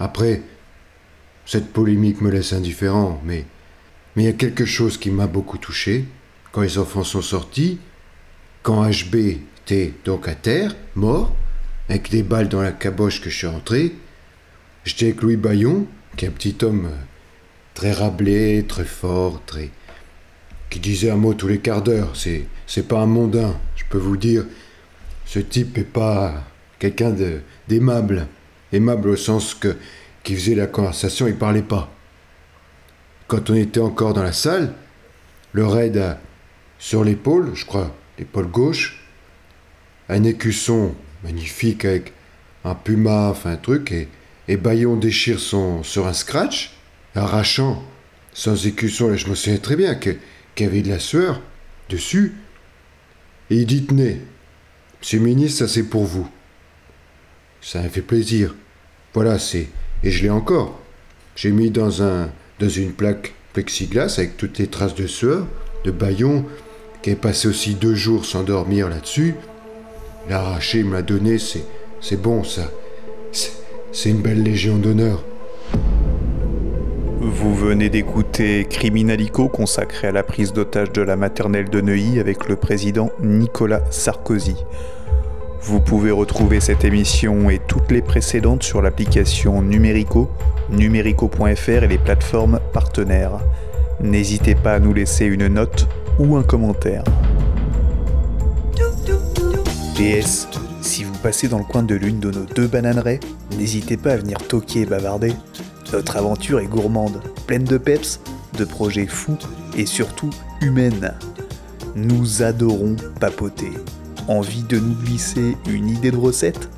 Après, 0.00 0.40
cette 1.44 1.74
polémique 1.74 2.22
me 2.22 2.30
laisse 2.30 2.54
indifférent, 2.54 3.20
mais 3.22 3.44
mais 4.16 4.22
il 4.22 4.26
y 4.26 4.30
a 4.30 4.32
quelque 4.32 4.64
chose 4.64 4.96
qui 4.96 5.10
m'a 5.10 5.26
beaucoup 5.26 5.58
touché. 5.58 6.06
Quand 6.52 6.62
les 6.62 6.78
enfants 6.78 7.04
sont 7.04 7.20
sortis, 7.20 7.78
quand 8.62 8.82
HB 8.82 9.42
était 9.68 9.92
donc 10.04 10.28
à 10.28 10.34
terre, 10.34 10.74
mort, 10.94 11.34
avec 11.88 12.10
des 12.10 12.22
balles 12.22 12.48
dans 12.48 12.62
la 12.62 12.72
caboche 12.72 13.20
que 13.20 13.28
je 13.28 13.36
suis 13.36 13.46
rentré, 13.46 13.92
j'étais 14.84 15.06
avec 15.06 15.22
Louis 15.22 15.36
Bayon, 15.36 15.86
qui 16.16 16.24
est 16.24 16.28
un 16.28 16.32
petit 16.32 16.56
homme 16.62 16.86
euh, 16.86 16.96
très 17.74 17.92
rablé, 17.92 18.64
très 18.66 18.84
fort, 18.84 19.42
très. 19.44 19.70
qui 20.70 20.80
disait 20.80 21.10
un 21.10 21.16
mot 21.16 21.34
tous 21.34 21.48
les 21.48 21.58
quarts 21.58 21.82
d'heure. 21.82 22.10
C'est, 22.14 22.46
c'est 22.66 22.88
pas 22.88 23.00
un 23.00 23.06
mondain, 23.06 23.56
je 23.76 23.84
peux 23.90 23.98
vous 23.98 24.16
dire. 24.16 24.44
Ce 25.26 25.38
type 25.38 25.76
est 25.76 25.84
pas 25.84 26.44
quelqu'un 26.78 27.10
de, 27.10 27.40
d'aimable. 27.68 28.26
Aimable 28.72 29.10
au 29.10 29.16
sens 29.16 29.54
que 29.54 29.76
qui 30.24 30.34
faisait 30.34 30.54
la 30.54 30.66
conversation, 30.66 31.26
il 31.26 31.36
parlait 31.36 31.62
pas. 31.62 31.90
Quand 33.28 33.50
on 33.50 33.54
était 33.54 33.80
encore 33.80 34.14
dans 34.14 34.22
la 34.22 34.32
salle, 34.32 34.72
le 35.52 35.66
raid 35.66 35.96
a 35.98 36.18
sur 36.78 37.04
l'épaule, 37.04 37.52
je 37.54 37.64
crois, 37.64 37.94
l'épaule 38.18 38.48
gauche, 38.48 39.07
un 40.08 40.24
écusson 40.24 40.94
magnifique 41.24 41.84
avec 41.84 42.12
un 42.64 42.74
puma, 42.74 43.28
enfin 43.30 43.52
un 43.52 43.56
truc, 43.56 43.92
et, 43.92 44.08
et 44.48 44.56
Bayon 44.56 44.96
déchire 44.96 45.38
son, 45.38 45.82
sur 45.82 46.06
un 46.06 46.12
scratch, 46.12 46.74
arrachant 47.14 47.82
sans 48.32 48.66
écusson, 48.66 49.08
là 49.08 49.16
je 49.16 49.26
me 49.26 49.34
souviens 49.34 49.58
très 49.58 49.76
bien 49.76 49.94
qu'il 49.96 50.18
y 50.60 50.64
avait 50.64 50.82
de 50.82 50.88
la 50.88 50.98
sueur 50.98 51.40
dessus, 51.88 52.34
et 53.50 53.56
il 53.56 53.66
dit 53.66 53.84
tenez, 53.84 54.20
monsieur 55.00 55.18
le 55.18 55.24
ministre, 55.24 55.60
ça 55.60 55.68
c'est 55.68 55.84
pour 55.84 56.04
vous. 56.04 56.28
Ça 57.60 57.82
m'a 57.82 57.88
fait 57.88 58.02
plaisir. 58.02 58.54
Voilà, 59.14 59.38
c'est. 59.38 59.68
Et 60.04 60.10
je 60.10 60.22
l'ai 60.22 60.30
encore. 60.30 60.80
J'ai 61.34 61.50
mis 61.50 61.70
dans, 61.70 62.02
un, 62.02 62.30
dans 62.60 62.68
une 62.68 62.92
plaque 62.92 63.34
plexiglas 63.52 64.14
avec 64.18 64.36
toutes 64.36 64.58
les 64.58 64.68
traces 64.68 64.94
de 64.94 65.06
sueur, 65.06 65.46
de 65.84 65.90
Bayon, 65.90 66.44
qui 67.02 67.10
est 67.10 67.16
passé 67.16 67.48
aussi 67.48 67.74
deux 67.74 67.94
jours 67.94 68.24
sans 68.24 68.42
dormir 68.42 68.88
là-dessus. 68.88 69.34
L'a 70.28 70.40
arraché, 70.40 70.82
me 70.82 70.92
l'a 70.92 71.00
donné, 71.02 71.38
c'est, 71.38 72.20
bon 72.20 72.42
c'est 73.92 74.10
une 74.10 74.20
belle 74.20 74.42
légion 74.42 74.76
d'honneur. 74.76 75.24
Vous 77.18 77.54
venez 77.54 77.88
d'écouter 77.88 78.66
Criminalico 78.68 79.48
consacré 79.48 80.08
à 80.08 80.12
la 80.12 80.22
prise 80.22 80.52
d'otage 80.52 80.92
de 80.92 81.00
la 81.00 81.16
maternelle 81.16 81.70
de 81.70 81.80
Neuilly 81.80 82.20
avec 82.20 82.46
le 82.46 82.56
président 82.56 83.10
Nicolas 83.22 83.80
Sarkozy. 83.90 84.56
Vous 85.62 85.80
pouvez 85.80 86.10
retrouver 86.10 86.60
cette 86.60 86.84
émission 86.84 87.48
et 87.48 87.58
toutes 87.66 87.90
les 87.90 88.02
précédentes 88.02 88.62
sur 88.62 88.82
l'application 88.82 89.62
Numérico, 89.62 90.28
numérico.fr 90.68 91.84
et 91.84 91.88
les 91.88 91.98
plateformes 91.98 92.60
partenaires. 92.74 93.38
N'hésitez 94.00 94.54
pas 94.54 94.74
à 94.74 94.78
nous 94.78 94.92
laisser 94.92 95.24
une 95.24 95.46
note 95.46 95.88
ou 96.18 96.36
un 96.36 96.42
commentaire. 96.42 97.02
PS, 99.98 100.46
si 100.80 101.02
vous 101.02 101.18
passez 101.24 101.48
dans 101.48 101.58
le 101.58 101.64
coin 101.64 101.82
de 101.82 101.96
l'une 101.96 102.20
de 102.20 102.30
nos 102.30 102.44
deux 102.44 102.68
bananeraies, 102.68 103.18
n'hésitez 103.56 103.96
pas 103.96 104.12
à 104.12 104.16
venir 104.16 104.38
toquer 104.38 104.82
et 104.82 104.86
bavarder. 104.86 105.32
Notre 105.92 106.16
aventure 106.16 106.60
est 106.60 106.68
gourmande, 106.68 107.20
pleine 107.48 107.64
de 107.64 107.78
peps, 107.78 108.20
de 108.56 108.64
projets 108.64 109.08
fous 109.08 109.38
et 109.76 109.86
surtout 109.86 110.30
humaine. 110.60 111.14
Nous 111.96 112.44
adorons 112.44 112.94
papoter. 113.18 113.72
Envie 114.28 114.62
de 114.62 114.78
nous 114.78 114.94
glisser 114.94 115.56
une 115.68 115.88
idée 115.88 116.12
de 116.12 116.16
recette 116.16 116.70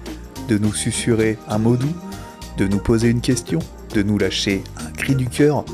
De 0.48 0.56
nous 0.56 0.72
susurrer 0.72 1.36
un 1.46 1.58
mot 1.58 1.76
doux 1.76 1.92
De 2.56 2.66
nous 2.66 2.78
poser 2.78 3.08
une 3.08 3.20
question 3.20 3.58
De 3.94 4.02
nous 4.02 4.16
lâcher 4.16 4.64
un 4.78 4.90
cri 4.92 5.14
du 5.14 5.28
cœur 5.28 5.66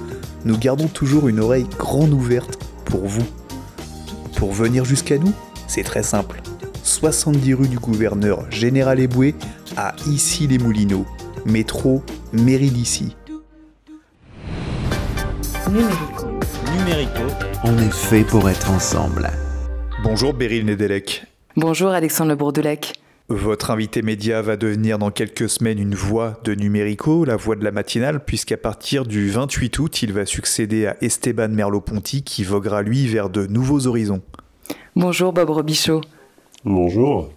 Nous 0.44 0.58
gardons 0.58 0.88
toujours 0.88 1.28
une 1.28 1.38
oreille 1.38 1.68
grande 1.78 2.12
ouverte 2.12 2.58
pour 2.86 3.06
vous. 3.06 3.26
Pour 4.34 4.52
venir 4.52 4.84
jusqu'à 4.84 5.18
nous, 5.18 5.32
c'est 5.68 5.84
très 5.84 6.02
simple. 6.02 6.42
70 6.86 7.54
rue 7.54 7.68
du 7.68 7.78
gouverneur 7.78 8.48
Général 8.50 9.00
Eboué 9.00 9.34
à 9.76 9.94
Issy-les-Moulineaux. 10.06 11.04
Métro, 11.44 12.04
mairie 12.32 12.70
d'ici. 12.70 13.16
Numérico. 15.68 16.26
Numérico. 16.78 17.22
On 17.64 17.76
est 17.78 17.92
fait 17.92 18.22
pour 18.22 18.48
être 18.48 18.70
ensemble. 18.70 19.28
Bonjour 20.04 20.32
Beryl 20.32 20.64
Nedelec. 20.64 21.24
Bonjour 21.56 21.90
Alexandre 21.90 22.30
Le 22.30 22.36
Bourdoulec. 22.36 22.92
Votre 23.28 23.72
invité 23.72 24.02
média 24.02 24.40
va 24.40 24.56
devenir 24.56 25.00
dans 25.00 25.10
quelques 25.10 25.48
semaines 25.48 25.80
une 25.80 25.96
voix 25.96 26.38
de 26.44 26.54
Numérico, 26.54 27.24
la 27.24 27.34
voix 27.34 27.56
de 27.56 27.64
la 27.64 27.72
matinale, 27.72 28.24
puisqu'à 28.24 28.56
partir 28.56 29.04
du 29.04 29.28
28 29.28 29.76
août, 29.80 30.02
il 30.02 30.12
va 30.12 30.24
succéder 30.24 30.86
à 30.86 30.96
Esteban 31.00 31.48
Merleau-Ponty 31.48 32.22
qui 32.22 32.44
voguera 32.44 32.82
lui 32.82 33.08
vers 33.08 33.28
de 33.28 33.46
nouveaux 33.48 33.88
horizons. 33.88 34.22
Bonjour 34.94 35.32
Bob 35.32 35.50
Robichaud. 35.50 36.00
Bonjour. 36.68 37.28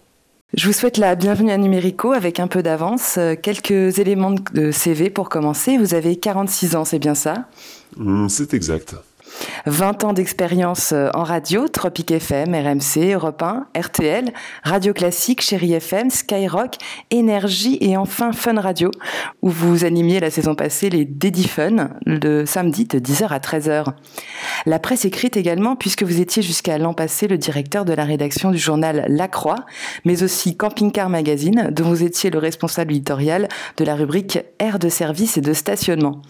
Je 0.56 0.66
vous 0.66 0.74
souhaite 0.74 0.98
la 0.98 1.14
bienvenue 1.14 1.52
à 1.52 1.58
Numérico 1.58 2.14
avec 2.14 2.40
un 2.40 2.48
peu 2.48 2.64
d'avance. 2.64 3.20
Euh, 3.20 3.36
Quelques 3.40 4.00
éléments 4.00 4.32
de 4.32 4.72
CV 4.72 5.12
pour 5.12 5.30
commencer. 5.30 5.78
Vous 5.78 5.94
avez 5.94 6.16
46 6.16 6.76
ans, 6.76 6.84
c'est 6.84 6.98
bien 6.98 7.14
ça? 7.14 7.46
Hmm, 7.96 8.28
C'est 8.28 8.56
exact. 8.56 8.96
20 9.66 10.04
ans 10.04 10.14
d'expérience 10.14 10.92
euh, 10.94 11.10
en 11.14 11.24
radio, 11.24 11.68
Tropic 11.68 12.12
FM, 12.12 12.54
RMC, 12.54 13.14
Europe 13.14 13.42
1, 13.42 13.68
RTL, 13.78 14.32
Radio 14.64 14.94
Classique, 14.94 15.42
Chéri 15.42 15.74
FM, 15.74 16.10
Skyrock, 16.10 16.76
Énergie 17.12 17.78
et 17.82 17.98
enfin 17.98 18.32
Fun 18.32 18.60
Radio, 18.60 18.92
où 19.42 19.50
vous 19.50 19.86
animiez 19.86 20.20
la 20.20 20.32
saison 20.32 20.56
passée 20.56 20.90
les 20.90 21.06
Daddy 21.06 21.48
Fun, 21.48 21.90
le 22.06 22.46
samedi 22.46 22.86
de 22.86 23.00
10h 23.00 23.28
à 23.28 23.40
13h. 23.40 23.86
La 24.66 24.80
presse 24.80 25.06
écrite 25.06 25.38
également, 25.38 25.76
puisque 25.76 26.04
vous 26.04 26.22
étiez 26.22 26.42
jusqu'à 26.42 26.78
l'an 26.78 26.94
passé 26.94 27.28
le 27.28 27.38
directeur 27.38 27.86
de 27.86 27.94
la 27.94 28.04
rédaction 28.04 28.52
du 28.52 28.58
journal 28.58 29.06
La 29.08 29.28
Croix, 29.28 29.66
mais 30.06 30.24
aussi 30.24 30.58
Camping 30.58 30.92
Car 30.92 31.10
Magazine, 31.10 31.70
dont 31.72 31.90
vous 31.90 32.04
étiez 32.04 32.30
le 32.30 32.40
responsable 32.40 32.92
éditorial 32.92 33.48
de 33.78 33.86
la 33.86 33.96
rubrique 33.96 34.40
Air 34.60 34.80
de 34.80 34.90
service 34.90 35.38
et 35.38 35.42
de 35.42 35.54
stationnement. 35.54 36.22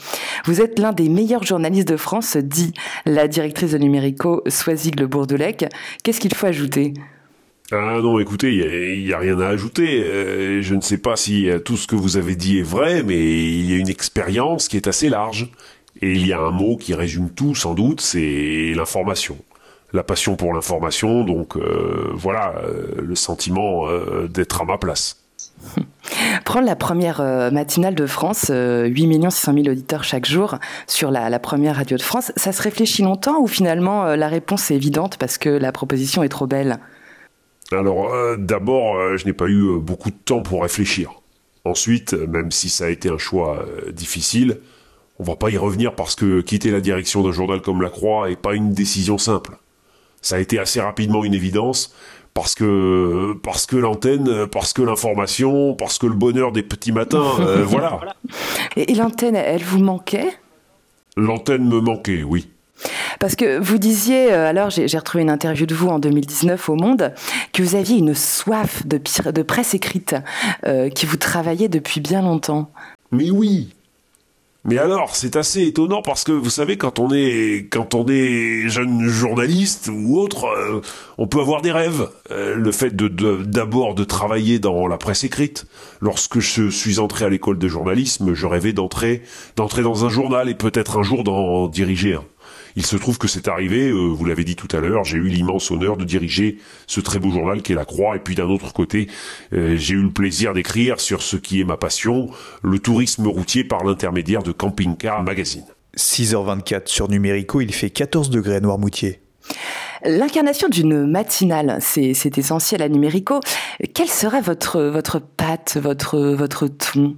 Vous 0.45 0.62
êtes 0.62 0.80
l'un 0.80 0.91
des 0.91 1.10
meilleurs 1.10 1.43
journalistes 1.43 1.88
de 1.88 1.97
France, 1.97 2.38
dit 2.38 2.74
la 3.06 3.28
directrice 3.28 3.72
de 3.72 3.78
Numérico, 3.78 4.43
Soisig 4.47 5.00
Le 5.00 5.08
Bourdoulec. 5.08 5.66
Qu'est-ce 6.04 6.20
qu'il 6.20 6.34
faut 6.34 6.47
ajouter? 6.47 6.93
Ah 7.72 8.00
non, 8.02 8.18
écoutez, 8.20 8.52
il 8.54 9.06
n'y 9.06 9.14
a, 9.14 9.20
rien 9.20 9.39
à 9.39 9.47
ajouter. 9.47 10.04
Euh, 10.04 10.62
je 10.62 10.74
ne 10.74 10.82
sais 10.82 10.97
pas 10.97 11.16
si 11.16 11.50
euh, 11.50 11.60
tout 11.60 11.78
ce 11.78 11.86
que 11.86 11.95
vous 11.95 12.18
avez 12.18 12.36
dit 12.36 12.58
est 12.58 12.64
vrai, 12.64 13.04
mais 13.04 13.18
il 13.18 13.70
y 13.70 13.74
a 13.74 13.78
une 13.78 13.89
expérience 13.89 14.68
qui 14.68 14.76
est 14.76 14.88
assez 14.88 15.08
large. 15.08 15.50
Et 16.02 16.14
il 16.14 16.26
y 16.26 16.34
a 16.34 16.39
un 16.39 16.52
mot 16.52 16.78
qui 16.78 16.95
résume 16.95 17.30
tout, 17.30 17.54
sans 17.54 17.76
doute, 17.76 18.02
c'est 18.02 18.74
l'information. 18.76 19.38
La 19.93 20.04
passion 20.04 20.36
pour 20.36 20.54
l'information, 20.54 21.24
donc 21.24 21.58
euh, 21.58 22.10
voilà, 22.14 22.62
le 22.97 23.16
sentiment 23.16 23.88
d'être 24.28 24.62
à 24.62 24.66
ma 24.66 24.78
place. 24.78 25.28
Prendre 26.45 26.66
la 26.66 26.76
première 26.76 27.22
euh, 27.22 27.51
matinale 27.51 27.95
de 27.95 28.05
France, 28.05 28.47
euh, 28.49 28.86
8 28.86 29.30
600 29.30 29.53
000 29.53 29.68
auditeurs 29.68 30.03
chaque 30.03 30.26
jour 30.26 30.57
sur 30.88 31.12
la, 31.12 31.39
première 31.39 31.76
radio 31.76 31.97
de 31.97 32.01
France, 32.01 32.32
ça 32.36 32.51
se 32.51 32.62
réfléchit 32.62 33.03
longtemps 33.03 33.39
ou 33.39 33.47
finalement 33.47 34.05
euh, 34.05 34.16
la 34.16 34.28
réponse 34.28 34.72
est 34.72 34.76
évidente 34.76 35.18
parce 35.18 35.38
que 35.38 35.49
la 35.49 35.72
proposition 35.72 36.24
est 36.24 36.30
trop 36.30 36.47
belle? 36.47 36.80
Alors, 37.72 38.14
euh, 38.14 38.36
d'abord, 38.38 39.18
je 39.18 39.26
n'ai 39.26 39.34
pas 39.34 39.47
eu 39.47 39.80
beaucoup 39.80 40.10
de 40.10 40.18
temps 40.26 40.41
pour 40.41 40.64
réfléchir. 40.64 41.12
Ensuite, 41.66 42.14
même 42.14 42.51
si 42.51 42.70
ça 42.70 42.86
a 42.86 42.89
été 42.89 43.10
un 43.10 43.18
choix 43.18 43.66
difficile, 43.91 44.60
on 45.20 45.24
va 45.24 45.36
pas 45.36 45.49
y 45.49 45.57
revenir 45.57 45.93
parce 45.93 46.16
que 46.16 46.41
quitter 46.41 46.72
la 46.72 46.80
direction 46.80 47.22
d'un 47.22 47.34
journal 47.34 47.62
comme 47.62 47.82
La 47.82 47.89
Croix 47.89 48.32
est 48.32 48.41
pas 48.41 48.55
une 48.55 48.74
décision 48.74 49.18
simple. 49.18 49.57
Ça 50.22 50.38
a 50.38 50.39
été 50.39 50.57
assez 50.57 50.82
rapidement 50.82 51.24
une 51.24 51.34
évidence 51.34 51.93
parce 52.34 52.55
que 52.55 53.34
parce 53.43 53.65
que 53.65 53.75
l'antenne, 53.75 54.47
parce 54.47 54.73
que 54.73 54.82
l'information, 54.82 55.73
parce 55.73 55.97
que 55.97 56.07
le 56.07 56.13
bonheur 56.13 56.51
des 56.51 56.63
petits 56.63 56.91
matins, 56.91 57.32
euh, 57.39 57.63
voilà. 57.67 57.99
Et, 58.75 58.91
et 58.91 58.95
l'antenne, 58.95 59.36
elle 59.36 59.63
vous 59.63 59.80
manquait? 59.80 60.32
L'antenne 61.17 61.67
me 61.67 61.82
manquait, 61.82 62.23
oui. 62.23 62.49
Parce 63.19 63.36
que 63.36 63.59
vous 63.59 63.77
disiez, 63.77 64.32
euh, 64.32 64.47
alors 64.47 64.69
j'ai 64.69 64.97
retrouvé 64.97 65.23
une 65.23 65.30
interview 65.30 65.65
de 65.65 65.75
vous 65.75 65.89
en 65.89 65.99
2019 65.99 66.69
au 66.69 66.75
Monde, 66.75 67.13
que 67.53 67.61
vous 67.61 67.75
aviez 67.75 67.97
une 67.97 68.15
soif 68.15 68.86
de, 68.88 68.99
de 69.32 69.41
presse 69.41 69.73
écrite, 69.73 70.15
euh, 70.65 70.89
qui 70.89 71.05
vous 71.05 71.17
travaillait 71.17 71.67
depuis 71.67 71.99
bien 71.99 72.21
longtemps. 72.21 72.71
Mais 73.11 73.32
oui, 73.32 73.73
mais 74.66 74.78
alors, 74.78 75.16
c'est 75.16 75.38
assez 75.38 75.64
étonnant 75.64 76.01
parce 76.01 76.26
que 76.26 76.34
vous 76.34 76.49
savez, 76.49 76.78
quand 76.78 76.99
on 76.99 77.14
est 77.14 77.70
quand 77.72 77.95
on 77.95 78.05
est 78.07 78.68
jeune 78.68 79.07
journaliste 79.07 79.89
ou 79.91 80.20
autre, 80.20 80.45
euh, 80.47 80.82
on 81.18 81.28
peut 81.28 81.39
avoir 81.39 81.62
des 81.62 81.72
rêves. 81.72 82.10
Euh, 82.32 82.55
le 82.55 82.72
fait 82.74 82.93
de 82.93 83.07
d'abord 83.43 83.95
de, 83.95 84.03
travailler 84.03 84.60
dans 84.60 84.88
la 84.88 84.97
presse 84.97 85.24
écrite. 85.24 85.66
Lorsque 86.01 86.39
je 86.39 86.70
suis 86.70 86.99
entré 86.99 87.24
à 87.24 87.30
l'école 87.30 87.57
de 87.57 87.68
journalisme, 87.70 88.34
je 88.34 88.47
rêvais 88.47 88.74
d'entrer 88.74 89.24
d'entrer 89.55 89.82
dans 89.82 90.05
un 90.05 90.10
journal 90.10 90.49
et 90.49 90.55
peut-être 90.55 90.99
un 90.99 91.03
jour 91.03 91.24
d'en 91.24 91.68
diriger 91.68 92.16
un. 92.16 92.24
Il 92.80 92.86
se 92.86 92.95
trouve 92.95 93.17
que 93.17 93.27
c'est 93.27 93.49
arrivé, 93.49 93.89
euh, 93.89 94.07
vous 94.07 94.23
l'avez 94.23 94.45
dit 94.45 94.55
tout 94.55 94.73
à 94.73 94.80
l'heure, 94.80 95.03
j'ai 95.03 95.17
eu 95.17 95.27
l'immense 95.27 95.69
honneur 95.69 95.97
de 95.97 96.05
diriger 96.05 96.59
ce 96.88 97.01
très 97.01 97.19
beau 97.19 97.30
journal 97.30 97.61
qui 97.61 97.73
est 97.73 97.75
La 97.75 97.84
Croix, 97.84 98.15
et 98.15 98.19
puis 98.19 98.36
d'un 98.36 98.47
autre 98.47 98.71
côté, 98.71 99.09
euh, 99.51 99.75
j'ai 99.75 99.95
eu 99.95 100.01
le 100.01 100.11
plaisir 100.11 100.53
d'écrire 100.53 101.01
sur 101.01 101.21
ce 101.21 101.36
qui 101.36 101.59
est 101.59 101.65
ma 101.65 101.75
passion, 101.75 102.30
le 102.63 102.80
tourisme 102.80 103.27
routier 103.27 103.65
par 103.65 103.84
l'intermédiaire 103.84 104.43
de 104.43 104.53
Camping 104.53 104.95
Car 104.95 105.23
Magazine. 105.23 105.65
6h24 105.97 106.88
sur 106.88 107.09
Numérico, 107.09 107.59
il 107.59 107.73
fait 107.73 107.89
14 107.89 108.30
degrés 108.30 108.55
à 108.55 108.59
Noirmoutier. 108.61 109.19
L'incarnation 110.05 110.69
d'une 110.69 111.05
matinale, 111.05 111.80
c'est 111.82 112.38
essentiel 112.38 112.82
à 112.82 112.88
Numérico. 112.88 113.41
Quelle 113.93 114.07
serait 114.07 114.39
votre, 114.39 114.84
votre 114.84 115.19
patte, 115.19 115.77
votre, 115.82 116.17
votre 116.17 116.67
ton? 116.67 117.17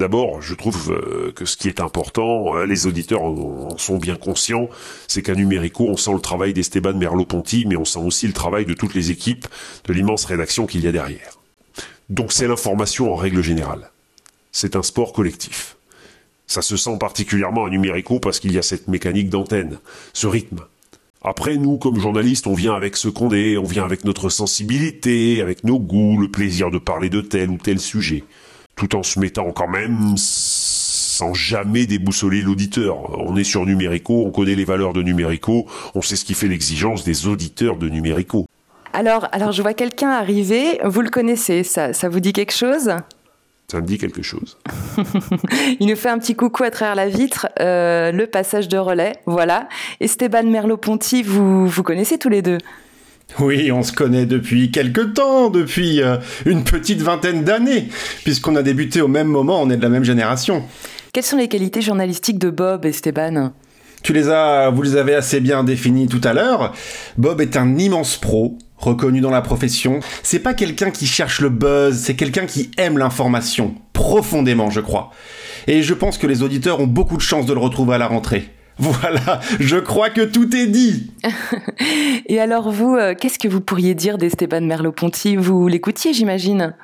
D'abord, 0.00 0.40
je 0.40 0.54
trouve 0.54 0.92
euh, 0.92 1.30
que 1.32 1.44
ce 1.44 1.58
qui 1.58 1.68
est 1.68 1.78
important, 1.78 2.56
euh, 2.56 2.64
les 2.64 2.86
auditeurs 2.86 3.22
en 3.22 3.76
sont 3.76 3.98
bien 3.98 4.16
conscients, 4.16 4.70
c'est 5.08 5.20
qu'à 5.20 5.34
Numérico, 5.34 5.84
on 5.86 5.98
sent 5.98 6.14
le 6.14 6.20
travail 6.20 6.54
d'Esteban 6.54 6.94
Merleau-Ponty, 6.94 7.66
mais 7.68 7.76
on 7.76 7.84
sent 7.84 7.98
aussi 7.98 8.26
le 8.26 8.32
travail 8.32 8.64
de 8.64 8.72
toutes 8.72 8.94
les 8.94 9.10
équipes, 9.10 9.46
de 9.86 9.92
l'immense 9.92 10.24
rédaction 10.24 10.64
qu'il 10.64 10.80
y 10.80 10.88
a 10.88 10.92
derrière. 10.92 11.38
Donc 12.08 12.32
c'est 12.32 12.48
l'information 12.48 13.12
en 13.12 13.14
règle 13.14 13.42
générale. 13.42 13.90
C'est 14.52 14.74
un 14.74 14.82
sport 14.82 15.12
collectif. 15.12 15.76
Ça 16.46 16.62
se 16.62 16.78
sent 16.78 16.96
particulièrement 16.98 17.66
à 17.66 17.68
Numérico 17.68 18.20
parce 18.20 18.40
qu'il 18.40 18.52
y 18.52 18.58
a 18.58 18.62
cette 18.62 18.88
mécanique 18.88 19.28
d'antenne, 19.28 19.80
ce 20.14 20.26
rythme. 20.26 20.60
Après, 21.20 21.58
nous, 21.58 21.76
comme 21.76 22.00
journalistes, 22.00 22.46
on 22.46 22.54
vient 22.54 22.72
avec 22.72 22.96
ce 22.96 23.08
qu'on 23.08 23.34
est, 23.34 23.58
on 23.58 23.64
vient 23.64 23.84
avec 23.84 24.06
notre 24.06 24.30
sensibilité, 24.30 25.42
avec 25.42 25.62
nos 25.62 25.78
goûts, 25.78 26.16
le 26.18 26.30
plaisir 26.30 26.70
de 26.70 26.78
parler 26.78 27.10
de 27.10 27.20
tel 27.20 27.50
ou 27.50 27.58
tel 27.58 27.78
sujet 27.78 28.24
tout 28.80 28.96
en 28.96 29.02
se 29.02 29.20
mettant 29.20 29.52
quand 29.52 29.68
même 29.68 30.14
sans 30.16 31.34
jamais 31.34 31.84
déboussoler 31.84 32.40
l'auditeur. 32.40 32.96
On 33.20 33.36
est 33.36 33.44
sur 33.44 33.66
Numérico, 33.66 34.24
on 34.24 34.30
connaît 34.30 34.54
les 34.54 34.64
valeurs 34.64 34.94
de 34.94 35.02
Numérico, 35.02 35.66
on 35.94 36.00
sait 36.00 36.16
ce 36.16 36.24
qui 36.24 36.32
fait 36.32 36.48
l'exigence 36.48 37.04
des 37.04 37.26
auditeurs 37.26 37.76
de 37.76 37.90
Numérico. 37.90 38.46
Alors, 38.94 39.28
alors 39.32 39.52
je 39.52 39.60
vois 39.60 39.74
quelqu'un 39.74 40.08
arriver, 40.08 40.80
vous 40.82 41.02
le 41.02 41.10
connaissez, 41.10 41.62
ça, 41.62 41.92
ça 41.92 42.08
vous 42.08 42.20
dit 42.20 42.32
quelque 42.32 42.54
chose? 42.54 42.94
Ça 43.70 43.82
me 43.82 43.86
dit 43.86 43.98
quelque 43.98 44.22
chose. 44.22 44.58
Il 45.78 45.86
nous 45.86 45.94
fait 45.94 46.08
un 46.08 46.18
petit 46.18 46.34
coucou 46.34 46.62
à 46.64 46.70
travers 46.70 46.94
la 46.94 47.06
vitre, 47.06 47.48
euh, 47.60 48.12
le 48.12 48.26
passage 48.26 48.66
de 48.68 48.78
relais, 48.78 49.12
voilà. 49.26 49.68
Esteban 50.00 50.44
Merleau-Ponty, 50.44 51.22
vous, 51.22 51.66
vous 51.66 51.82
connaissez 51.82 52.16
tous 52.16 52.30
les 52.30 52.40
deux? 52.40 52.56
Oui, 53.38 53.70
on 53.72 53.82
se 53.82 53.92
connaît 53.92 54.26
depuis 54.26 54.70
quelque 54.70 55.00
temps, 55.00 55.50
depuis 55.50 56.02
euh, 56.02 56.16
une 56.46 56.64
petite 56.64 57.00
vingtaine 57.00 57.44
d'années, 57.44 57.88
puisqu'on 58.24 58.56
a 58.56 58.62
débuté 58.62 59.00
au 59.00 59.08
même 59.08 59.28
moment, 59.28 59.62
on 59.62 59.70
est 59.70 59.76
de 59.76 59.82
la 59.82 59.88
même 59.88 60.04
génération. 60.04 60.64
Quelles 61.12 61.24
sont 61.24 61.36
les 61.36 61.48
qualités 61.48 61.82
journalistiques 61.82 62.38
de 62.38 62.50
Bob, 62.50 62.84
Esteban? 62.84 63.52
Tu 64.02 64.12
les 64.12 64.28
as, 64.28 64.70
vous 64.70 64.82
les 64.82 64.96
avez 64.96 65.14
assez 65.14 65.40
bien 65.40 65.62
définies 65.64 66.08
tout 66.08 66.20
à 66.24 66.32
l'heure. 66.32 66.72
Bob 67.18 67.40
est 67.40 67.56
un 67.56 67.76
immense 67.76 68.16
pro, 68.16 68.56
reconnu 68.78 69.20
dans 69.20 69.30
la 69.30 69.42
profession. 69.42 70.00
C'est 70.22 70.38
pas 70.38 70.54
quelqu'un 70.54 70.90
qui 70.90 71.06
cherche 71.06 71.40
le 71.40 71.50
buzz, 71.50 71.96
c'est 71.96 72.16
quelqu'un 72.16 72.46
qui 72.46 72.70
aime 72.78 72.96
l'information, 72.98 73.74
profondément, 73.92 74.70
je 74.70 74.80
crois. 74.80 75.10
Et 75.66 75.82
je 75.82 75.94
pense 75.94 76.16
que 76.16 76.26
les 76.26 76.42
auditeurs 76.42 76.80
ont 76.80 76.86
beaucoup 76.86 77.16
de 77.16 77.22
chance 77.22 77.46
de 77.46 77.52
le 77.52 77.60
retrouver 77.60 77.94
à 77.94 77.98
la 77.98 78.06
rentrée. 78.06 78.48
Voilà, 79.00 79.40
je 79.58 79.76
crois 79.76 80.08
que 80.08 80.22
tout 80.22 80.56
est 80.56 80.66
dit. 80.66 81.10
Et 82.26 82.40
alors 82.40 82.70
vous, 82.70 82.96
euh, 82.96 83.14
qu'est-ce 83.18 83.38
que 83.38 83.48
vous 83.48 83.60
pourriez 83.60 83.94
dire 83.94 84.16
d'Esteban 84.16 84.62
Merleau-Ponty? 84.62 85.36
Vous 85.36 85.68
l'écoutiez, 85.68 86.14
j'imagine 86.14 86.74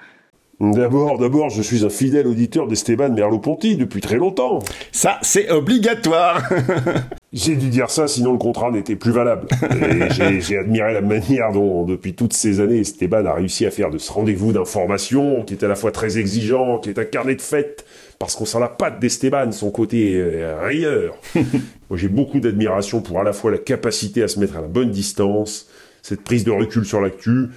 D'abord, 0.58 1.18
d'abord, 1.18 1.50
je 1.50 1.60
suis 1.60 1.84
un 1.84 1.90
fidèle 1.90 2.26
auditeur 2.26 2.66
d'Esteban 2.66 3.10
Merleau-Ponty 3.10 3.76
depuis 3.76 4.00
très 4.00 4.16
longtemps. 4.16 4.60
Ça, 4.90 5.18
c'est 5.20 5.50
obligatoire. 5.50 6.42
j'ai 7.34 7.56
dû 7.56 7.68
dire 7.68 7.90
ça, 7.90 8.08
sinon 8.08 8.32
le 8.32 8.38
contrat 8.38 8.70
n'était 8.70 8.96
plus 8.96 9.10
valable. 9.10 9.48
j'ai 10.40 10.56
admiré 10.56 10.94
la 10.94 11.02
manière 11.02 11.52
dont, 11.52 11.84
depuis 11.84 12.14
toutes 12.14 12.32
ces 12.32 12.60
années, 12.60 12.78
Esteban 12.78 13.26
a 13.26 13.34
réussi 13.34 13.66
à 13.66 13.70
faire 13.70 13.90
de 13.90 13.98
ce 13.98 14.10
rendez-vous 14.10 14.52
d'information, 14.52 15.42
qui 15.44 15.52
est 15.52 15.62
à 15.62 15.68
la 15.68 15.74
fois 15.74 15.92
très 15.92 16.18
exigeant, 16.18 16.78
qui 16.78 16.88
est 16.88 16.98
un 16.98 17.04
carnet 17.04 17.34
de 17.34 17.42
fêtes, 17.42 17.84
parce 18.18 18.34
qu'on 18.34 18.44
sent 18.44 18.60
la 18.60 18.68
patte 18.68 19.00
d'Esteban, 19.00 19.52
son 19.52 19.70
côté 19.70 20.14
euh, 20.16 20.60
rieur. 20.62 21.16
Moi, 21.34 21.98
j'ai 21.98 22.08
beaucoup 22.08 22.40
d'admiration 22.40 23.00
pour 23.00 23.20
à 23.20 23.24
la 23.24 23.32
fois 23.32 23.50
la 23.50 23.58
capacité 23.58 24.22
à 24.22 24.28
se 24.28 24.40
mettre 24.40 24.56
à 24.56 24.60
la 24.60 24.68
bonne 24.68 24.90
distance, 24.90 25.68
cette 26.02 26.22
prise 26.22 26.44
de 26.44 26.50
recul 26.50 26.84
sur 26.84 27.00
l'actu, 27.00 27.48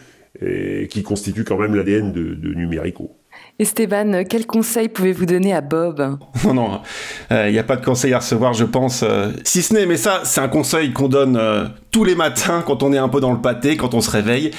qui 0.90 1.04
constitue 1.04 1.44
quand 1.44 1.58
même 1.58 1.76
l'ADN 1.76 2.14
de, 2.14 2.36
de 2.36 2.54
Numérico. 2.54 3.20
Esteban, 3.60 4.24
quel 4.24 4.48
conseil 4.48 4.88
pouvez-vous 4.88 5.26
donner 5.26 5.54
à 5.54 5.60
Bob? 5.60 6.18
Non, 6.46 6.54
non, 6.54 6.82
il 7.30 7.36
euh, 7.36 7.52
n'y 7.52 7.60
a 7.60 7.64
pas 7.64 7.76
de 7.76 7.84
conseil 7.84 8.14
à 8.14 8.20
recevoir, 8.20 8.54
je 8.54 8.64
pense. 8.64 9.04
Euh, 9.04 9.32
si 9.44 9.62
ce 9.62 9.74
n'est, 9.74 9.86
mais 9.86 9.98
ça, 9.98 10.22
c'est 10.24 10.40
un 10.40 10.48
conseil 10.48 10.94
qu'on 10.94 11.10
donne 11.10 11.36
euh, 11.36 11.66
tous 11.92 12.06
les 12.06 12.16
matins 12.16 12.64
quand 12.66 12.84
on 12.84 12.94
est 12.94 12.98
un 12.98 13.10
peu 13.10 13.20
dans 13.20 13.34
le 13.34 13.42
pâté, 13.42 13.76
quand 13.76 13.94
on 13.94 14.02
se 14.02 14.12
réveille, 14.12 14.52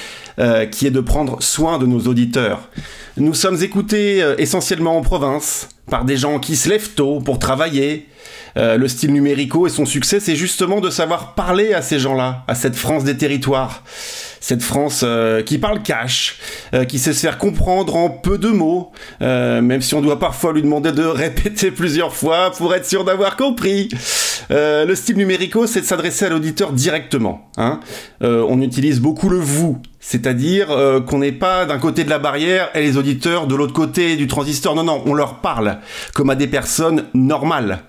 qui 0.71 0.87
est 0.87 0.91
de 0.91 0.99
prendre 1.01 1.41
soin 1.41 1.77
de 1.77 1.85
nos 1.85 1.99
auditeurs. 2.01 2.69
Nous 3.17 3.35
sommes 3.35 3.61
écoutés 3.61 4.25
essentiellement 4.39 4.97
en 4.97 5.01
province, 5.01 5.69
par 5.91 6.05
des 6.05 6.17
gens 6.17 6.39
qui 6.39 6.55
se 6.55 6.69
lèvent 6.69 6.95
tôt 6.95 7.19
pour 7.19 7.37
travailler. 7.37 8.07
le 8.55 8.87
style 8.87 9.13
numérico 9.13 9.67
et 9.67 9.69
son 9.69 9.85
succès, 9.85 10.19
c'est 10.19 10.35
justement 10.35 10.81
de 10.81 10.89
savoir 10.89 11.35
parler 11.35 11.73
à 11.73 11.83
ces 11.83 11.99
gens-là, 11.99 12.43
à 12.47 12.55
cette 12.55 12.75
France 12.75 13.03
des 13.03 13.15
territoires 13.15 13.83
cette 14.41 14.63
France 14.63 15.03
euh, 15.05 15.43
qui 15.43 15.59
parle 15.59 15.81
cash, 15.83 16.39
euh, 16.73 16.83
qui 16.83 16.99
sait 16.99 17.13
se 17.13 17.21
faire 17.21 17.37
comprendre 17.37 17.95
en 17.95 18.09
peu 18.09 18.37
de 18.37 18.49
mots, 18.49 18.91
euh, 19.21 19.61
même 19.61 19.81
si 19.81 19.93
on 19.93 20.01
doit 20.01 20.19
parfois 20.19 20.51
lui 20.51 20.63
demander 20.63 20.91
de 20.91 21.03
répéter 21.05 21.71
plusieurs 21.71 22.13
fois 22.13 22.51
pour 22.51 22.73
être 22.75 22.85
sûr 22.85 23.05
d'avoir 23.05 23.37
compris. 23.37 23.87
le 24.49 24.93
style 24.95 25.15
numérico, 25.15 25.67
c'est 25.67 25.81
de 25.81 25.85
s'adresser 25.85 26.25
à 26.25 26.29
l'auditeur 26.29 26.73
directement. 26.73 27.47
Hein. 27.57 27.79
on 28.21 28.59
utilise 28.61 28.99
beaucoup 28.99 29.29
le 29.29 29.37
vous, 29.37 29.79
c'est-à-dire 30.01 30.67
qu'on 31.07 31.19
n'est 31.19 31.31
pas 31.31 31.65
d'un 31.65 31.77
côté 31.77 32.03
de 32.03 32.09
la 32.09 32.19
barrière 32.19 32.69
et 32.73 32.81
les 32.81 32.97
auditeurs 32.97 33.47
de 33.47 33.55
l'autre 33.55 33.73
côté 33.73 34.15
du 34.15 34.27
transistor. 34.27 34.75
Non, 34.75 34.83
non, 34.83 35.03
on 35.05 35.13
leur 35.13 35.35
parle 35.35 35.77
comme 36.13 36.29
à 36.29 36.35
des 36.35 36.47
personnes 36.47 37.05
normales. 37.13 37.83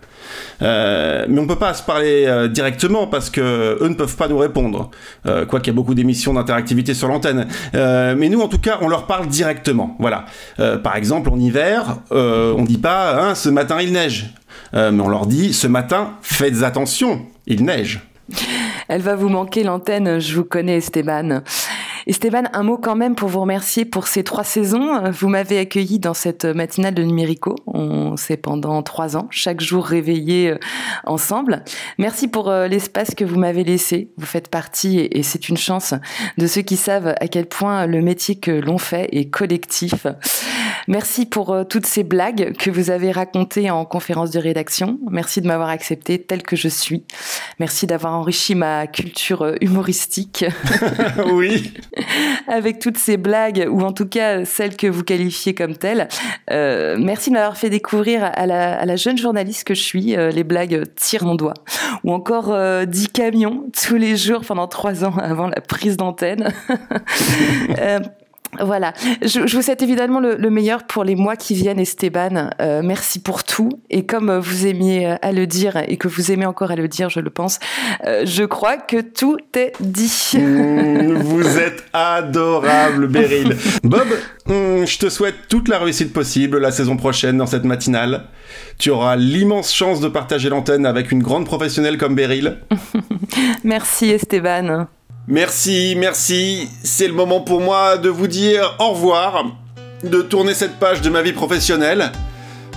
Euh, 0.63 1.27
mais 1.29 1.41
on 1.41 1.47
peut 1.47 1.57
pas 1.57 1.75
se 1.75 1.83
parler 1.83 2.25
euh, 2.27 2.49
directement 2.49 3.07
parce 3.07 3.31
que 3.31 3.79
eux 3.81 3.89
ne 3.89 3.95
peuvent 3.95 4.17
pas 4.17 4.29
nous 4.29 4.39
répondre. 4.39 4.91
Euh, 5.27 5.47
quoi 5.47 5.61
qu'il 5.61 5.73
y 5.73 5.75
a 5.75 5.77
beaucoup 5.77 5.95
d'émissions 5.95 6.35
d'interactivité 6.35 6.95
sur 6.95 7.09
l'antenne. 7.09 7.47
mais 7.73 8.29
nous, 8.29 8.41
en 8.41 8.49
tout 8.49 8.59
cas, 8.59 8.79
on 8.81 8.89
leur 8.89 9.07
parle 9.07 9.27
directement. 9.27 9.97
Voilà. 9.99 10.27
par 10.83 10.97
exemple, 10.97 11.31
en 11.31 11.39
hiver, 11.39 11.97
on 12.11 12.65
dit 12.65 12.79
pas 12.79 13.21
hein, 13.21 13.35
ce 13.35 13.49
matin 13.49 13.79
il 13.81 13.93
neige, 13.93 14.35
mais 14.73 15.01
on 15.01 15.09
leur 15.09 15.27
dit 15.27 15.53
ce 15.53 15.67
matin 15.67 16.13
faites 16.23 16.63
attention, 16.63 17.23
il 17.47 17.65
neige. 17.65 18.01
Elle 18.89 19.03
va 19.03 19.17
vous 19.17 19.29
manquer 19.29 19.65
l'antenne, 19.65 20.21
je 20.21 20.37
vous 20.37 20.45
connais 20.45 20.79
Esteban. 20.79 21.43
Esteban, 22.07 22.45
un 22.53 22.63
mot 22.65 22.79
quand 22.79 22.97
même 22.97 23.15
pour 23.15 23.29
vous 23.29 23.41
remercier 23.41 23.85
pour 23.85 24.09
ces 24.09 24.25
trois 24.25 24.45
saisons. 24.45 25.11
Vous 25.11 25.29
m'avez 25.29 25.59
accueilli 25.59 25.99
dans 25.99 26.15
cette 26.15 26.45
matinale 26.45 26.95
de 26.95 27.03
Numérico. 27.03 27.55
On 27.67 28.17
s'est 28.17 28.37
pendant 28.37 28.83
trois 28.83 29.17
ans, 29.17 29.29
chaque 29.31 29.61
jour 29.61 29.85
réveillés 29.85 30.51
euh, 30.51 30.59
ensemble. 31.05 31.63
Merci 31.99 32.29
pour 32.29 32.49
euh, 32.49 32.67
l'espace 32.67 33.15
que 33.15 33.25
vous 33.25 33.39
m'avez 33.39 33.63
laissé. 33.63 34.11
Vous 34.17 34.27
faites 34.27 34.49
partie, 34.49 34.99
et 34.99 35.23
c'est 35.23 35.49
une 35.49 35.57
chance, 35.57 35.95
de 36.39 36.47
ceux 36.47 36.63
qui 36.63 36.77
savent 36.77 37.15
à 37.21 37.29
quel 37.29 37.47
point 37.47 37.87
le 37.87 38.03
métier 38.03 38.37
que 38.37 38.51
l'on 38.51 38.79
fait 38.79 39.09
est 39.13 39.31
collectif. 39.31 40.07
Merci 40.89 41.27
pour 41.27 41.51
euh, 41.51 41.65
toutes 41.65 41.87
ces 41.87 42.03
blagues 42.03 42.55
que 42.57 42.71
vous 42.71 42.91
avez 42.91 43.11
racontées 43.13 43.71
en 43.71 43.85
conférence 43.85 44.31
de 44.31 44.39
rédaction. 44.39 44.99
Merci 45.11 45.41
de 45.41 45.47
m'avoir 45.47 45.69
accepté 45.69 46.21
tel 46.21 46.43
que 46.43 46.57
je 46.57 46.69
suis. 46.69 47.05
Merci 47.59 47.87
d'avoir 47.87 48.15
enrichi 48.15 48.55
ma 48.55 48.87
culture 48.87 49.55
humoristique. 49.61 50.45
oui. 51.33 51.73
avec 52.49 52.79
toutes 52.79 52.99
ces 52.99 53.17
blagues, 53.17 53.67
ou 53.71 53.83
en 53.83 53.93
tout 53.93 54.07
cas 54.07 54.45
celles 54.45 54.77
que 54.77 54.87
vous 54.87 55.03
qualifiez 55.03 55.55
comme 55.55 55.77
telles. 55.77 56.09
Euh, 56.51 56.97
merci 56.99 57.31
de 57.31 57.35
m'avoir 57.35 57.57
fait 57.57 57.71
découvrir 57.71 58.25
à 58.25 58.47
la, 58.47 58.97
jeune 58.97 59.19
journaliste 59.19 59.65
que 59.65 59.75
je 59.75 59.83
suis 59.83 60.17
euh, 60.17 60.31
les 60.31 60.45
blagues 60.45 60.85
tirent 60.97 61.25
mon 61.25 61.35
doigt. 61.35 61.55
Ou 62.05 62.13
encore 62.13 62.47
10 62.47 62.53
euh, 62.53 62.87
camions 63.13 63.65
tous 63.73 63.97
les 63.97 64.17
jours 64.17 64.43
pendant 64.47 64.69
trois 64.69 65.05
ans 65.05 65.17
avant 65.19 65.49
la 65.49 65.61
prise 65.61 65.97
d'antenne. 65.97 66.53
Voilà. 68.61 68.93
Je, 69.23 69.47
je, 69.47 69.57
vous 69.57 69.63
souhaite 69.63 69.81
évidemment 69.83 70.21
le, 70.21 70.37
le, 70.37 70.51
meilleur 70.51 70.85
pour 70.85 71.05
les 71.05 71.17
mois 71.17 71.37
qui 71.37 71.55
viennent, 71.55 71.81
Esteban. 71.81 72.51
Euh, 72.61 72.83
merci 72.85 73.19
pour 73.19 73.45
tout. 73.45 73.71
Et 73.89 74.05
comme 74.05 74.37
vous 74.39 74.67
aimiez 74.67 75.17
à 75.23 75.33
le 75.33 75.47
dire 75.47 75.79
et 75.89 75.97
que 75.97 76.07
vous 76.07 76.31
aimez 76.31 76.45
encore 76.45 76.71
à 76.71 76.77
le 76.77 76.87
dire, 76.87 77.09
je 77.09 77.21
le 77.21 77.31
pense, 77.31 77.59
euh, 78.07 78.25
je 78.27 78.45
crois 78.45 78.77
que 78.77 79.01
tout 79.01 79.39
est 79.55 79.73
dit. 79.81 80.33
Mmh, 80.35 81.15
vous 81.15 81.59
êtes 81.59 81.85
adorable, 81.95 83.09
Beryl. 83.09 83.57
Bob, 83.85 84.09
mmh, 84.47 84.85
je 84.85 84.99
te 84.99 85.09
souhaite 85.09 85.37
toute 85.49 85.69
la 85.69 85.79
réussite 85.79 86.13
possible 86.13 86.59
la 86.59 86.73
saison 86.73 86.99
prochaine 86.99 87.39
dans 87.39 87.47
cette 87.47 87.65
matinale. 87.65 88.27
Tu 88.79 88.91
auras 88.91 89.17
l'immense 89.17 89.73
chance 89.73 90.01
de 90.01 90.09
partager 90.09 90.51
l'antenne 90.51 90.85
avec 90.85 91.11
une 91.11 91.23
grande 91.23 91.47
professionnelle 91.47 91.97
comme 91.97 92.15
Beryl. 92.15 92.59
merci, 93.65 94.11
Esteban. 94.11 94.89
Merci, 95.29 95.95
merci. 95.97 96.69
C'est 96.83 97.07
le 97.07 97.13
moment 97.13 97.41
pour 97.41 97.61
moi 97.61 97.97
de 97.97 98.09
vous 98.09 98.27
dire 98.27 98.75
au 98.81 98.91
revoir, 98.91 99.45
de 100.03 100.21
tourner 100.21 100.53
cette 100.53 100.81
page 100.81 101.01
de 101.01 101.11
ma 101.11 101.23
vie 101.23 101.33
professionnelle. 101.33 102.11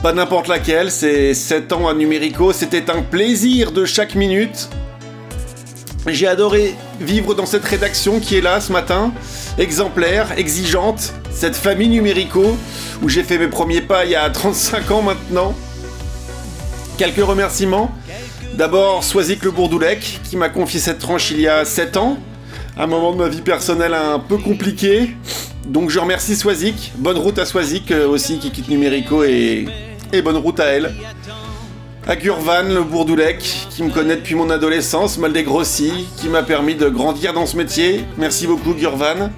Pas 0.04 0.14
n'importe 0.14 0.48
laquelle, 0.48 0.92
c'est 0.92 1.34
7 1.34 1.74
ans 1.74 1.88
à 1.88 1.96
Numérico, 1.96 2.54
c'était 2.54 2.92
un 2.92 3.02
plaisir 3.02 3.72
de 3.72 3.84
chaque 3.84 4.14
minute. 4.14 4.70
J'ai 6.06 6.28
adoré 6.28 6.76
vivre 7.00 7.34
dans 7.34 7.48
cette 7.48 7.66
rédaction 7.66 8.20
qui 8.20 8.38
est 8.38 8.42
là 8.42 8.62
ce 8.62 8.72
matin, 8.72 9.12
exemplaire, 9.58 10.38
exigeante, 10.38 11.16
cette 11.32 11.56
famille 11.56 11.90
Numérico, 11.90 12.56
où 13.02 13.10
j'ai 13.10 13.24
fait 13.24 13.40
mes 13.40 13.48
premiers 13.48 13.82
pas 13.82 14.06
il 14.06 14.12
y 14.12 14.16
a 14.16 14.30
35 14.30 14.92
ans 14.92 15.02
maintenant. 15.02 15.56
Quelques 17.00 17.26
remerciements. 17.26 17.90
D'abord, 18.54 19.04
Soisic 19.04 19.44
Le 19.44 19.50
Bourdoulec, 19.50 20.20
qui 20.30 20.38
m'a 20.38 20.50
confié 20.50 20.80
cette 20.80 21.00
tranche 21.00 21.32
il 21.32 21.42
y 21.42 21.48
a 21.48 21.66
7 21.66 21.98
ans 21.98 22.20
un 22.78 22.88
moment 22.88 23.14
de 23.14 23.18
ma 23.18 23.30
vie 23.30 23.42
personnelle 23.42 23.94
un 23.94 24.20
peu 24.20 24.38
compliqué. 24.38 25.16
Donc 25.66 25.90
je 25.90 26.00
remercie 26.00 26.36
Swazik. 26.36 26.94
Bonne 26.98 27.18
route 27.18 27.40
à 27.40 27.46
Swazik 27.46 27.92
euh, 27.92 28.08
aussi 28.08 28.38
qui 28.40 28.52
quitte 28.52 28.70
Numérico 28.70 29.24
et, 29.24 29.66
bonne 30.24 30.38
route 30.38 30.60
à 30.60 30.66
elle. 30.66 30.94
À 32.08 32.16
Gurvan, 32.16 32.64
le 32.70 32.84
bourdoulec, 32.84 33.40
qui 33.72 33.82
me 33.82 33.90
connaît 33.90 34.16
depuis 34.16 34.36
mon 34.36 34.50
adolescence, 34.52 35.18
mal 35.18 35.34
dégrossi, 35.34 36.08
qui 36.18 36.30
m'a 36.30 36.44
permis 36.44 36.76
de 36.76 36.88
grandir 36.88 37.34
dans 37.34 37.48
ce 37.48 37.58
métier. 37.58 38.06
Merci 38.18 38.46
beaucoup 38.46 38.74
Gurvan. 38.74 39.32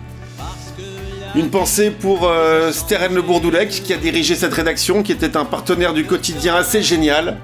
Une 1.36 1.49
pensée 1.49 1.91
pour 1.91 2.28
euh, 2.28 2.71
Le 3.11 3.21
Bourdoulec 3.21 3.69
qui 3.69 3.93
a 3.93 3.97
dirigé 3.97 4.36
cette 4.36 4.53
rédaction, 4.53 5.03
qui 5.03 5.11
était 5.11 5.38
un 5.38 5.45
partenaire 5.45 5.93
du 5.93 6.05
quotidien 6.05 6.55
assez 6.55 6.82
génial. 6.82 7.38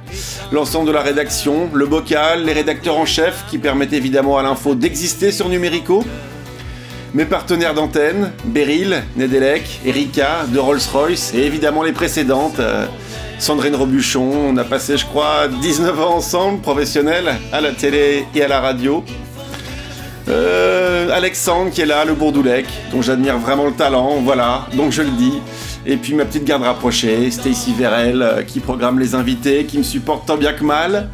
L'ensemble 0.52 0.88
de 0.88 0.94
la 0.94 1.02
rédaction, 1.02 1.70
le 1.74 1.86
bocal, 1.86 2.46
les 2.46 2.54
rédacteurs 2.54 2.98
en 2.98 3.06
chef 3.06 3.46
qui 3.50 3.58
permettent 3.58 3.94
évidemment 3.94 4.38
à 4.38 4.44
l'info 4.44 4.74
d'exister 4.74 5.32
sur 5.32 5.50
Numérico. 5.50 6.04
Mes 7.14 7.26
partenaires 7.26 7.76
d'antenne, 7.76 8.32
Beryl, 8.46 9.04
Nedelec, 9.16 9.82
Erika, 9.86 10.46
de 10.48 10.58
Rolls-Royce 10.58 11.34
et 11.36 11.42
évidemment 11.44 11.84
les 11.84 11.92
précédentes, 11.92 12.60
euh, 12.60 12.88
Sandrine 13.38 13.76
Robuchon. 13.76 14.32
On 14.50 14.58
a 14.58 14.64
passé, 14.64 14.98
je 14.98 15.06
crois, 15.06 15.48
19 15.62 16.00
ans 16.00 16.16
ensemble, 16.16 16.62
professionnels, 16.62 17.36
à 17.52 17.62
la 17.62 17.72
télé 17.72 18.26
et 18.34 18.42
à 18.42 18.48
la 18.48 18.62
radio. 18.62 19.04
Euh, 20.30 21.10
Alexandre 21.12 21.72
qui 21.72 21.82
est 21.82 21.86
là, 21.86 22.06
le 22.06 22.14
Bourdoulec, 22.14 22.66
dont 22.92 23.02
j'admire 23.02 23.38
vraiment 23.38 23.66
le 23.66 23.74
talent, 23.74 24.22
voilà, 24.24 24.68
donc 24.74 24.92
je 24.92 25.02
le 25.02 25.10
dis. 25.10 25.42
Et 25.86 25.98
puis 25.98 26.14
ma 26.14 26.24
petite 26.24 26.46
garde 26.46 26.64
rapprochée, 26.64 27.30
Stacy 27.30 27.74
Verrel, 27.74 28.22
euh, 28.22 28.44
qui 28.44 28.62
programme 28.62 29.00
les 29.00 29.16
invités, 29.16 29.66
qui 29.66 29.78
me 29.78 29.84
supporte 29.84 30.26
tant 30.26 30.38
bien 30.38 30.54
que 30.54 30.64
mal. 30.64 31.10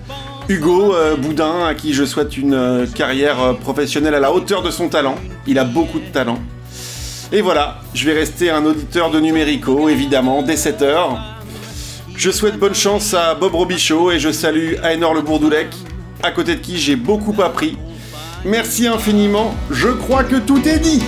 Hugo 0.48 0.94
euh, 0.94 1.16
Boudin, 1.16 1.66
à 1.66 1.74
qui 1.74 1.94
je 1.94 2.06
souhaite 2.06 2.38
une 2.38 2.54
euh, 2.54 2.86
carrière 2.86 3.56
professionnelle 3.62 4.14
à 4.14 4.20
la 4.20 4.32
hauteur 4.32 4.62
de 4.62 4.70
son 4.70 4.88
talent. 4.88 5.16
Il 5.48 5.58
a 5.58 5.64
beaucoup 5.64 6.00
de 6.00 6.06
talent. 6.06 6.38
Et 7.32 7.42
voilà, 7.42 7.80
je 7.96 8.06
vais 8.06 8.14
rester 8.14 8.52
un 8.52 8.64
auditeur 8.66 9.10
de 9.10 9.20
Numérico, 9.20 9.90
évidemment, 9.90 10.44
dès 10.44 10.56
7h. 10.56 11.18
Je 12.16 12.32
souhaite 12.32 12.58
bonne 12.58 12.76
chance 12.76 13.14
à 13.14 13.34
Bob 13.34 13.56
Robichaud 13.56 14.12
et 14.12 14.20
je 14.20 14.32
salue 14.32 14.74
Aénor 14.84 15.14
le 15.14 15.22
Bourdoulec, 15.22 15.70
à 16.22 16.32
côté 16.32 16.56
de 16.56 16.60
qui 16.60 16.78
j'ai 16.78 16.96
beaucoup 16.96 17.40
appris 17.42 17.78
Merci 18.46 18.88
infiniment, 18.88 19.54
je 19.70 19.90
crois 19.90 20.24
que 20.24 20.38
tout 20.38 20.66
est 20.66 20.80
dit 20.80 21.04